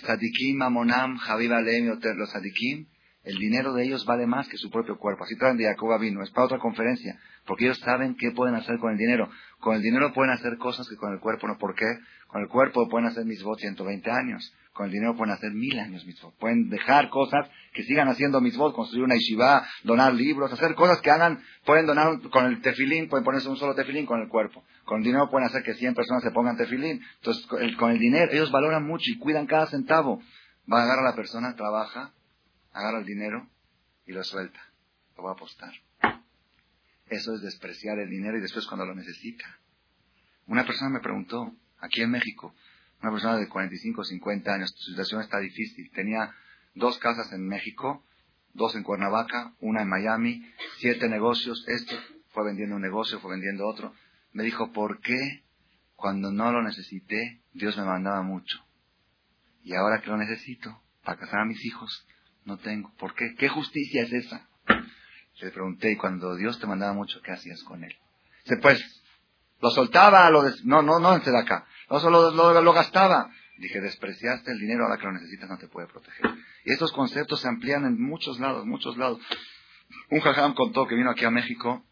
Sadikim 0.04 0.62
Amonam 0.62 1.18
Javiv 1.18 1.52
Alem 1.52 1.98
Los 2.16 2.30
Sadikim 2.30 2.88
El 3.24 3.38
dinero 3.38 3.72
de 3.72 3.84
ellos 3.84 4.04
vale 4.04 4.26
más 4.26 4.48
que 4.48 4.58
su 4.58 4.70
propio 4.70 4.98
cuerpo. 4.98 5.24
Así 5.24 5.36
traen 5.36 5.56
de 5.56 5.64
Jacoba 5.64 5.96
vino, 5.98 6.22
es 6.22 6.30
para 6.30 6.44
otra 6.44 6.58
conferencia, 6.58 7.18
porque 7.46 7.64
ellos 7.64 7.78
saben 7.78 8.16
qué 8.16 8.30
pueden 8.32 8.54
hacer 8.54 8.78
con 8.78 8.92
el 8.92 8.98
dinero. 8.98 9.30
Con 9.60 9.74
el 9.74 9.82
dinero 9.82 10.12
pueden 10.12 10.32
hacer 10.32 10.58
cosas 10.58 10.86
que 10.88 10.96
con 10.96 11.12
el 11.12 11.20
cuerpo 11.20 11.48
no. 11.48 11.56
¿Por 11.56 11.74
qué? 11.74 11.86
Con 12.28 12.42
el 12.42 12.48
cuerpo 12.48 12.88
pueden 12.88 13.06
hacer 13.06 13.24
mis 13.24 13.42
votos 13.42 13.62
120 13.62 14.10
años. 14.10 14.54
Con 14.74 14.86
el 14.86 14.92
dinero 14.92 15.16
pueden 15.16 15.32
hacer 15.32 15.52
mil 15.52 15.78
años 15.78 16.04
mis 16.04 16.20
votos. 16.20 16.38
Pueden 16.38 16.68
dejar 16.68 17.08
cosas 17.08 17.48
que 17.72 17.84
sigan 17.84 18.08
haciendo 18.08 18.42
mis 18.42 18.56
votos, 18.58 18.74
construir 18.74 19.04
una 19.04 19.14
yeshiva, 19.14 19.66
donar 19.84 20.12
libros, 20.12 20.52
hacer 20.52 20.74
cosas 20.74 21.00
que 21.00 21.10
hagan. 21.10 21.42
Pueden 21.64 21.86
donar 21.86 22.20
con 22.30 22.44
el 22.44 22.60
tefilín, 22.60 23.08
pueden 23.08 23.24
ponerse 23.24 23.48
un 23.48 23.56
solo 23.56 23.74
tefilín 23.74 24.04
con 24.04 24.20
el 24.20 24.28
cuerpo. 24.28 24.64
Con 24.84 24.98
el 24.98 25.04
dinero 25.04 25.30
pueden 25.30 25.46
hacer 25.46 25.62
que 25.62 25.72
100 25.74 25.94
personas 25.94 26.22
se 26.22 26.30
pongan 26.30 26.58
tefilín. 26.58 27.00
Entonces, 27.16 27.46
con 27.76 27.90
el 27.90 27.98
dinero, 27.98 28.30
ellos 28.32 28.50
valoran 28.50 28.84
mucho 28.84 29.10
y 29.10 29.18
cuidan 29.18 29.46
cada 29.46 29.66
centavo. 29.68 30.20
Va 30.70 30.80
a 30.80 30.82
agarrar 30.82 31.06
a 31.06 31.10
la 31.10 31.16
persona, 31.16 31.54
trabaja, 31.54 32.12
agarra 32.74 32.98
el 32.98 33.06
dinero 33.06 33.48
y 34.04 34.12
lo 34.12 34.22
suelta. 34.22 34.60
Lo 35.16 35.22
va 35.22 35.30
a 35.30 35.34
apostar. 35.34 35.72
Eso 37.06 37.34
es 37.34 37.42
despreciar 37.42 37.98
el 37.98 38.10
dinero 38.10 38.36
y 38.36 38.40
después 38.40 38.66
cuando 38.66 38.84
lo 38.84 38.94
necesita. 38.94 39.58
Una 40.46 40.66
persona 40.66 40.90
me 40.90 41.00
preguntó, 41.00 41.54
aquí 41.78 42.02
en 42.02 42.10
México, 42.10 42.54
una 43.00 43.12
persona 43.12 43.36
de 43.36 43.48
45 43.48 44.00
o 44.00 44.04
50 44.04 44.52
años, 44.52 44.74
su 44.76 44.90
situación 44.90 45.20
está 45.22 45.38
difícil. 45.38 45.90
Tenía 45.92 46.34
dos 46.74 46.98
casas 46.98 47.32
en 47.32 47.46
México, 47.46 48.04
dos 48.52 48.74
en 48.74 48.82
Cuernavaca, 48.82 49.54
una 49.60 49.82
en 49.82 49.88
Miami, 49.88 50.44
siete 50.78 51.08
negocios. 51.08 51.64
Este 51.68 51.96
fue 52.30 52.44
vendiendo 52.44 52.76
un 52.76 52.82
negocio, 52.82 53.20
fue 53.20 53.32
vendiendo 53.32 53.66
otro. 53.66 53.94
Me 54.32 54.42
dijo, 54.42 54.72
¿por 54.72 55.00
qué 55.00 55.44
cuando 55.94 56.32
no 56.32 56.50
lo 56.50 56.62
necesité, 56.62 57.40
Dios 57.52 57.76
me 57.76 57.84
mandaba 57.84 58.22
mucho? 58.22 58.58
Y 59.62 59.74
ahora 59.74 60.00
que 60.00 60.10
lo 60.10 60.16
necesito, 60.16 60.82
para 61.04 61.18
casar 61.18 61.40
a 61.40 61.44
mis 61.44 61.64
hijos, 61.64 62.06
no 62.44 62.58
tengo. 62.58 62.92
¿Por 62.98 63.14
qué? 63.14 63.34
¿Qué 63.36 63.48
justicia 63.48 64.02
es 64.02 64.12
esa? 64.12 64.48
Le 65.40 65.50
pregunté, 65.50 65.92
y 65.92 65.96
cuando 65.96 66.36
Dios 66.36 66.58
te 66.58 66.66
mandaba 66.66 66.92
mucho, 66.92 67.20
¿qué 67.20 67.32
hacías 67.32 67.62
con 67.64 67.84
él? 67.84 67.94
Dice, 68.44 68.56
pues, 68.62 69.02
lo 69.60 69.70
soltaba, 69.70 70.30
lo 70.30 70.42
no, 70.64 70.82
no, 70.82 70.98
no 71.00 71.14
en 71.14 71.36
acá. 71.36 71.66
No 71.90 72.00
solo 72.00 72.30
lo, 72.30 72.60
lo, 72.60 72.72
gastaba. 72.72 73.30
Dije, 73.58 73.80
despreciaste 73.80 74.52
el 74.52 74.58
dinero, 74.58 74.84
ahora 74.84 74.96
que 74.96 75.06
lo 75.06 75.12
necesitas 75.12 75.48
no 75.48 75.58
te 75.58 75.68
puede 75.68 75.86
proteger. 75.88 76.30
Y 76.64 76.72
estos 76.72 76.92
conceptos 76.92 77.40
se 77.40 77.48
amplían 77.48 77.84
en 77.84 78.00
muchos 78.00 78.38
lados, 78.40 78.64
muchos 78.64 78.96
lados. 78.96 79.20
Un 80.10 80.20
jajam 80.20 80.54
contó 80.54 80.86
que 80.86 80.94
vino 80.94 81.10
aquí 81.10 81.24
a 81.24 81.30
México, 81.30 81.84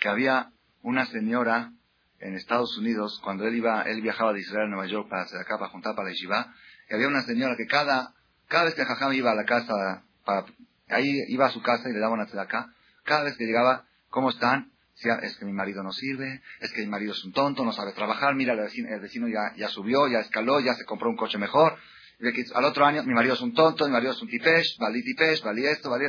que 0.00 0.08
había 0.08 0.50
una 0.82 1.06
señora 1.06 1.72
en 2.20 2.34
Estados 2.34 2.76
Unidos, 2.78 3.20
cuando 3.22 3.46
él 3.46 3.56
iba, 3.56 3.82
él 3.82 4.00
viajaba 4.02 4.32
de 4.32 4.40
Israel 4.40 4.66
a 4.66 4.70
Nueva 4.70 4.86
York 4.86 5.08
para 5.08 5.22
hacer 5.22 5.40
acá, 5.40 5.58
para 5.58 5.70
juntar 5.70 5.94
para 5.94 6.08
la 6.08 6.14
yeshiva, 6.14 6.54
y 6.88 6.94
había 6.94 7.08
una 7.08 7.22
señora 7.22 7.54
que 7.56 7.66
cada, 7.66 8.14
cada 8.48 8.64
vez 8.64 8.74
que 8.74 8.84
jajam 8.84 9.12
iba 9.12 9.30
a 9.32 9.34
la 9.34 9.44
casa 9.44 10.04
para 10.24 10.46
Ahí 10.88 11.24
iba 11.28 11.46
a 11.46 11.50
su 11.50 11.62
casa 11.62 11.88
y 11.88 11.92
le 11.92 11.98
daban 11.98 12.20
a 12.20 12.42
acá. 12.42 12.68
Cada 13.04 13.24
vez 13.24 13.36
que 13.36 13.44
llegaba, 13.44 13.86
¿cómo 14.10 14.30
están? 14.30 14.70
Decía, 14.94 15.14
es 15.22 15.36
que 15.36 15.44
mi 15.44 15.52
marido 15.52 15.82
no 15.82 15.92
sirve, 15.92 16.40
es 16.60 16.72
que 16.72 16.82
mi 16.82 16.88
marido 16.88 17.12
es 17.12 17.24
un 17.24 17.32
tonto, 17.32 17.64
no 17.64 17.72
sabe 17.72 17.92
trabajar, 17.92 18.34
mira, 18.34 18.52
el 18.52 18.60
vecino, 18.60 18.88
el 18.88 19.00
vecino 19.00 19.26
ya, 19.28 19.54
ya 19.56 19.68
subió, 19.68 20.06
ya 20.06 20.20
escaló, 20.20 20.60
ya 20.60 20.74
se 20.74 20.84
compró 20.84 21.10
un 21.10 21.16
coche 21.16 21.38
mejor. 21.38 21.76
Al 22.54 22.64
otro 22.64 22.86
año, 22.86 23.02
mi 23.02 23.12
marido 23.12 23.34
es 23.34 23.40
un 23.40 23.54
tonto, 23.54 23.86
mi 23.86 23.92
marido 23.92 24.12
es 24.12 24.22
un 24.22 24.28
tipesh, 24.28 24.78
valí 24.78 25.02
tipesh, 25.02 25.42
valí 25.42 25.66
esto, 25.66 25.90
valí... 25.90 26.06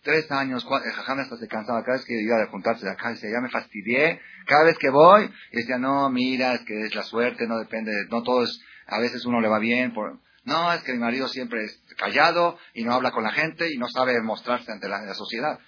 Tres 0.00 0.30
años, 0.30 0.64
el 0.64 0.92
jajam 0.92 1.18
hasta 1.18 1.36
se 1.38 1.48
cansaba 1.48 1.82
cada 1.82 1.96
vez 1.96 2.06
que 2.06 2.14
iba 2.22 2.40
a 2.40 2.46
juntarse 2.46 2.84
de 2.86 2.92
acá, 2.92 3.10
decía, 3.10 3.30
ya 3.32 3.40
me 3.40 3.50
fastidié, 3.50 4.20
cada 4.46 4.64
vez 4.64 4.78
que 4.78 4.90
voy, 4.90 5.28
decía, 5.50 5.76
no, 5.76 6.08
mira, 6.08 6.54
es 6.54 6.60
que 6.60 6.82
es 6.82 6.94
la 6.94 7.02
suerte, 7.02 7.48
no 7.48 7.58
depende, 7.58 7.90
no 8.08 8.22
todo 8.22 8.44
es, 8.44 8.60
a 8.86 9.00
veces 9.00 9.24
uno 9.24 9.40
le 9.40 9.48
va 9.48 9.58
bien, 9.58 9.92
por, 9.92 10.20
no, 10.48 10.72
es 10.72 10.82
que 10.82 10.92
mi 10.92 10.98
marido 10.98 11.28
siempre 11.28 11.64
es 11.64 11.80
callado 11.96 12.58
y 12.74 12.82
no 12.82 12.94
habla 12.94 13.12
con 13.12 13.22
la 13.22 13.32
gente 13.32 13.72
y 13.72 13.78
no 13.78 13.88
sabe 13.88 14.20
mostrarse 14.22 14.72
ante 14.72 14.88
la, 14.88 15.14
sociedad. 15.14 15.58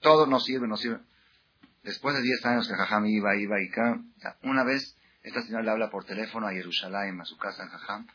Todo 0.00 0.26
no 0.26 0.38
sirve, 0.38 0.68
no 0.68 0.76
sirve. 0.76 1.00
Después 1.82 2.14
de 2.14 2.22
10 2.22 2.46
años 2.46 2.68
que 2.68 2.74
Jajam 2.74 3.06
iba, 3.06 3.34
iba 3.36 3.60
y 3.60 3.68
una 4.42 4.64
vez 4.64 4.96
esta 5.22 5.40
señora 5.42 5.64
le 5.64 5.70
habla 5.70 5.90
por 5.90 6.04
teléfono 6.04 6.46
a 6.46 6.52
Jerusalén, 6.52 7.20
a 7.20 7.24
su 7.24 7.36
casa 7.38 7.62
en 7.62 7.70
Jajam, 7.70 8.06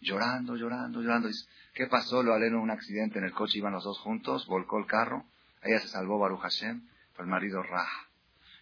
llorando, 0.00 0.56
llorando, 0.56 1.02
llorando. 1.02 1.28
Dice, 1.28 1.46
¿qué 1.74 1.86
pasó? 1.86 2.22
Lo 2.22 2.36
en 2.36 2.54
un 2.54 2.70
accidente 2.70 3.18
en 3.18 3.24
el 3.24 3.32
coche, 3.32 3.58
iban 3.58 3.72
los 3.72 3.84
dos 3.84 3.98
juntos, 3.98 4.46
volcó 4.46 4.78
el 4.78 4.86
carro, 4.86 5.24
ella 5.62 5.80
se 5.80 5.88
salvó, 5.88 6.18
Baruch 6.18 6.40
Hashem, 6.40 6.86
pero 7.12 7.24
el 7.24 7.30
marido 7.30 7.62
raja. 7.62 8.08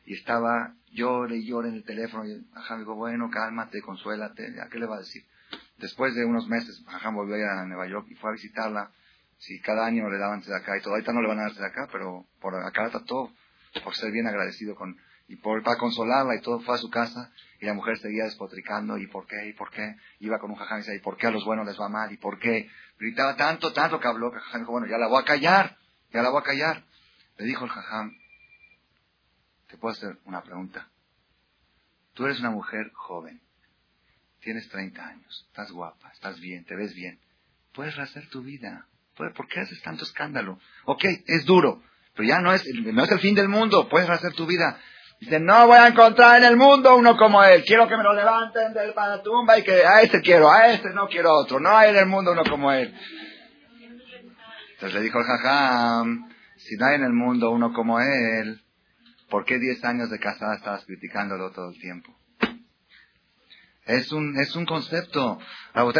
Y 0.06 0.14
estaba, 0.14 0.74
llore 0.90 1.36
y 1.36 1.46
llore 1.46 1.68
en 1.68 1.74
el 1.74 1.84
teléfono, 1.84 2.24
y 2.24 2.46
Jajam 2.54 2.80
dijo, 2.80 2.94
bueno, 2.94 3.28
cálmate, 3.30 3.82
consuélate, 3.82 4.54
¿ya 4.54 4.68
qué 4.68 4.78
le 4.78 4.86
va 4.86 4.96
a 4.96 5.00
decir? 5.00 5.24
Después 5.78 6.14
de 6.14 6.24
unos 6.24 6.48
meses, 6.48 6.82
Jajam 6.86 7.14
volvió 7.14 7.36
a 7.36 7.64
Nueva 7.64 7.86
York 7.86 8.06
y 8.10 8.14
fue 8.16 8.30
a 8.30 8.32
visitarla. 8.32 8.90
Si 9.38 9.60
cada 9.60 9.86
año 9.86 10.08
le 10.10 10.18
daban 10.18 10.40
de 10.40 10.56
acá 10.56 10.76
y 10.76 10.80
todo, 10.80 10.94
ahorita 10.94 11.12
no 11.12 11.22
le 11.22 11.28
van 11.28 11.38
a 11.38 11.42
dar 11.42 11.54
de 11.54 11.66
acá, 11.66 11.88
pero 11.92 12.26
por 12.40 12.54
acá 12.56 12.90
todo, 13.06 13.32
por 13.84 13.94
ser 13.94 14.10
bien 14.10 14.26
agradecido 14.26 14.74
con, 14.74 14.96
y 15.28 15.36
por, 15.36 15.62
para 15.62 15.78
consolarla 15.78 16.34
y 16.34 16.40
todo, 16.40 16.60
fue 16.60 16.74
a 16.74 16.78
su 16.78 16.90
casa 16.90 17.30
y 17.60 17.66
la 17.66 17.74
mujer 17.74 17.98
seguía 17.98 18.24
despotricando, 18.24 18.98
¿y 18.98 19.06
por 19.06 19.26
qué? 19.26 19.46
¿y 19.46 19.52
por 19.52 19.70
qué? 19.70 19.96
Iba 20.20 20.38
con 20.38 20.50
un 20.50 20.56
jajam 20.56 20.78
y 20.78 20.80
decía, 20.80 20.94
¿y 20.94 21.00
por 21.00 21.16
qué 21.16 21.26
a 21.26 21.30
los 21.30 21.44
buenos 21.44 21.66
les 21.66 21.78
va 21.78 21.88
mal? 21.88 22.10
¿y 22.12 22.16
por 22.16 22.38
qué? 22.38 22.68
Gritaba 22.98 23.36
tanto, 23.36 23.72
tanto 23.72 24.00
que 24.00 24.08
habló 24.08 24.32
que 24.32 24.38
jajam 24.38 24.62
dijo, 24.62 24.72
bueno, 24.72 24.86
ya 24.86 24.98
la 24.98 25.06
voy 25.06 25.22
a 25.22 25.24
callar, 25.24 25.76
ya 26.12 26.22
la 26.22 26.30
voy 26.30 26.40
a 26.40 26.44
callar. 26.44 26.84
Le 27.36 27.46
dijo 27.46 27.64
el 27.64 27.70
jajam, 27.70 28.16
te 29.68 29.76
puedo 29.76 29.92
hacer 29.92 30.18
una 30.24 30.42
pregunta. 30.42 30.88
Tú 32.14 32.24
eres 32.24 32.40
una 32.40 32.50
mujer 32.50 32.90
joven, 32.94 33.40
Tienes 34.48 34.66
30 34.70 35.06
años, 35.06 35.46
estás 35.50 35.70
guapa, 35.70 36.10
estás 36.10 36.40
bien, 36.40 36.64
te 36.64 36.74
ves 36.74 36.94
bien. 36.94 37.20
Puedes 37.74 37.94
rehacer 37.96 38.30
tu 38.30 38.40
vida. 38.40 38.86
¿Por 39.14 39.46
qué 39.46 39.60
haces 39.60 39.78
tanto 39.82 40.04
escándalo? 40.04 40.58
Ok, 40.86 41.04
es 41.26 41.44
duro, 41.44 41.82
pero 42.14 42.26
ya 42.26 42.40
no 42.40 42.54
es, 42.54 42.64
no 42.64 43.04
es 43.04 43.12
el 43.12 43.18
fin 43.18 43.34
del 43.34 43.50
mundo, 43.50 43.90
puedes 43.90 44.08
rehacer 44.08 44.32
tu 44.32 44.46
vida. 44.46 44.80
Dice, 45.20 45.38
no 45.38 45.66
voy 45.66 45.76
a 45.76 45.88
encontrar 45.88 46.38
en 46.38 46.44
el 46.44 46.56
mundo 46.56 46.96
uno 46.96 47.14
como 47.18 47.44
él. 47.44 47.62
Quiero 47.66 47.86
que 47.88 47.98
me 47.98 48.02
lo 48.02 48.14
levanten 48.14 48.72
del 48.72 48.94
la 48.96 49.22
tumba 49.22 49.58
y 49.58 49.64
que 49.64 49.84
a 49.84 50.00
este 50.00 50.22
quiero, 50.22 50.50
a 50.50 50.68
este 50.68 50.94
no 50.94 51.08
quiero 51.08 51.30
otro. 51.30 51.60
No 51.60 51.76
hay 51.76 51.90
en 51.90 51.96
el 51.96 52.06
mundo 52.06 52.32
uno 52.32 52.44
como 52.48 52.72
él. 52.72 52.98
Entonces 54.72 54.94
le 54.94 55.02
dijo 55.02 55.18
el 55.18 55.26
jajam, 55.26 56.26
si 56.56 56.74
no 56.76 56.86
hay 56.86 56.94
en 56.94 57.04
el 57.04 57.12
mundo 57.12 57.50
uno 57.50 57.74
como 57.74 58.00
él, 58.00 58.62
¿por 59.28 59.44
qué 59.44 59.58
10 59.58 59.84
años 59.84 60.08
de 60.08 60.18
casada 60.18 60.54
estabas 60.56 60.86
criticándolo 60.86 61.50
todo 61.50 61.68
el 61.68 61.78
tiempo? 61.78 62.18
Es 63.88 64.12
un, 64.12 64.38
es 64.38 64.54
un 64.54 64.66
concepto. 64.66 65.38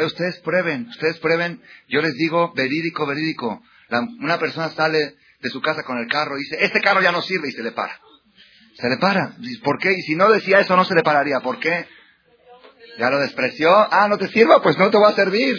ustedes 0.05 0.39
prueben, 0.41 0.89
ustedes 0.91 1.19
prueben. 1.19 1.63
Yo 1.89 2.03
les 2.03 2.15
digo 2.15 2.53
verídico, 2.55 3.07
verídico. 3.07 3.63
una 4.21 4.39
persona 4.39 4.69
sale 4.71 5.17
de 5.41 5.49
su 5.51 5.63
casa 5.63 5.83
con 5.85 5.97
el 5.99 6.07
carro 6.07 6.37
y 6.37 6.43
dice, 6.43 6.59
este 6.61 6.83
carro 6.83 7.01
ya 7.01 7.13
no 7.13 7.23
sirve 7.23 7.49
y 7.49 7.53
se 7.53 7.63
le 7.63 7.73
para. 7.73 7.99
Se 8.75 8.89
le 8.91 8.99
para. 8.99 9.35
¿Por 9.65 9.79
qué? 9.79 9.93
Y 9.93 10.03
si 10.03 10.15
no 10.17 10.31
decía 10.31 10.61
eso, 10.61 10.77
no 10.77 10.85
se 10.85 10.95
le 10.95 11.03
pararía. 11.03 11.41
¿Por 11.41 11.59
qué? 11.61 11.87
Ya 12.99 13.09
lo 13.09 13.21
despreció. 13.21 13.71
Ah, 13.71 14.07
no 14.07 14.19
te 14.19 14.29
sirva, 14.29 14.61
pues 14.63 14.77
no 14.77 14.91
te 14.91 14.99
va 14.99 15.09
a 15.09 15.15
servir. 15.15 15.57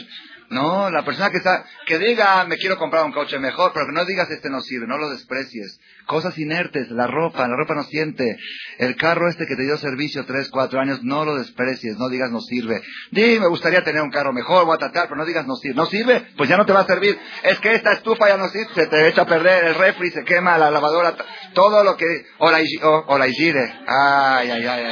No, 0.49 0.89
la 0.89 1.05
persona 1.05 1.29
que 1.29 1.37
está, 1.37 1.63
que 1.85 1.99
diga, 1.99 2.43
me 2.45 2.57
quiero 2.57 2.77
comprar 2.77 3.05
un 3.05 3.11
coche 3.11 3.37
mejor, 3.37 3.71
pero 3.71 3.85
que 3.85 3.91
no 3.91 4.03
digas 4.03 4.31
este 4.31 4.49
no 4.49 4.61
sirve, 4.61 4.87
no 4.87 4.97
lo 4.97 5.11
desprecies. 5.11 5.79
Cosas 6.07 6.35
inertes, 6.39 6.89
la 6.89 7.05
ropa, 7.05 7.47
la 7.47 7.55
ropa 7.55 7.75
no 7.75 7.83
siente. 7.83 8.35
El 8.79 8.95
carro 8.95 9.29
este 9.29 9.45
que 9.45 9.55
te 9.55 9.61
dio 9.61 9.77
servicio 9.77 10.25
tres, 10.25 10.49
cuatro 10.49 10.79
años, 10.79 11.03
no 11.03 11.23
lo 11.23 11.35
desprecies, 11.35 11.97
no 11.97 12.09
digas 12.09 12.31
no 12.31 12.41
sirve. 12.41 12.81
Di, 13.11 13.39
me 13.39 13.47
gustaría 13.47 13.83
tener 13.83 14.01
un 14.01 14.09
carro 14.09 14.33
mejor, 14.33 14.65
voy 14.65 14.73
a 14.73 14.79
tratar, 14.79 15.03
pero 15.03 15.17
no 15.17 15.25
digas 15.25 15.45
no 15.45 15.55
sirve. 15.55 15.75
¿No 15.75 15.85
sirve? 15.85 16.25
Pues 16.35 16.49
ya 16.49 16.57
no 16.57 16.65
te 16.65 16.73
va 16.73 16.79
a 16.79 16.85
servir. 16.85 17.19
Es 17.43 17.59
que 17.59 17.75
esta 17.75 17.93
estufa 17.93 18.27
ya 18.27 18.37
no 18.37 18.49
sirve, 18.49 18.73
se 18.73 18.87
te 18.87 19.07
echa 19.07 19.21
a 19.21 19.27
perder 19.27 19.65
el 19.65 19.75
refri, 19.75 20.09
se 20.09 20.23
quema 20.23 20.57
la 20.57 20.71
lavadora, 20.71 21.15
todo 21.53 21.83
lo 21.83 21.95
que, 21.95 22.25
o 22.39 22.49
la, 22.49 22.59
o, 23.07 23.17
la 23.19 23.25
Ay, 23.25 24.49
ay, 24.49 24.49
ay, 24.49 24.65
ay, 24.65 24.85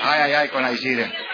ay, 0.00 0.20
ay, 0.22 0.32
ay, 0.32 0.48
con 0.48 0.62
la 0.62 0.72
Igire 0.72 1.29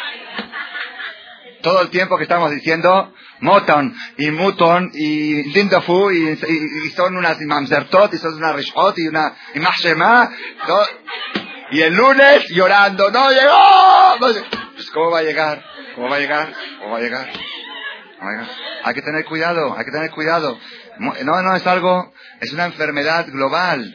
todo 1.67 1.83
el 1.83 1.91
tiempo 1.91 2.17
que 2.17 2.23
estamos 2.23 2.53
diciendo 2.53 3.13
Moton 3.41 3.93
y 4.19 4.31
Muton 4.31 4.89
y 4.95 5.53
Lindafu 5.53 6.13
y, 6.13 6.29
y, 6.29 6.91
son 6.91 7.17
unas 7.17 7.41
Mamzertot 7.41 8.15
y 8.15 8.19
son 8.19 8.35
una 8.35 8.53
Rishot 8.53 8.97
y 8.97 9.09
una 9.09 9.35
y 9.53 9.59
y 11.73 11.83
el 11.83 11.93
lunes 11.93 12.49
llorando, 12.51 13.11
¡no 13.11 13.33
llegó! 13.33 14.17
Pues, 14.21 14.91
¿Cómo 14.93 15.11
va 15.11 15.19
a 15.19 15.23
llegar? 15.25 15.61
¿Cómo 15.97 16.09
va 16.09 16.15
a 16.15 16.21
llegar? 16.21 16.53
¿Cómo 16.79 16.93
va 16.93 16.99
a 16.99 17.01
llegar? 17.01 17.31
Hay 18.85 18.95
que 18.95 19.03
tener 19.03 19.25
cuidado, 19.25 19.77
hay 19.77 19.85
que 19.85 19.91
tener 19.91 20.13
cuidado. 20.13 20.57
No, 21.01 21.43
no 21.43 21.57
es 21.57 21.67
algo, 21.67 22.13
es 22.41 22.53
una 22.53 22.67
enfermedad 22.67 23.27
global. 23.27 23.93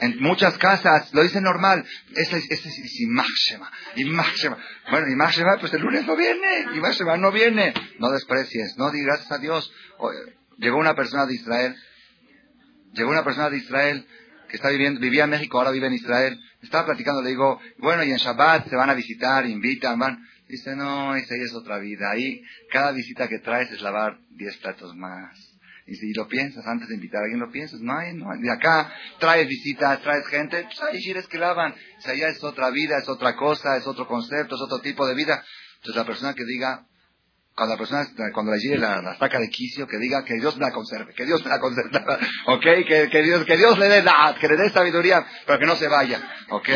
En 0.00 0.18
muchas 0.20 0.56
casas 0.56 1.12
lo 1.12 1.22
dicen 1.22 1.42
normal. 1.42 1.84
Ese 2.16 2.38
es, 2.38 2.50
ese 2.50 2.68
es 2.68 3.00
Imashema. 3.00 3.70
Imashema. 3.96 4.56
Bueno, 4.90 5.08
Imashema, 5.08 5.58
pues 5.60 5.72
el 5.74 5.82
lunes 5.82 6.06
no 6.06 6.16
viene. 6.16 6.66
Imashema 6.74 7.16
no 7.18 7.30
viene. 7.30 7.74
No 7.98 8.10
desprecies. 8.10 8.76
No 8.78 8.90
digas 8.90 9.18
gracias 9.18 9.32
a 9.32 9.38
Dios. 9.38 9.72
Llegó 10.56 10.78
una 10.78 10.94
persona 10.94 11.26
de 11.26 11.34
Israel. 11.34 11.76
Llegó 12.92 13.10
una 13.10 13.24
persona 13.24 13.50
de 13.50 13.58
Israel 13.58 14.06
que 14.48 14.56
está 14.56 14.70
viviendo, 14.70 15.00
vivía 15.00 15.24
en 15.24 15.30
México, 15.30 15.58
ahora 15.58 15.70
vive 15.70 15.86
en 15.86 15.92
Israel. 15.92 16.40
Estaba 16.60 16.86
platicando, 16.86 17.22
le 17.22 17.30
digo, 17.30 17.60
bueno, 17.78 18.02
y 18.02 18.10
en 18.10 18.16
Shabbat 18.16 18.68
se 18.68 18.74
van 18.76 18.90
a 18.90 18.94
visitar, 18.94 19.46
invitan, 19.46 19.98
van. 19.98 20.26
Dice, 20.48 20.74
no, 20.74 21.14
esa 21.14 21.36
es 21.36 21.54
otra 21.54 21.78
vida. 21.78 22.10
Ahí, 22.10 22.42
cada 22.72 22.90
visita 22.90 23.28
que 23.28 23.38
traes 23.38 23.70
es 23.70 23.80
lavar 23.80 24.18
diez 24.30 24.56
platos 24.56 24.96
más 24.96 25.49
Y 25.90 25.96
si 25.96 26.12
lo 26.12 26.28
piensas, 26.28 26.64
antes 26.68 26.86
de 26.86 26.94
invitar 26.94 27.20
a 27.20 27.24
alguien 27.24 27.40
lo 27.40 27.50
piensas, 27.50 27.80
no 27.80 27.98
hay, 27.98 28.14
no 28.14 28.30
hay. 28.30 28.40
De 28.40 28.50
acá 28.52 28.94
traes 29.18 29.48
visitas, 29.48 30.00
traes 30.02 30.24
gente, 30.28 30.62
pues 30.62 30.80
hay 30.80 31.00
shires 31.00 31.26
que 31.26 31.36
lavan. 31.36 31.72
O 31.72 32.08
allá 32.08 32.28
es 32.28 32.44
otra 32.44 32.70
vida, 32.70 32.96
es 32.98 33.08
otra 33.08 33.34
cosa, 33.34 33.76
es 33.76 33.84
otro 33.88 34.06
concepto, 34.06 34.54
es 34.54 34.60
otro 34.60 34.78
tipo 34.78 35.04
de 35.04 35.16
vida. 35.16 35.42
Entonces 35.78 35.96
la 35.96 36.06
persona 36.06 36.34
que 36.34 36.44
diga, 36.44 36.86
cuando 37.56 37.74
la 37.74 37.78
persona, 37.78 38.06
cuando 38.32 38.52
la 38.52 38.58
gire 38.58 38.78
la, 38.78 39.02
la, 39.02 39.18
saca 39.18 39.40
de 39.40 39.48
quicio, 39.48 39.88
que 39.88 39.98
diga 39.98 40.24
que 40.24 40.34
Dios 40.34 40.56
me 40.58 40.66
la 40.66 40.70
conserve, 40.70 41.12
que 41.12 41.26
Dios 41.26 41.42
me 41.44 41.50
la 41.50 41.58
conserve, 41.58 41.90
ok, 42.46 42.62
que, 42.86 43.08
que, 43.10 43.22
Dios, 43.24 43.44
que 43.44 43.56
Dios 43.56 43.76
le 43.76 43.88
dé 43.88 44.02
la, 44.04 44.36
que 44.40 44.46
le 44.46 44.56
dé 44.56 44.70
sabiduría, 44.70 45.26
pero 45.44 45.58
que 45.58 45.66
no 45.66 45.74
se 45.74 45.88
vaya, 45.88 46.22
ok. 46.50 46.68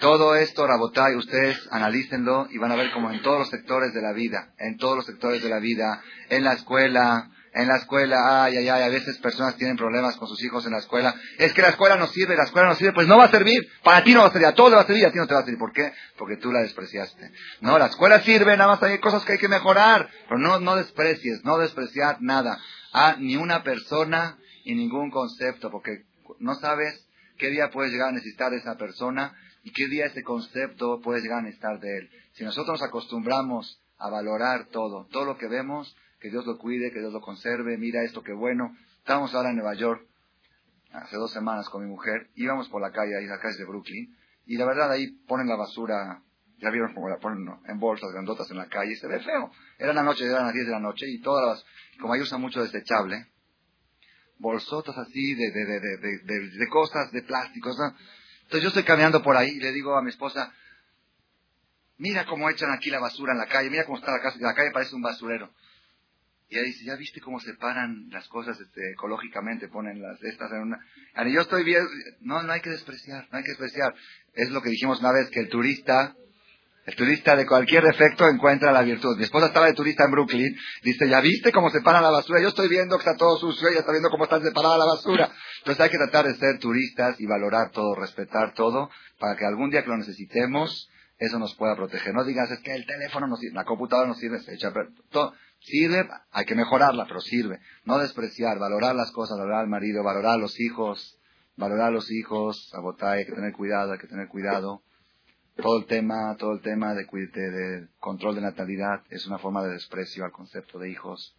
Todo 0.00 0.36
esto, 0.36 0.66
Rabotay, 0.66 1.16
ustedes 1.16 1.68
analícenlo 1.70 2.46
y 2.50 2.56
van 2.56 2.72
a 2.72 2.76
ver 2.76 2.92
como 2.92 3.10
en 3.10 3.20
todos 3.20 3.40
los 3.40 3.50
sectores 3.50 3.92
de 3.92 4.00
la 4.00 4.12
vida, 4.12 4.54
en 4.56 4.78
todos 4.78 4.96
los 4.96 5.04
sectores 5.04 5.42
de 5.42 5.50
la 5.50 5.58
vida, 5.58 6.00
en 6.30 6.44
la 6.44 6.54
escuela, 6.54 7.28
en 7.52 7.68
la 7.68 7.76
escuela, 7.76 8.44
ay, 8.44 8.56
ay, 8.56 8.68
ay, 8.68 8.82
a 8.82 8.88
veces 8.88 9.18
personas 9.18 9.56
tienen 9.56 9.76
problemas 9.76 10.16
con 10.16 10.28
sus 10.28 10.42
hijos 10.42 10.64
en 10.66 10.72
la 10.72 10.78
escuela. 10.78 11.14
Es 11.38 11.52
que 11.52 11.62
la 11.62 11.70
escuela 11.70 11.96
no 11.96 12.06
sirve, 12.06 12.36
la 12.36 12.44
escuela 12.44 12.68
no 12.68 12.74
sirve, 12.74 12.92
pues 12.92 13.08
no 13.08 13.16
va 13.16 13.24
a 13.24 13.30
servir. 13.30 13.68
Para 13.82 14.04
ti 14.04 14.14
no 14.14 14.20
va 14.20 14.28
a 14.28 14.30
servir, 14.30 14.46
a 14.46 14.54
todos 14.54 14.70
le 14.70 14.76
va 14.76 14.82
a 14.82 14.86
servir, 14.86 15.06
a 15.06 15.12
ti 15.12 15.18
no 15.18 15.26
te 15.26 15.34
va 15.34 15.40
a 15.40 15.44
servir. 15.44 15.58
¿Por 15.58 15.72
qué? 15.72 15.92
Porque 16.16 16.36
tú 16.36 16.52
la 16.52 16.60
despreciaste. 16.60 17.30
No, 17.60 17.78
la 17.78 17.86
escuela 17.86 18.20
sirve, 18.20 18.56
nada 18.56 18.70
más 18.70 18.82
hay 18.82 18.98
cosas 18.98 19.24
que 19.24 19.32
hay 19.32 19.38
que 19.38 19.48
mejorar. 19.48 20.08
Pero 20.28 20.38
no, 20.38 20.60
no 20.60 20.76
desprecies, 20.76 21.44
no 21.44 21.58
despreciar 21.58 22.18
nada. 22.20 22.58
A 22.92 23.16
ni 23.18 23.36
una 23.36 23.62
persona 23.62 24.38
y 24.64 24.74
ningún 24.74 25.10
concepto, 25.10 25.70
porque 25.70 26.04
no 26.38 26.54
sabes 26.56 27.06
qué 27.38 27.50
día 27.50 27.70
puedes 27.70 27.92
llegar 27.92 28.08
a 28.08 28.12
necesitar 28.12 28.50
de 28.50 28.58
esa 28.58 28.76
persona 28.76 29.34
y 29.62 29.72
qué 29.72 29.88
día 29.88 30.06
ese 30.06 30.22
concepto 30.22 31.00
puede 31.00 31.20
llegar 31.20 31.38
a 31.38 31.42
necesitar 31.42 31.80
de 31.80 31.98
él. 31.98 32.10
Si 32.34 32.44
nosotros 32.44 32.80
nos 32.80 32.88
acostumbramos 32.88 33.80
a 33.98 34.10
valorar 34.10 34.66
todo, 34.66 35.06
todo 35.10 35.24
lo 35.24 35.38
que 35.38 35.48
vemos, 35.48 35.96
que 36.20 36.30
Dios 36.30 36.46
lo 36.46 36.58
cuide, 36.58 36.90
que 36.90 37.00
Dios 37.00 37.12
lo 37.12 37.20
conserve, 37.20 37.76
mira 37.78 38.02
esto 38.02 38.22
qué 38.22 38.32
bueno. 38.32 38.76
Estamos 38.98 39.34
ahora 39.34 39.50
en 39.50 39.56
Nueva 39.56 39.74
York, 39.74 40.06
hace 40.92 41.16
dos 41.16 41.32
semanas 41.32 41.68
con 41.68 41.82
mi 41.84 41.90
mujer, 41.90 42.28
íbamos 42.34 42.68
por 42.68 42.82
la 42.82 42.90
calle, 42.90 43.16
ahí 43.16 43.26
la 43.26 43.38
calle 43.38 43.56
de 43.56 43.64
Brooklyn, 43.64 44.16
y 44.46 44.56
la 44.56 44.66
verdad 44.66 44.90
ahí 44.90 45.06
ponen 45.26 45.48
la 45.48 45.56
basura, 45.56 46.22
ya 46.58 46.70
vieron 46.70 46.92
cómo 46.94 47.08
la 47.08 47.18
ponen 47.18 47.48
en 47.66 47.78
bolsas 47.78 48.10
grandotas 48.12 48.50
en 48.50 48.56
la 48.56 48.66
calle, 48.66 48.96
se 48.96 49.06
ve 49.06 49.20
feo. 49.20 49.52
Era 49.78 49.92
la 49.92 50.02
noche, 50.02 50.24
eran 50.24 50.46
las 50.46 50.54
10 50.54 50.66
de 50.66 50.72
la 50.72 50.80
noche, 50.80 51.06
y 51.08 51.20
todas 51.20 51.46
las, 51.46 51.98
como 52.00 52.14
ahí 52.14 52.20
usan 52.20 52.40
mucho 52.40 52.62
desechable, 52.62 53.28
bolsotas 54.38 54.96
así 54.98 55.34
de, 55.34 55.50
de, 55.50 55.64
de, 55.64 55.80
de, 55.98 56.50
de 56.50 56.68
cosas, 56.68 57.10
de 57.12 57.22
plásticos, 57.22 57.76
Entonces 57.78 58.62
yo 58.62 58.68
estoy 58.68 58.84
caminando 58.84 59.22
por 59.22 59.36
ahí 59.36 59.50
y 59.50 59.60
le 59.60 59.72
digo 59.72 59.96
a 59.96 60.02
mi 60.02 60.10
esposa, 60.10 60.52
mira 61.96 62.26
cómo 62.26 62.48
echan 62.50 62.70
aquí 62.72 62.90
la 62.90 63.00
basura 63.00 63.32
en 63.32 63.38
la 63.38 63.46
calle, 63.46 63.70
mira 63.70 63.84
cómo 63.84 63.98
está 63.98 64.12
la, 64.12 64.20
casa, 64.20 64.36
la 64.40 64.54
calle 64.54 64.70
parece 64.72 64.94
un 64.94 65.02
basurero. 65.02 65.50
Y 66.50 66.56
ella 66.56 66.64
dice, 66.64 66.84
¿ya 66.84 66.96
viste 66.96 67.20
cómo 67.20 67.40
separan 67.40 68.08
las 68.10 68.26
cosas 68.28 68.58
este, 68.58 68.92
ecológicamente? 68.92 69.68
Ponen 69.68 70.00
las 70.00 70.22
estas 70.22 70.50
en 70.52 70.60
una... 70.60 70.78
Y 71.26 71.32
yo 71.34 71.42
estoy 71.42 71.62
bien... 71.62 71.82
No, 72.20 72.42
no 72.42 72.52
hay 72.52 72.60
que 72.60 72.70
despreciar, 72.70 73.28
no 73.30 73.38
hay 73.38 73.44
que 73.44 73.50
despreciar. 73.50 73.94
Es 74.32 74.50
lo 74.50 74.62
que 74.62 74.70
dijimos 74.70 75.00
una 75.00 75.12
vez, 75.12 75.28
que 75.28 75.40
el 75.40 75.50
turista, 75.50 76.14
el 76.86 76.96
turista 76.96 77.36
de 77.36 77.44
cualquier 77.46 77.84
defecto 77.84 78.26
encuentra 78.26 78.72
la 78.72 78.80
virtud. 78.80 79.18
Mi 79.18 79.24
esposa 79.24 79.48
estaba 79.48 79.66
de 79.66 79.74
turista 79.74 80.04
en 80.06 80.10
Brooklyn, 80.10 80.56
dice, 80.82 81.06
¿ya 81.06 81.20
viste 81.20 81.52
cómo 81.52 81.68
separan 81.68 82.02
la 82.02 82.10
basura? 82.10 82.40
Yo 82.40 82.48
estoy 82.48 82.68
viendo 82.68 82.96
que 82.96 83.02
está 83.02 83.16
todo 83.16 83.36
sucio, 83.36 83.68
ella 83.68 83.80
está 83.80 83.92
viendo 83.92 84.08
cómo 84.08 84.24
está 84.24 84.40
separada 84.40 84.78
la 84.78 84.86
basura. 84.86 85.30
Entonces 85.58 85.84
hay 85.84 85.90
que 85.90 85.98
tratar 85.98 86.24
de 86.24 86.34
ser 86.36 86.58
turistas 86.60 87.20
y 87.20 87.26
valorar 87.26 87.72
todo, 87.72 87.94
respetar 87.94 88.54
todo, 88.54 88.88
para 89.18 89.36
que 89.36 89.44
algún 89.44 89.68
día 89.68 89.82
que 89.82 89.90
lo 89.90 89.98
necesitemos, 89.98 90.88
eso 91.18 91.38
nos 91.38 91.54
pueda 91.56 91.76
proteger. 91.76 92.14
No 92.14 92.24
digas, 92.24 92.50
es 92.50 92.60
que 92.60 92.72
el 92.72 92.86
teléfono 92.86 93.26
no 93.26 93.36
sirve, 93.36 93.54
la 93.54 93.64
computadora 93.64 94.08
no 94.08 94.14
sirve, 94.14 94.40
se 94.40 94.54
echa, 94.54 94.72
todo, 95.10 95.34
Sirve, 95.60 96.08
hay 96.30 96.44
que 96.44 96.54
mejorarla, 96.54 97.06
pero 97.06 97.20
sirve. 97.20 97.60
No 97.84 97.98
despreciar, 97.98 98.58
valorar 98.58 98.94
las 98.94 99.10
cosas, 99.12 99.38
valorar 99.38 99.60
al 99.60 99.68
marido, 99.68 100.02
valorar 100.02 100.34
a 100.34 100.38
los 100.38 100.58
hijos, 100.60 101.18
valorar 101.56 101.88
a 101.88 101.90
los 101.90 102.10
hijos, 102.10 102.72
a 102.72 103.10
hay 103.10 103.26
que 103.26 103.32
tener 103.32 103.52
cuidado, 103.52 103.92
hay 103.92 103.98
que 103.98 104.06
tener 104.06 104.28
cuidado. 104.28 104.82
Todo 105.56 105.78
el 105.78 105.86
tema, 105.86 106.36
todo 106.38 106.52
el 106.52 106.60
tema 106.60 106.94
de, 106.94 107.04
de, 107.04 107.88
control 107.98 108.36
de 108.36 108.42
natalidad 108.42 109.02
es 109.10 109.26
una 109.26 109.38
forma 109.38 109.64
de 109.64 109.72
desprecio 109.72 110.24
al 110.24 110.30
concepto 110.30 110.78
de 110.78 110.90
hijos. 110.90 111.36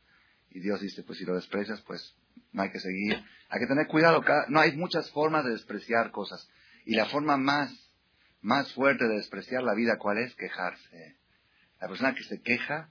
Y 0.49 0.59
Dios 0.59 0.81
dice, 0.81 1.03
pues 1.03 1.19
si 1.19 1.25
lo 1.25 1.35
desprecias, 1.35 1.81
pues 1.83 2.17
no 2.51 2.63
hay 2.63 2.71
que 2.71 2.79
seguir. 2.79 3.23
Hay 3.49 3.59
que 3.59 3.67
tener 3.67 3.87
cuidado. 3.87 4.21
no 4.49 4.59
hay 4.59 4.75
muchas 4.75 5.09
formas 5.11 5.45
de 5.45 5.51
despreciar 5.51 6.11
cosas. 6.11 6.49
Y 6.85 6.95
la 6.95 7.05
forma 7.05 7.37
más, 7.37 7.71
más 8.41 8.73
fuerte 8.73 9.07
de 9.07 9.15
despreciar 9.15 9.63
la 9.63 9.73
vida, 9.73 9.97
¿cuál 9.97 10.17
es? 10.17 10.35
Quejarse. 10.35 11.17
La 11.79 11.87
persona 11.87 12.13
que 12.13 12.23
se 12.23 12.41
queja 12.41 12.89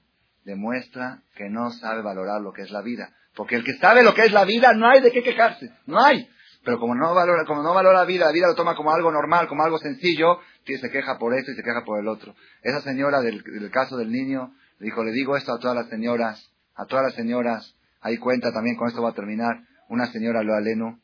demuestra 0.49 1.21
que 1.35 1.49
no 1.49 1.71
sabe 1.71 2.01
valorar 2.01 2.41
lo 2.41 2.51
que 2.51 2.63
es 2.63 2.71
la 2.71 2.81
vida. 2.81 3.13
Porque 3.35 3.55
el 3.55 3.63
que 3.63 3.77
sabe 3.77 4.03
lo 4.03 4.13
que 4.13 4.23
es 4.23 4.31
la 4.31 4.43
vida, 4.43 4.73
no 4.73 4.89
hay 4.89 5.01
de 5.01 5.11
qué 5.11 5.23
quejarse, 5.23 5.71
no 5.85 6.03
hay. 6.03 6.29
Pero 6.65 6.79
como 6.79 6.93
no 6.93 7.15
valora, 7.15 7.45
como 7.45 7.63
no 7.63 7.73
valora 7.73 7.99
la 7.99 8.05
vida, 8.05 8.25
la 8.25 8.31
vida 8.33 8.47
lo 8.47 8.55
toma 8.55 8.75
como 8.75 8.91
algo 8.91 9.11
normal, 9.11 9.47
como 9.47 9.63
algo 9.63 9.77
sencillo, 9.77 10.39
se 10.77 10.89
queja 10.91 11.17
por 11.17 11.33
esto 11.33 11.51
y 11.51 11.55
se 11.55 11.63
queja 11.63 11.83
por 11.85 11.99
el 11.99 12.07
otro. 12.07 12.35
Esa 12.61 12.81
señora 12.81 13.21
del, 13.21 13.43
caso 13.71 13.97
del 13.97 14.11
niño 14.11 14.53
dijo, 14.79 15.03
le 15.03 15.11
digo 15.11 15.35
esto 15.35 15.53
a 15.53 15.59
todas 15.59 15.75
las 15.75 15.89
señoras, 15.89 16.51
a 16.75 16.85
todas 16.85 17.05
las 17.05 17.15
señoras, 17.15 17.75
ahí 18.01 18.17
cuenta 18.17 18.51
también, 18.51 18.75
con 18.75 18.87
esto 18.87 19.01
va 19.01 19.09
a 19.09 19.15
terminar, 19.15 19.63
una 19.89 20.07
señora 20.07 20.43
lo 20.43 20.53
aleno, 20.53 20.99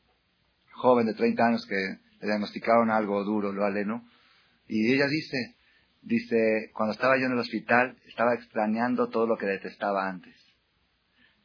joven 0.72 1.06
de 1.06 1.14
30 1.14 1.46
años 1.46 1.66
que 1.66 1.74
le 1.74 2.26
diagnosticaron 2.26 2.90
algo 2.90 3.24
duro, 3.24 3.52
lo 3.52 3.64
aleno, 3.64 4.04
y 4.68 4.94
ella 4.94 5.06
dice, 5.06 5.55
Dice, 6.06 6.70
cuando 6.72 6.92
estaba 6.92 7.18
yo 7.18 7.26
en 7.26 7.32
el 7.32 7.40
hospital, 7.40 7.96
estaba 8.06 8.34
extrañando 8.34 9.08
todo 9.08 9.26
lo 9.26 9.36
que 9.36 9.46
detestaba 9.46 10.06
antes. 10.06 10.36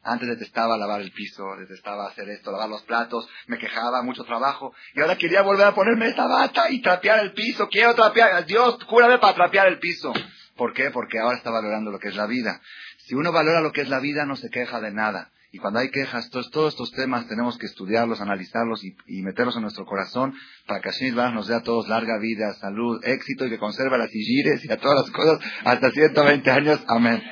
Antes 0.04 0.28
detestaba 0.28 0.76
lavar 0.76 1.00
el 1.00 1.10
piso, 1.10 1.42
detestaba 1.58 2.06
hacer 2.06 2.28
esto, 2.28 2.52
lavar 2.52 2.68
los 2.68 2.82
platos, 2.84 3.28
me 3.48 3.58
quejaba, 3.58 4.04
mucho 4.04 4.22
trabajo. 4.22 4.72
Y 4.94 5.00
ahora 5.00 5.18
quería 5.18 5.42
volver 5.42 5.66
a 5.66 5.74
ponerme 5.74 6.06
esta 6.06 6.28
bata 6.28 6.70
y 6.70 6.80
trapear 6.80 7.18
el 7.24 7.32
piso. 7.32 7.68
Quiero 7.68 7.96
trapear. 7.96 8.46
Dios, 8.46 8.78
cúrame 8.84 9.18
para 9.18 9.34
trapear 9.34 9.66
el 9.66 9.80
piso. 9.80 10.12
¿Por 10.56 10.72
qué? 10.74 10.92
Porque 10.92 11.18
ahora 11.18 11.38
está 11.38 11.50
valorando 11.50 11.90
lo 11.90 11.98
que 11.98 12.10
es 12.10 12.14
la 12.14 12.26
vida. 12.26 12.60
Si 12.98 13.16
uno 13.16 13.32
valora 13.32 13.60
lo 13.60 13.72
que 13.72 13.80
es 13.80 13.88
la 13.88 13.98
vida, 13.98 14.26
no 14.26 14.36
se 14.36 14.48
queja 14.48 14.80
de 14.80 14.92
nada. 14.92 15.31
Y 15.54 15.58
cuando 15.58 15.80
hay 15.80 15.90
quejas, 15.90 16.30
todos, 16.30 16.50
todos 16.50 16.72
estos 16.72 16.92
temas 16.92 17.28
tenemos 17.28 17.58
que 17.58 17.66
estudiarlos, 17.66 18.22
analizarlos 18.22 18.82
y, 18.82 19.22
meterlos 19.22 19.54
en 19.56 19.62
nuestro 19.62 19.84
corazón 19.84 20.32
para 20.66 20.80
que 20.80 20.88
así 20.88 21.10
nos 21.10 21.46
dé 21.46 21.54
a 21.54 21.62
todos 21.62 21.88
larga 21.88 22.18
vida, 22.18 22.54
salud, 22.54 23.04
éxito 23.04 23.44
y 23.44 23.50
que 23.50 23.58
conserve 23.58 23.96
a 23.96 23.98
las 23.98 24.10
sigires 24.10 24.64
y 24.64 24.72
a 24.72 24.78
todas 24.78 25.02
las 25.02 25.10
cosas 25.10 25.40
hasta 25.62 25.90
120 25.90 26.50
años. 26.50 26.82
Amén. 26.88 27.22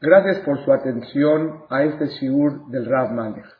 Gracias 0.00 0.38
por 0.44 0.64
su 0.64 0.72
atención 0.72 1.66
a 1.70 1.84
este 1.84 2.06
shiur 2.18 2.68
del 2.70 2.86
Rav 2.86 3.12
Malech. 3.12 3.59